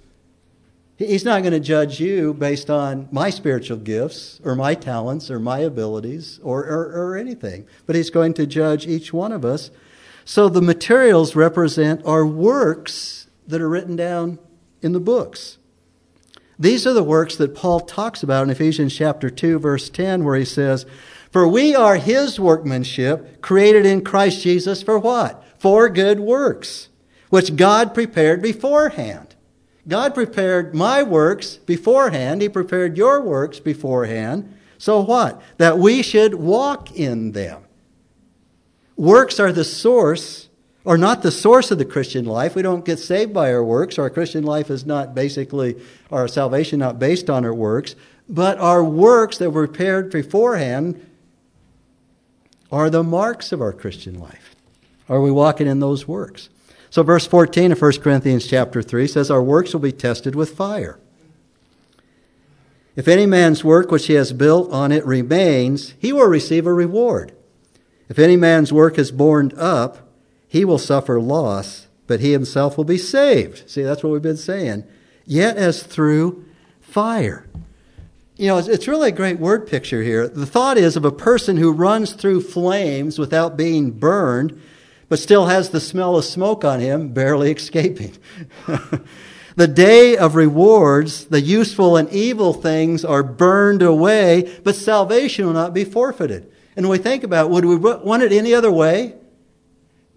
He's 0.97 1.27
not 1.27 1.43
going 1.43 1.53
to 1.53 1.61
judge 1.61 2.01
you 2.01 2.33
based 2.33 2.71
on 2.71 3.09
my 3.13 3.29
spiritual 3.29 3.77
gifts 3.77 4.41
or 4.43 4.55
my 4.55 4.75
talents 4.75 5.31
or 5.31 5.39
my 5.39 5.59
abilities 5.59 6.41
or, 6.43 6.65
or, 6.65 7.11
or, 7.11 7.17
anything, 7.19 7.67
but 7.85 7.95
He's 7.95 8.09
going 8.09 8.33
to 8.35 8.47
judge 8.47 8.87
each 8.87 9.13
one 9.13 9.31
of 9.31 9.45
us. 9.45 9.71
So 10.25 10.49
the 10.49 10.63
materials 10.63 11.37
represent 11.37 12.05
our 12.07 12.25
works 12.25 13.27
that 13.47 13.61
are 13.61 13.69
written 13.69 13.95
down 13.95 14.39
in 14.81 14.93
the 14.93 15.01
books. 15.01 15.59
These 16.59 16.87
are 16.87 16.95
the 16.95 17.03
works 17.03 17.37
that 17.37 17.55
Paul 17.55 17.81
talks 17.81 18.23
about 18.23 18.45
in 18.45 18.51
Ephesians 18.51 18.97
chapter 18.97 19.29
2 19.29 19.59
verse 19.59 19.91
10 19.91 20.25
where 20.25 20.37
he 20.37 20.45
says, 20.47 20.87
"For 21.31 21.47
we 21.47 21.75
are 21.75 21.97
his 21.97 22.41
workmanship, 22.41 23.43
created 23.43 23.85
in 23.85 24.03
Christ 24.03 24.43
Jesus 24.43 24.83
for 24.83 24.99
what? 24.99 25.45
For 25.67 25.89
good 25.89 26.21
works, 26.21 26.91
which 27.29 27.57
God 27.57 27.93
prepared 27.93 28.41
beforehand." 28.41 29.35
God 29.89 30.15
prepared 30.15 30.77
my 30.77 31.03
works 31.03 31.57
beforehand. 31.57 32.41
He 32.41 32.49
prepared 32.49 32.97
your 32.97 33.21
works 33.21 33.59
beforehand. 33.59 34.55
So 34.79 35.01
what? 35.01 35.43
That 35.59 35.77
we 35.77 36.03
should 36.03 36.35
walk 36.37 36.97
in 36.97 37.33
them. 37.33 37.63
Works 38.97 39.41
are 39.41 39.51
the 39.51 39.65
source, 39.65 40.49
or 40.85 40.97
not 40.97 41.23
the 41.23 41.33
source 41.33 41.73
of 41.73 41.79
the 41.79 41.85
Christian 41.85 42.27
life. 42.27 42.55
We 42.55 42.63
don't 42.63 42.85
get 42.85 43.01
saved 43.01 43.35
by 43.35 43.53
our 43.53 43.65
works. 43.65 43.99
Our 43.99 44.09
Christian 44.09 44.45
life 44.45 44.71
is 44.71 44.87
not 44.87 45.17
basically, 45.17 45.77
our 46.13 46.29
salvation 46.29 46.79
not 46.79 47.01
based 47.01 47.29
on 47.29 47.45
our 47.45 47.55
works. 47.55 47.97
But 48.29 48.59
our 48.59 48.85
works 48.85 49.39
that 49.39 49.51
were 49.51 49.67
prepared 49.67 50.11
beforehand 50.11 51.05
are 52.71 52.89
the 52.89 53.03
marks 53.03 53.51
of 53.51 53.61
our 53.61 53.73
Christian 53.73 54.21
life. 54.21 54.56
Are 55.09 55.21
we 55.21 55.31
walking 55.31 55.67
in 55.67 55.81
those 55.81 56.09
works? 56.09 56.49
So 56.91 57.03
verse 57.03 57.27
14 57.27 57.73
of 57.73 57.83
1 57.83 58.01
Corinthians 58.01 58.47
chapter 58.47 58.83
3 58.83 59.07
says, 59.07 59.31
Our 59.31 59.43
works 59.43 59.73
will 59.73 59.81
be 59.81 59.93
tested 59.93 60.35
with 60.35 60.57
fire. 60.57 60.99
If 62.97 63.09
any 63.09 63.27
man's 63.27 63.63
work 63.63 63.91
which 63.91 64.07
he 64.07 64.15
has 64.15 64.33
built 64.33 64.73
on 64.73 64.91
it 64.91 65.05
remains, 65.05 65.95
he 65.99 66.13
will 66.13 66.27
receive 66.27 66.67
a 66.67 66.73
reward. 66.73 67.33
If 68.09 68.19
any 68.19 68.37
man's 68.37 68.73
work 68.73 68.99
is 68.99 69.13
burned 69.13 69.53
up, 69.55 70.09
he 70.49 70.65
will 70.65 70.79
suffer 70.79 71.21
loss, 71.21 71.87
but 72.07 72.21
he 72.21 72.33
himself 72.33 72.79
will 72.79 72.85
be 72.85 72.99
saved. 72.99 73.69
See, 73.69 73.83
that's 73.83 74.03
what 74.03 74.13
we've 74.13 74.23
been 74.23 74.37
saying. 74.37 74.85
Yet 75.27 75.57
as 75.57 75.83
through 75.83 76.45
fire. 76.81 77.47
You 78.37 78.49
know, 78.49 78.59
it's 78.59 78.89
really 78.89 79.09
a 79.09 79.13
great 79.13 79.39
word 79.39 79.67
picture 79.67 80.03
here. 80.03 80.29
The 80.29 80.47
thought 80.47 80.79
is 80.79 80.97
of 80.97 81.05
a 81.05 81.13
person 81.13 81.57
who 81.57 81.73
runs 81.73 82.13
through 82.13 82.43
flames 82.43 83.19
without 83.19 83.57
being 83.57 83.91
burned 83.91 84.61
but 85.09 85.19
still 85.19 85.47
has 85.47 85.71
the 85.71 85.81
smell 85.81 86.17
of 86.17 86.25
smoke 86.25 86.65
on 86.65 86.81
him, 86.81 87.09
barely 87.13 87.53
escaping. 87.53 88.17
the 89.57 89.69
day 89.69 90.17
of 90.17 90.35
rewards, 90.35 91.27
the 91.27 91.41
useful 91.41 91.97
and 91.97 92.11
evil 92.11 92.53
things 92.53 93.05
are 93.05 93.23
burned 93.23 93.83
away, 93.83 94.59
but 94.65 94.75
salvation 94.75 95.47
will 95.47 95.53
not 95.53 95.75
be 95.75 95.85
forfeited. 95.85 96.51
And 96.77 96.89
we 96.89 96.99
think 96.99 97.25
about 97.25 97.51
would 97.51 97.65
we 97.65 97.77
want 97.77 98.23
it 98.23 98.33
any 98.33 98.53
other 98.53 98.71
way? 98.71 99.15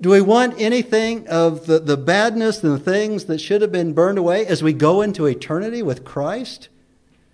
Do 0.02 0.10
we 0.10 0.22
want 0.22 0.60
anything 0.60 1.28
of 1.28 1.66
the, 1.66 1.80
the 1.80 1.98
badness 1.98 2.64
and 2.64 2.74
the 2.74 2.80
things 2.80 3.26
that 3.26 3.40
should 3.40 3.62
have 3.62 3.72
been 3.72 3.94
burned 3.94 4.18
away 4.18 4.46
as 4.46 4.64
we 4.64 4.72
go 4.72 5.02
into 5.02 5.26
eternity 5.26 5.84
with 5.84 6.06
Christ? 6.06 6.70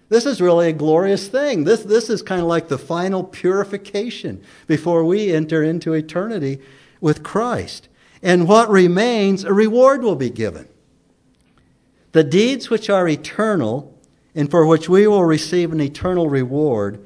This 0.10 0.26
is 0.26 0.42
really 0.42 0.70
a 0.70 0.74
glorious 0.74 1.28
thing. 1.28 1.64
This, 1.64 1.84
this 1.84 2.10
is 2.10 2.22
kind 2.22 2.42
of 2.42 2.48
like 2.48 2.68
the 2.68 2.78
final 2.78 3.24
purification 3.24 4.44
before 4.68 5.04
we 5.04 5.32
enter 5.32 5.64
into 5.64 5.94
eternity 5.94 6.60
with 7.06 7.22
Christ. 7.22 7.88
And 8.24 8.48
what 8.48 8.68
remains, 8.68 9.44
a 9.44 9.54
reward 9.54 10.02
will 10.02 10.16
be 10.16 10.32
given. 10.32 10.68
The 12.14 12.24
deeds 12.24 12.72
which 12.72 12.90
are 12.90 13.08
eternal 13.08 13.96
and 14.34 14.50
for 14.50 14.66
which 14.66 14.90
we 14.90 15.06
will 15.06 15.24
receive 15.24 15.72
an 15.72 15.80
eternal 15.80 16.28
reward 16.32 17.06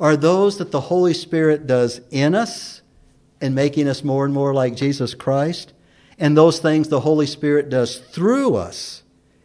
are 0.00 0.16
those 0.16 0.56
that 0.56 0.70
the 0.70 0.80
Holy 0.80 1.12
Spirit 1.12 1.66
does 1.66 2.00
in 2.10 2.34
us 2.34 2.80
and 3.38 3.54
making 3.54 3.86
us 3.86 4.02
more 4.02 4.24
and 4.24 4.32
more 4.32 4.54
like 4.54 4.76
Jesus 4.76 5.12
Christ, 5.12 5.74
and 6.18 6.34
those 6.34 6.58
things 6.58 6.88
the 6.88 7.00
Holy 7.00 7.26
Spirit 7.26 7.68
does 7.68 7.98
through 7.98 8.54
us 8.54 9.02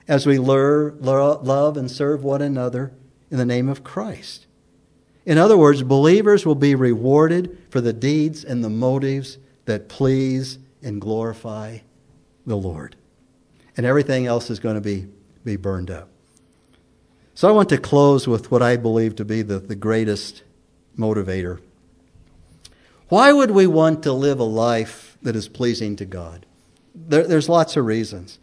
as 0.07 0.25
we 0.25 0.37
love 0.37 1.75
and 1.75 1.91
serve 1.91 2.23
one 2.23 2.41
another 2.41 2.93
in 3.29 3.37
the 3.37 3.45
name 3.45 3.67
of 3.67 3.83
Christ. 3.83 4.47
In 5.25 5.37
other 5.37 5.57
words, 5.57 5.83
believers 5.83 6.45
will 6.45 6.55
be 6.55 6.73
rewarded 6.73 7.57
for 7.69 7.81
the 7.81 7.91
deeds 7.91 8.45
and 8.45 8.63
the 8.63 8.69
motives 8.69 9.37
that 9.69 9.87
please 9.87 10.57
and 10.81 10.99
glorify 10.99 11.77
the 12.45 12.57
Lord. 12.57 12.95
And 13.77 13.85
everything 13.85 14.25
else 14.25 14.49
is 14.49 14.59
going 14.59 14.75
to 14.75 14.81
be, 14.81 15.07
be 15.45 15.57
burned 15.57 15.91
up. 15.91 16.09
So 17.35 17.47
I 17.47 17.51
want 17.51 17.69
to 17.69 17.77
close 17.77 18.27
with 18.27 18.49
what 18.51 18.63
I 18.63 18.77
believe 18.77 19.15
to 19.17 19.25
be 19.25 19.43
the, 19.43 19.59
the 19.59 19.75
greatest 19.75 20.41
motivator. 20.97 21.61
Why 23.09 23.31
would 23.31 23.51
we 23.51 23.67
want 23.67 24.03
to 24.03 24.11
live 24.11 24.39
a 24.39 24.43
life 24.43 25.17
that 25.21 25.35
is 25.35 25.47
pleasing 25.47 25.95
to 25.97 26.05
God? 26.05 26.47
There, 26.95 27.27
there's 27.27 27.47
lots 27.47 27.77
of 27.77 27.85
reasons. 27.85 28.39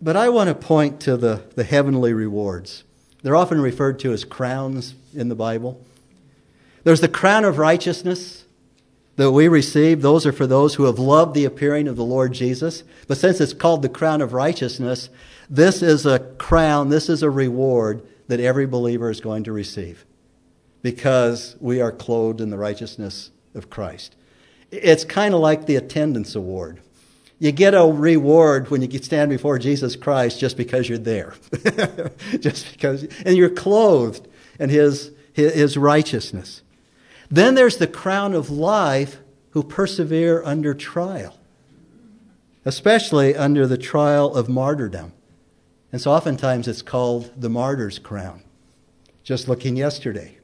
But 0.00 0.16
I 0.16 0.28
want 0.28 0.48
to 0.48 0.54
point 0.54 1.00
to 1.00 1.16
the, 1.16 1.42
the 1.56 1.64
heavenly 1.64 2.12
rewards. 2.12 2.84
They're 3.22 3.36
often 3.36 3.60
referred 3.60 3.98
to 4.00 4.12
as 4.12 4.24
crowns 4.24 4.94
in 5.12 5.28
the 5.28 5.34
Bible. 5.34 5.84
There's 6.84 7.00
the 7.00 7.08
crown 7.08 7.44
of 7.44 7.58
righteousness 7.58 8.44
that 9.18 9.32
we 9.32 9.48
receive, 9.48 10.00
those 10.00 10.24
are 10.24 10.32
for 10.32 10.46
those 10.46 10.76
who 10.76 10.84
have 10.84 11.00
loved 11.00 11.34
the 11.34 11.44
appearing 11.44 11.88
of 11.88 11.96
the 11.96 12.04
Lord 12.04 12.32
Jesus. 12.32 12.84
But 13.08 13.18
since 13.18 13.40
it's 13.40 13.52
called 13.52 13.82
the 13.82 13.88
crown 13.88 14.22
of 14.22 14.32
righteousness, 14.32 15.10
this 15.50 15.82
is 15.82 16.06
a 16.06 16.20
crown, 16.20 16.88
this 16.88 17.08
is 17.08 17.24
a 17.24 17.28
reward 17.28 18.06
that 18.28 18.38
every 18.38 18.64
believer 18.64 19.10
is 19.10 19.20
going 19.20 19.42
to 19.42 19.52
receive 19.52 20.06
because 20.82 21.56
we 21.58 21.80
are 21.80 21.90
clothed 21.90 22.40
in 22.40 22.50
the 22.50 22.56
righteousness 22.56 23.32
of 23.56 23.68
Christ. 23.68 24.14
It's 24.70 25.04
kind 25.04 25.34
of 25.34 25.40
like 25.40 25.66
the 25.66 25.74
attendance 25.74 26.36
award. 26.36 26.80
You 27.40 27.50
get 27.50 27.74
a 27.74 27.86
reward 27.86 28.70
when 28.70 28.82
you 28.82 28.98
stand 29.00 29.30
before 29.30 29.58
Jesus 29.58 29.96
Christ 29.96 30.38
just 30.38 30.56
because 30.56 30.88
you're 30.88 30.96
there. 30.96 31.34
just 32.38 32.70
because, 32.70 33.02
and 33.26 33.36
you're 33.36 33.50
clothed 33.50 34.28
in 34.60 34.70
his, 34.70 35.10
his 35.32 35.76
righteousness. 35.76 36.62
Then 37.30 37.54
there's 37.54 37.76
the 37.76 37.86
crown 37.86 38.34
of 38.34 38.50
life 38.50 39.18
who 39.50 39.62
persevere 39.62 40.42
under 40.44 40.74
trial, 40.74 41.38
especially 42.64 43.36
under 43.36 43.66
the 43.66 43.78
trial 43.78 44.34
of 44.34 44.48
martyrdom. 44.48 45.12
And 45.92 46.00
so 46.00 46.10
oftentimes 46.12 46.68
it's 46.68 46.82
called 46.82 47.32
the 47.36 47.48
martyr's 47.48 47.98
crown. 47.98 48.42
Just 49.22 49.48
looking 49.48 49.76
yesterday. 49.76 50.38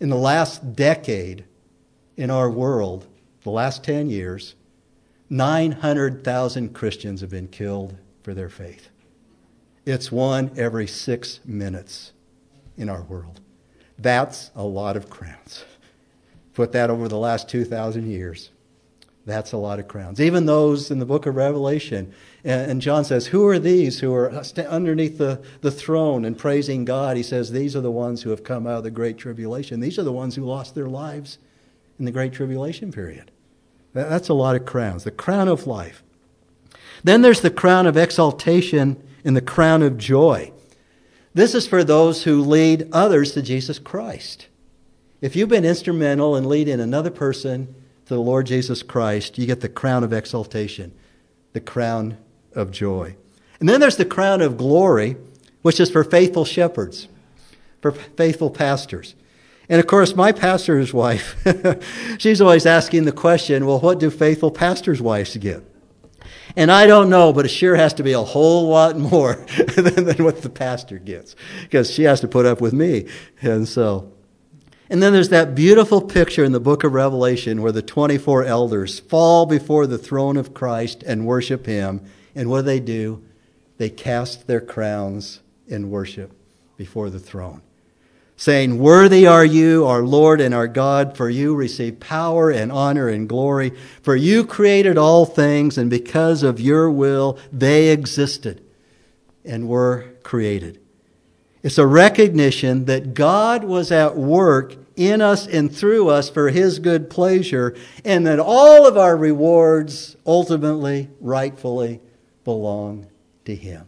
In 0.00 0.08
the 0.08 0.16
last 0.16 0.74
decade 0.74 1.44
in 2.16 2.30
our 2.30 2.50
world, 2.50 3.06
the 3.42 3.50
last 3.50 3.84
10 3.84 4.08
years, 4.10 4.54
900,000 5.30 6.74
Christians 6.74 7.20
have 7.20 7.30
been 7.30 7.48
killed 7.48 7.96
for 8.22 8.34
their 8.34 8.48
faith. 8.48 8.88
It's 9.86 10.10
one 10.10 10.50
every 10.56 10.86
six 10.86 11.40
minutes 11.44 12.12
in 12.76 12.88
our 12.88 13.02
world. 13.02 13.40
That's 13.98 14.50
a 14.54 14.64
lot 14.64 14.96
of 14.96 15.10
crowns. 15.10 15.64
Put 16.54 16.72
that 16.72 16.90
over 16.90 17.08
the 17.08 17.18
last 17.18 17.48
2,000 17.48 18.08
years. 18.08 18.50
That's 19.26 19.52
a 19.52 19.56
lot 19.56 19.78
of 19.78 19.88
crowns. 19.88 20.20
Even 20.20 20.44
those 20.44 20.90
in 20.90 20.98
the 20.98 21.06
book 21.06 21.24
of 21.26 21.34
Revelation. 21.34 22.12
And 22.44 22.82
John 22.82 23.04
says, 23.04 23.28
Who 23.28 23.46
are 23.46 23.58
these 23.58 24.00
who 24.00 24.12
are 24.12 24.30
underneath 24.68 25.16
the, 25.16 25.42
the 25.62 25.70
throne 25.70 26.26
and 26.26 26.36
praising 26.36 26.84
God? 26.84 27.16
He 27.16 27.22
says, 27.22 27.50
These 27.50 27.74
are 27.74 27.80
the 27.80 27.90
ones 27.90 28.22
who 28.22 28.30
have 28.30 28.44
come 28.44 28.66
out 28.66 28.78
of 28.78 28.84
the 28.84 28.90
great 28.90 29.16
tribulation. 29.16 29.80
These 29.80 29.98
are 29.98 30.02
the 30.02 30.12
ones 30.12 30.34
who 30.34 30.44
lost 30.44 30.74
their 30.74 30.88
lives 30.88 31.38
in 31.98 32.04
the 32.04 32.10
Great 32.10 32.32
Tribulation 32.32 32.92
period. 32.92 33.30
That's 33.94 34.28
a 34.28 34.34
lot 34.34 34.56
of 34.56 34.66
crowns. 34.66 35.04
The 35.04 35.10
crown 35.10 35.48
of 35.48 35.66
life. 35.66 36.02
Then 37.02 37.22
there's 37.22 37.40
the 37.40 37.50
crown 37.50 37.86
of 37.86 37.96
exaltation 37.96 39.02
and 39.24 39.36
the 39.36 39.40
crown 39.40 39.82
of 39.82 39.96
joy. 39.96 40.52
This 41.32 41.54
is 41.54 41.66
for 41.66 41.82
those 41.82 42.24
who 42.24 42.42
lead 42.42 42.88
others 42.92 43.32
to 43.32 43.42
Jesus 43.42 43.78
Christ. 43.78 44.48
If 45.24 45.34
you've 45.34 45.48
been 45.48 45.64
instrumental 45.64 46.36
in 46.36 46.50
leading 46.50 46.80
another 46.80 47.08
person 47.08 47.74
to 48.04 48.12
the 48.12 48.20
Lord 48.20 48.44
Jesus 48.44 48.82
Christ, 48.82 49.38
you 49.38 49.46
get 49.46 49.62
the 49.62 49.70
crown 49.70 50.04
of 50.04 50.12
exaltation, 50.12 50.92
the 51.54 51.62
crown 51.62 52.18
of 52.54 52.70
joy. 52.70 53.16
And 53.58 53.66
then 53.66 53.80
there's 53.80 53.96
the 53.96 54.04
crown 54.04 54.42
of 54.42 54.58
glory, 54.58 55.16
which 55.62 55.80
is 55.80 55.90
for 55.90 56.04
faithful 56.04 56.44
shepherds, 56.44 57.08
for 57.80 57.92
faithful 57.92 58.50
pastors. 58.50 59.14
And 59.66 59.80
of 59.80 59.86
course, 59.86 60.14
my 60.14 60.30
pastor's 60.30 60.92
wife, 60.92 61.42
she's 62.18 62.42
always 62.42 62.66
asking 62.66 63.06
the 63.06 63.10
question 63.10 63.64
well, 63.64 63.80
what 63.80 63.98
do 63.98 64.10
faithful 64.10 64.50
pastors' 64.50 65.00
wives 65.00 65.34
get? 65.38 65.62
And 66.54 66.70
I 66.70 66.86
don't 66.86 67.08
know, 67.08 67.32
but 67.32 67.46
it 67.46 67.48
sure 67.48 67.76
has 67.76 67.94
to 67.94 68.02
be 68.02 68.12
a 68.12 68.20
whole 68.20 68.68
lot 68.68 68.98
more 68.98 69.36
than, 69.74 70.04
than 70.04 70.22
what 70.22 70.42
the 70.42 70.50
pastor 70.50 70.98
gets 70.98 71.34
because 71.62 71.90
she 71.90 72.02
has 72.02 72.20
to 72.20 72.28
put 72.28 72.44
up 72.44 72.60
with 72.60 72.74
me. 72.74 73.08
And 73.40 73.66
so, 73.66 74.12
and 74.94 75.02
then 75.02 75.12
there's 75.12 75.30
that 75.30 75.56
beautiful 75.56 76.00
picture 76.00 76.44
in 76.44 76.52
the 76.52 76.60
book 76.60 76.84
of 76.84 76.92
Revelation 76.92 77.62
where 77.62 77.72
the 77.72 77.82
24 77.82 78.44
elders 78.44 79.00
fall 79.00 79.44
before 79.44 79.88
the 79.88 79.98
throne 79.98 80.36
of 80.36 80.54
Christ 80.54 81.02
and 81.02 81.26
worship 81.26 81.66
him. 81.66 82.00
And 82.32 82.48
what 82.48 82.60
do 82.60 82.66
they 82.66 82.78
do? 82.78 83.20
They 83.76 83.90
cast 83.90 84.46
their 84.46 84.60
crowns 84.60 85.40
in 85.66 85.90
worship 85.90 86.30
before 86.76 87.10
the 87.10 87.18
throne 87.18 87.60
saying, 88.36 88.78
Worthy 88.78 89.26
are 89.26 89.44
you, 89.44 89.84
our 89.84 90.04
Lord 90.04 90.40
and 90.40 90.54
our 90.54 90.68
God, 90.68 91.16
for 91.16 91.28
you 91.28 91.56
receive 91.56 91.98
power 91.98 92.48
and 92.52 92.70
honor 92.70 93.08
and 93.08 93.28
glory. 93.28 93.72
For 94.00 94.14
you 94.14 94.46
created 94.46 94.96
all 94.96 95.26
things, 95.26 95.76
and 95.76 95.90
because 95.90 96.44
of 96.44 96.60
your 96.60 96.88
will, 96.88 97.36
they 97.52 97.88
existed 97.88 98.64
and 99.44 99.68
were 99.68 100.06
created. 100.22 100.80
It's 101.64 101.78
a 101.78 101.86
recognition 101.86 102.84
that 102.84 103.14
God 103.14 103.64
was 103.64 103.90
at 103.90 104.16
work 104.16 104.76
in 104.96 105.20
us 105.20 105.46
and 105.46 105.74
through 105.74 106.08
us 106.08 106.30
for 106.30 106.50
his 106.50 106.78
good 106.78 107.10
pleasure, 107.10 107.76
and 108.04 108.26
that 108.26 108.38
all 108.38 108.86
of 108.86 108.96
our 108.96 109.16
rewards 109.16 110.16
ultimately, 110.24 111.10
rightfully 111.20 112.00
belong 112.44 113.06
to 113.44 113.54
him. 113.54 113.86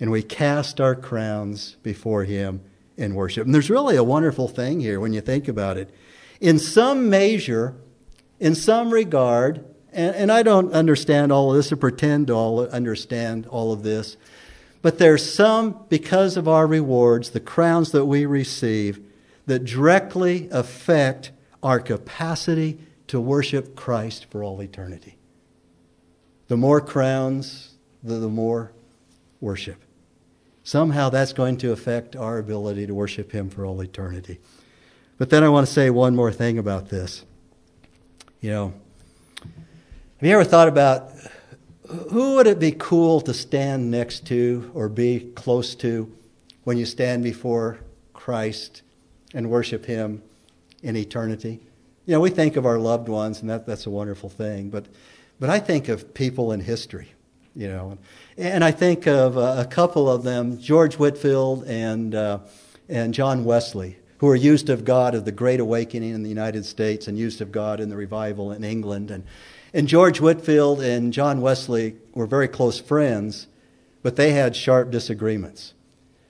And 0.00 0.10
we 0.10 0.22
cast 0.22 0.80
our 0.80 0.94
crowns 0.94 1.76
before 1.82 2.24
him 2.24 2.60
in 2.96 3.14
worship. 3.14 3.44
And 3.44 3.54
there's 3.54 3.70
really 3.70 3.96
a 3.96 4.04
wonderful 4.04 4.48
thing 4.48 4.80
here 4.80 5.00
when 5.00 5.12
you 5.12 5.20
think 5.20 5.48
about 5.48 5.76
it. 5.76 5.92
In 6.40 6.58
some 6.58 7.08
measure, 7.08 7.74
in 8.38 8.54
some 8.54 8.92
regard, 8.92 9.64
and, 9.92 10.14
and 10.14 10.32
I 10.32 10.42
don't 10.42 10.72
understand 10.72 11.32
all 11.32 11.50
of 11.50 11.56
this 11.56 11.72
or 11.72 11.76
pretend 11.76 12.28
to 12.28 12.34
all, 12.34 12.66
understand 12.68 13.46
all 13.46 13.72
of 13.72 13.82
this, 13.82 14.16
but 14.82 14.98
there's 14.98 15.28
some, 15.28 15.86
because 15.88 16.36
of 16.36 16.46
our 16.46 16.66
rewards, 16.66 17.30
the 17.30 17.40
crowns 17.40 17.92
that 17.92 18.04
we 18.04 18.26
receive, 18.26 19.00
that 19.46 19.64
directly 19.64 20.48
affect 20.50 21.30
our 21.62 21.80
capacity 21.80 22.78
to 23.08 23.20
worship 23.20 23.76
Christ 23.76 24.26
for 24.30 24.42
all 24.42 24.60
eternity. 24.62 25.16
The 26.48 26.56
more 26.56 26.80
crowns, 26.80 27.74
the, 28.02 28.14
the 28.14 28.28
more 28.28 28.72
worship. 29.40 29.82
Somehow 30.62 31.10
that's 31.10 31.32
going 31.32 31.58
to 31.58 31.72
affect 31.72 32.16
our 32.16 32.38
ability 32.38 32.86
to 32.86 32.94
worship 32.94 33.32
Him 33.32 33.50
for 33.50 33.66
all 33.66 33.80
eternity. 33.82 34.40
But 35.18 35.30
then 35.30 35.44
I 35.44 35.48
want 35.48 35.66
to 35.66 35.72
say 35.72 35.90
one 35.90 36.16
more 36.16 36.32
thing 36.32 36.58
about 36.58 36.88
this. 36.88 37.24
You 38.40 38.50
know, 38.50 38.74
have 39.42 40.28
you 40.28 40.32
ever 40.32 40.44
thought 40.44 40.68
about 40.68 41.10
who 42.10 42.36
would 42.36 42.46
it 42.46 42.58
be 42.58 42.72
cool 42.72 43.20
to 43.22 43.34
stand 43.34 43.90
next 43.90 44.26
to 44.28 44.70
or 44.74 44.88
be 44.88 45.32
close 45.34 45.74
to 45.76 46.10
when 46.64 46.78
you 46.78 46.86
stand 46.86 47.22
before 47.22 47.78
Christ 48.14 48.82
and 49.34 49.50
worship 49.50 49.84
Him 49.84 50.22
in 50.82 50.96
eternity? 50.96 51.60
You 52.06 52.12
know, 52.14 52.20
we 52.20 52.30
think 52.30 52.56
of 52.56 52.64
our 52.64 52.78
loved 52.78 53.08
ones, 53.08 53.40
and 53.42 53.50
that, 53.50 53.66
that's 53.66 53.86
a 53.86 53.90
wonderful 53.90 54.30
thing, 54.30 54.70
but, 54.70 54.86
but 55.38 55.50
I 55.50 55.58
think 55.58 55.88
of 55.88 56.14
people 56.14 56.52
in 56.52 56.60
history 56.60 57.14
you 57.54 57.68
know. 57.68 57.98
And 58.36 58.64
I 58.64 58.70
think 58.70 59.06
of 59.06 59.36
a 59.36 59.64
couple 59.64 60.10
of 60.10 60.24
them, 60.24 60.58
George 60.58 60.96
Whitefield 60.96 61.64
and, 61.64 62.14
uh, 62.14 62.40
and 62.88 63.14
John 63.14 63.44
Wesley, 63.44 63.98
who 64.18 64.26
were 64.26 64.36
used 64.36 64.68
of 64.70 64.84
God 64.84 65.14
of 65.14 65.24
the 65.24 65.32
Great 65.32 65.60
Awakening 65.60 66.14
in 66.14 66.22
the 66.22 66.28
United 66.28 66.64
States 66.64 67.06
and 67.06 67.16
used 67.16 67.40
of 67.40 67.52
God 67.52 67.80
in 67.80 67.88
the 67.88 67.96
revival 67.96 68.52
in 68.52 68.64
England. 68.64 69.10
And, 69.10 69.24
and 69.72 69.86
George 69.86 70.20
Whitefield 70.20 70.80
and 70.80 71.12
John 71.12 71.40
Wesley 71.40 71.96
were 72.12 72.26
very 72.26 72.48
close 72.48 72.80
friends, 72.80 73.46
but 74.02 74.16
they 74.16 74.32
had 74.32 74.56
sharp 74.56 74.90
disagreements. 74.90 75.74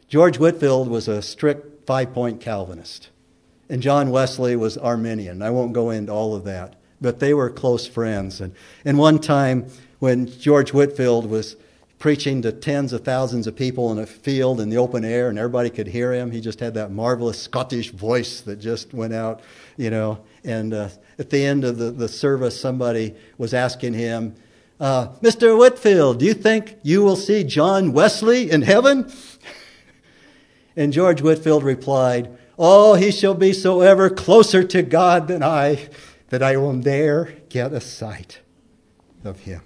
George 0.08 0.38
Whitefield 0.38 0.88
was 0.88 1.08
a 1.08 1.22
strict 1.22 1.73
five 1.86 2.12
point 2.12 2.40
Calvinist, 2.40 3.10
and 3.68 3.82
John 3.82 4.10
Wesley 4.10 4.56
was 4.56 4.76
Arminian. 4.76 5.42
I 5.42 5.50
won't 5.50 5.72
go 5.72 5.90
into 5.90 6.12
all 6.12 6.34
of 6.34 6.44
that, 6.44 6.76
but 7.00 7.20
they 7.20 7.34
were 7.34 7.50
close 7.50 7.86
friends. 7.86 8.40
And, 8.40 8.54
and 8.84 8.98
one 8.98 9.18
time, 9.18 9.66
when 9.98 10.26
George 10.26 10.72
Whitefield 10.72 11.30
was 11.30 11.56
preaching 12.04 12.42
to 12.42 12.52
tens 12.52 12.92
of 12.92 13.02
thousands 13.02 13.46
of 13.46 13.56
people 13.56 13.90
in 13.90 13.98
a 13.98 14.04
field 14.04 14.60
in 14.60 14.68
the 14.68 14.76
open 14.76 15.06
air 15.06 15.30
and 15.30 15.38
everybody 15.38 15.70
could 15.70 15.86
hear 15.86 16.12
him. 16.12 16.30
He 16.30 16.38
just 16.38 16.60
had 16.60 16.74
that 16.74 16.90
marvelous 16.90 17.40
Scottish 17.40 17.92
voice 17.92 18.42
that 18.42 18.56
just 18.56 18.92
went 18.92 19.14
out, 19.14 19.40
you 19.78 19.88
know. 19.88 20.18
And 20.44 20.74
uh, 20.74 20.90
at 21.18 21.30
the 21.30 21.42
end 21.42 21.64
of 21.64 21.78
the, 21.78 21.90
the 21.90 22.06
service, 22.06 22.60
somebody 22.60 23.14
was 23.38 23.54
asking 23.54 23.94
him, 23.94 24.34
uh, 24.78 25.08
Mr. 25.22 25.56
Whitefield, 25.56 26.18
do 26.18 26.26
you 26.26 26.34
think 26.34 26.76
you 26.82 27.02
will 27.02 27.16
see 27.16 27.42
John 27.42 27.94
Wesley 27.94 28.50
in 28.50 28.60
heaven? 28.60 29.10
And 30.76 30.92
George 30.92 31.22
Whitefield 31.22 31.62
replied, 31.62 32.36
Oh, 32.58 32.94
he 32.94 33.10
shall 33.10 33.34
be 33.34 33.52
so 33.52 33.80
ever 33.80 34.10
closer 34.10 34.62
to 34.64 34.82
God 34.82 35.28
than 35.28 35.42
I 35.42 35.88
that 36.28 36.42
I 36.42 36.56
will 36.56 36.76
dare 36.78 37.36
get 37.48 37.72
a 37.72 37.80
sight 37.80 38.40
of 39.24 39.40
him. 39.40 39.62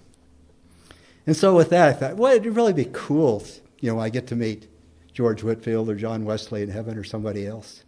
And 1.27 1.37
so 1.37 1.55
with 1.55 1.71
that, 1.71 1.89
I 1.89 1.93
thought, 1.93 2.17
well, 2.17 2.35
it'd 2.35 2.57
really 2.57 2.73
be 2.73 2.89
cool, 2.93 3.45
you 3.81 3.93
know, 3.93 4.01
I 4.01 4.09
get 4.09 4.27
to 4.29 4.37
meet 4.37 4.67
George 5.13 5.43
Whitefield 5.43 5.91
or 5.91 5.95
John 5.95 6.25
Wesley 6.25 6.63
in 6.63 6.71
heaven 6.71 6.97
or 6.97 7.05
somebody 7.05 7.47
else. 7.47 7.85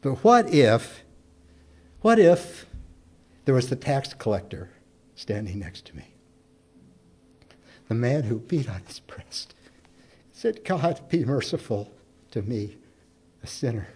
But 0.00 0.24
what 0.24 0.52
if, 0.52 1.02
what 2.00 2.18
if 2.18 2.66
there 3.44 3.54
was 3.54 3.68
the 3.68 3.76
tax 3.76 4.14
collector 4.14 4.70
standing 5.14 5.58
next 5.58 5.84
to 5.86 5.96
me? 5.96 6.14
The 7.88 7.94
man 7.94 8.24
who 8.24 8.38
beat 8.38 8.68
on 8.68 8.82
his 8.86 9.00
breast 9.00 9.54
said, 10.32 10.64
God, 10.64 11.08
be 11.08 11.24
merciful 11.24 11.92
to 12.30 12.42
me, 12.42 12.76
a 13.42 13.46
sinner. 13.46 13.88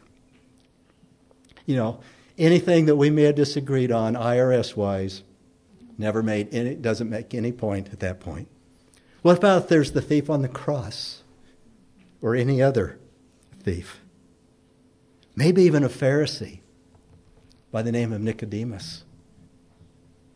You 1.66 1.76
know, 1.76 2.01
anything 2.39 2.87
that 2.87 2.97
we 2.97 3.11
may 3.11 3.22
have 3.22 3.35
disagreed 3.35 3.93
on 3.93 4.14
IRS 4.14 4.76
wise, 4.76 5.22
Never 5.99 6.22
made 6.22 6.53
any, 6.53 6.74
doesn't 6.74 7.09
make 7.09 7.35
any 7.35 7.53
point 7.53 7.91
at 7.93 8.01
that 8.01 8.20
point. 8.20 8.49
What 9.22 9.39
about 9.39 9.62
if 9.62 9.68
there's 9.68 9.93
the 9.93 10.01
thief 10.01 10.28
on 10.28 10.43
the 10.43 10.49
cross 10.49 11.22
or 12.20 12.35
any 12.35 12.61
other 12.61 12.99
thief? 13.62 14.01
Maybe 15.37 15.62
even 15.62 15.85
a 15.85 15.89
Pharisee 15.89 16.59
by 17.70 17.83
the 17.83 17.93
name 17.93 18.12
of 18.12 18.20
Nicodemus. 18.20 19.05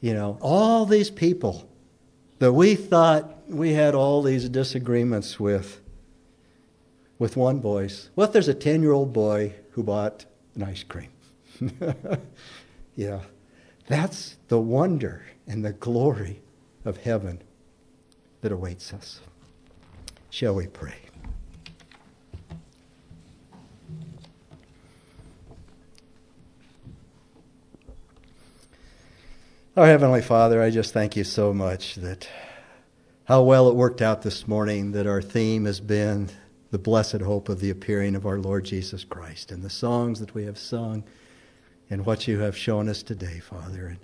You 0.01 0.15
know, 0.15 0.39
all 0.41 0.87
these 0.87 1.11
people 1.11 1.69
that 2.39 2.53
we 2.53 2.75
thought 2.75 3.49
we 3.49 3.73
had 3.73 3.95
all 3.95 4.23
these 4.23 4.49
disagreements 4.49 5.41
with, 5.41 5.81
with 7.19 7.37
one 7.37 7.61
voice. 7.61 8.11
What 8.15 8.27
if 8.27 8.33
there's 8.33 8.49
a 8.49 8.55
10 8.55 8.83
year 8.83 8.93
old 8.93 9.13
boy 9.13 9.55
who 9.73 9.83
bought 9.83 10.27
an 10.55 10.63
ice 10.63 10.83
cream? 10.83 11.11
yeah, 12.97 13.21
that's 13.87 14.37
the 14.49 14.59
wonder 14.59 15.25
and 15.47 15.65
the 15.65 15.73
glory 15.73 16.41
of 16.85 16.99
heaven 16.99 17.43
that 18.43 18.53
awaits 18.53 18.93
us. 18.93 19.21
Shall 20.31 20.55
we 20.55 20.67
pray? 20.67 20.97
Our 29.77 29.87
Heavenly 29.87 30.23
Father, 30.23 30.63
I 30.63 30.71
just 30.71 30.95
thank 30.95 31.17
you 31.17 31.25
so 31.25 31.53
much 31.53 31.97
that 31.97 32.27
how 33.25 33.43
well 33.43 33.69
it 33.69 33.75
worked 33.75 34.01
out 34.01 34.23
this 34.23 34.49
morning 34.49 34.93
that 34.93 35.07
our 35.07 35.21
theme 35.21 35.67
has 35.67 35.81
been 35.81 36.31
the 36.77 36.83
blessed 36.83 37.23
hope 37.23 37.49
of 37.49 37.61
the 37.61 37.71
appearing 37.71 38.15
of 38.15 38.27
our 38.27 38.39
Lord 38.39 38.67
Jesus 38.67 39.03
Christ 39.03 39.51
and 39.51 39.63
the 39.63 39.71
songs 39.71 40.21
that 40.21 40.35
we 40.35 40.45
have 40.45 40.59
sung 40.59 41.05
and 41.89 42.05
what 42.05 42.29
you 42.29 42.41
have 42.41 42.55
shown 42.55 42.91
us 42.91 43.03
today, 43.03 43.39
Father. 43.39 43.97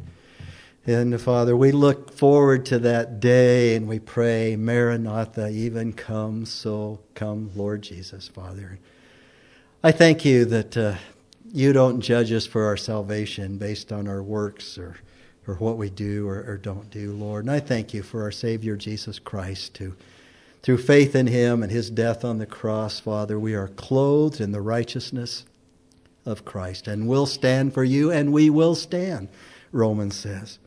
And 0.86 1.12
and 1.12 1.20
Father, 1.20 1.54
we 1.54 1.70
look 1.70 2.10
forward 2.10 2.64
to 2.66 2.78
that 2.78 3.20
day 3.20 3.76
and 3.76 3.86
we 3.86 3.98
pray, 3.98 4.56
Maranatha, 4.56 5.50
even 5.50 5.92
come, 5.92 6.46
so 6.46 6.98
come, 7.14 7.50
Lord 7.54 7.82
Jesus, 7.82 8.26
Father. 8.26 8.78
I 9.84 9.92
thank 9.92 10.24
you 10.24 10.46
that 10.46 10.74
uh, 10.74 10.94
you 11.52 11.74
don't 11.74 12.00
judge 12.00 12.32
us 12.32 12.46
for 12.46 12.64
our 12.64 12.78
salvation 12.78 13.58
based 13.58 13.92
on 13.92 14.08
our 14.08 14.22
works 14.22 14.78
or, 14.78 14.96
or 15.46 15.56
what 15.56 15.76
we 15.76 15.90
do 15.90 16.26
or, 16.26 16.42
or 16.48 16.56
don't 16.56 16.88
do, 16.88 17.12
Lord. 17.12 17.44
And 17.44 17.50
I 17.50 17.60
thank 17.60 17.92
you 17.92 18.02
for 18.02 18.22
our 18.22 18.32
Savior 18.32 18.76
Jesus 18.76 19.18
Christ, 19.18 19.76
who, 19.76 19.92
through 20.62 20.78
faith 20.78 21.14
in 21.16 21.26
him 21.26 21.62
and 21.62 21.72
his 21.72 21.90
death 21.90 22.24
on 22.24 22.38
the 22.38 22.46
cross, 22.46 23.00
Father, 23.00 23.38
we 23.38 23.54
are 23.54 23.68
clothed 23.68 24.40
in 24.40 24.52
the 24.52 24.60
righteousness 24.60 25.44
of 26.24 26.44
Christ 26.44 26.86
and 26.86 27.08
will 27.08 27.26
stand 27.26 27.74
for 27.74 27.82
you, 27.82 28.10
and 28.12 28.32
we 28.32 28.48
will 28.48 28.74
stand, 28.74 29.28
Romans 29.72 30.16
says. 30.16 30.58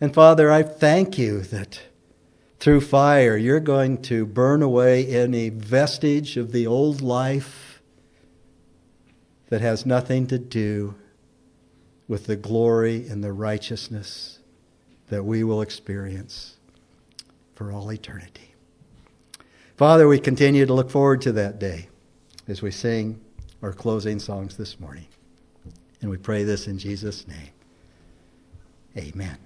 And 0.00 0.12
Father, 0.12 0.50
I 0.50 0.64
thank 0.64 1.16
you 1.16 1.42
that 1.42 1.82
through 2.58 2.80
fire 2.80 3.36
you're 3.36 3.60
going 3.60 4.02
to 4.02 4.26
burn 4.26 4.62
away 4.62 5.06
any 5.06 5.48
vestige 5.48 6.36
of 6.36 6.50
the 6.50 6.66
old 6.66 7.00
life 7.00 7.80
that 9.48 9.60
has 9.60 9.86
nothing 9.86 10.26
to 10.26 10.38
do 10.38 10.94
with 12.08 12.26
the 12.26 12.36
glory 12.36 13.06
and 13.08 13.22
the 13.22 13.32
righteousness 13.32 14.40
that 15.08 15.24
we 15.24 15.44
will 15.44 15.60
experience 15.60 16.56
for 17.54 17.70
all 17.70 17.92
eternity. 17.92 18.51
Father, 19.76 20.06
we 20.06 20.18
continue 20.18 20.66
to 20.66 20.74
look 20.74 20.90
forward 20.90 21.22
to 21.22 21.32
that 21.32 21.58
day 21.58 21.88
as 22.48 22.62
we 22.62 22.70
sing 22.70 23.20
our 23.62 23.72
closing 23.72 24.18
songs 24.18 24.56
this 24.56 24.78
morning. 24.78 25.06
And 26.00 26.10
we 26.10 26.18
pray 26.18 26.44
this 26.44 26.66
in 26.66 26.78
Jesus' 26.78 27.26
name. 27.26 27.50
Amen. 28.96 29.38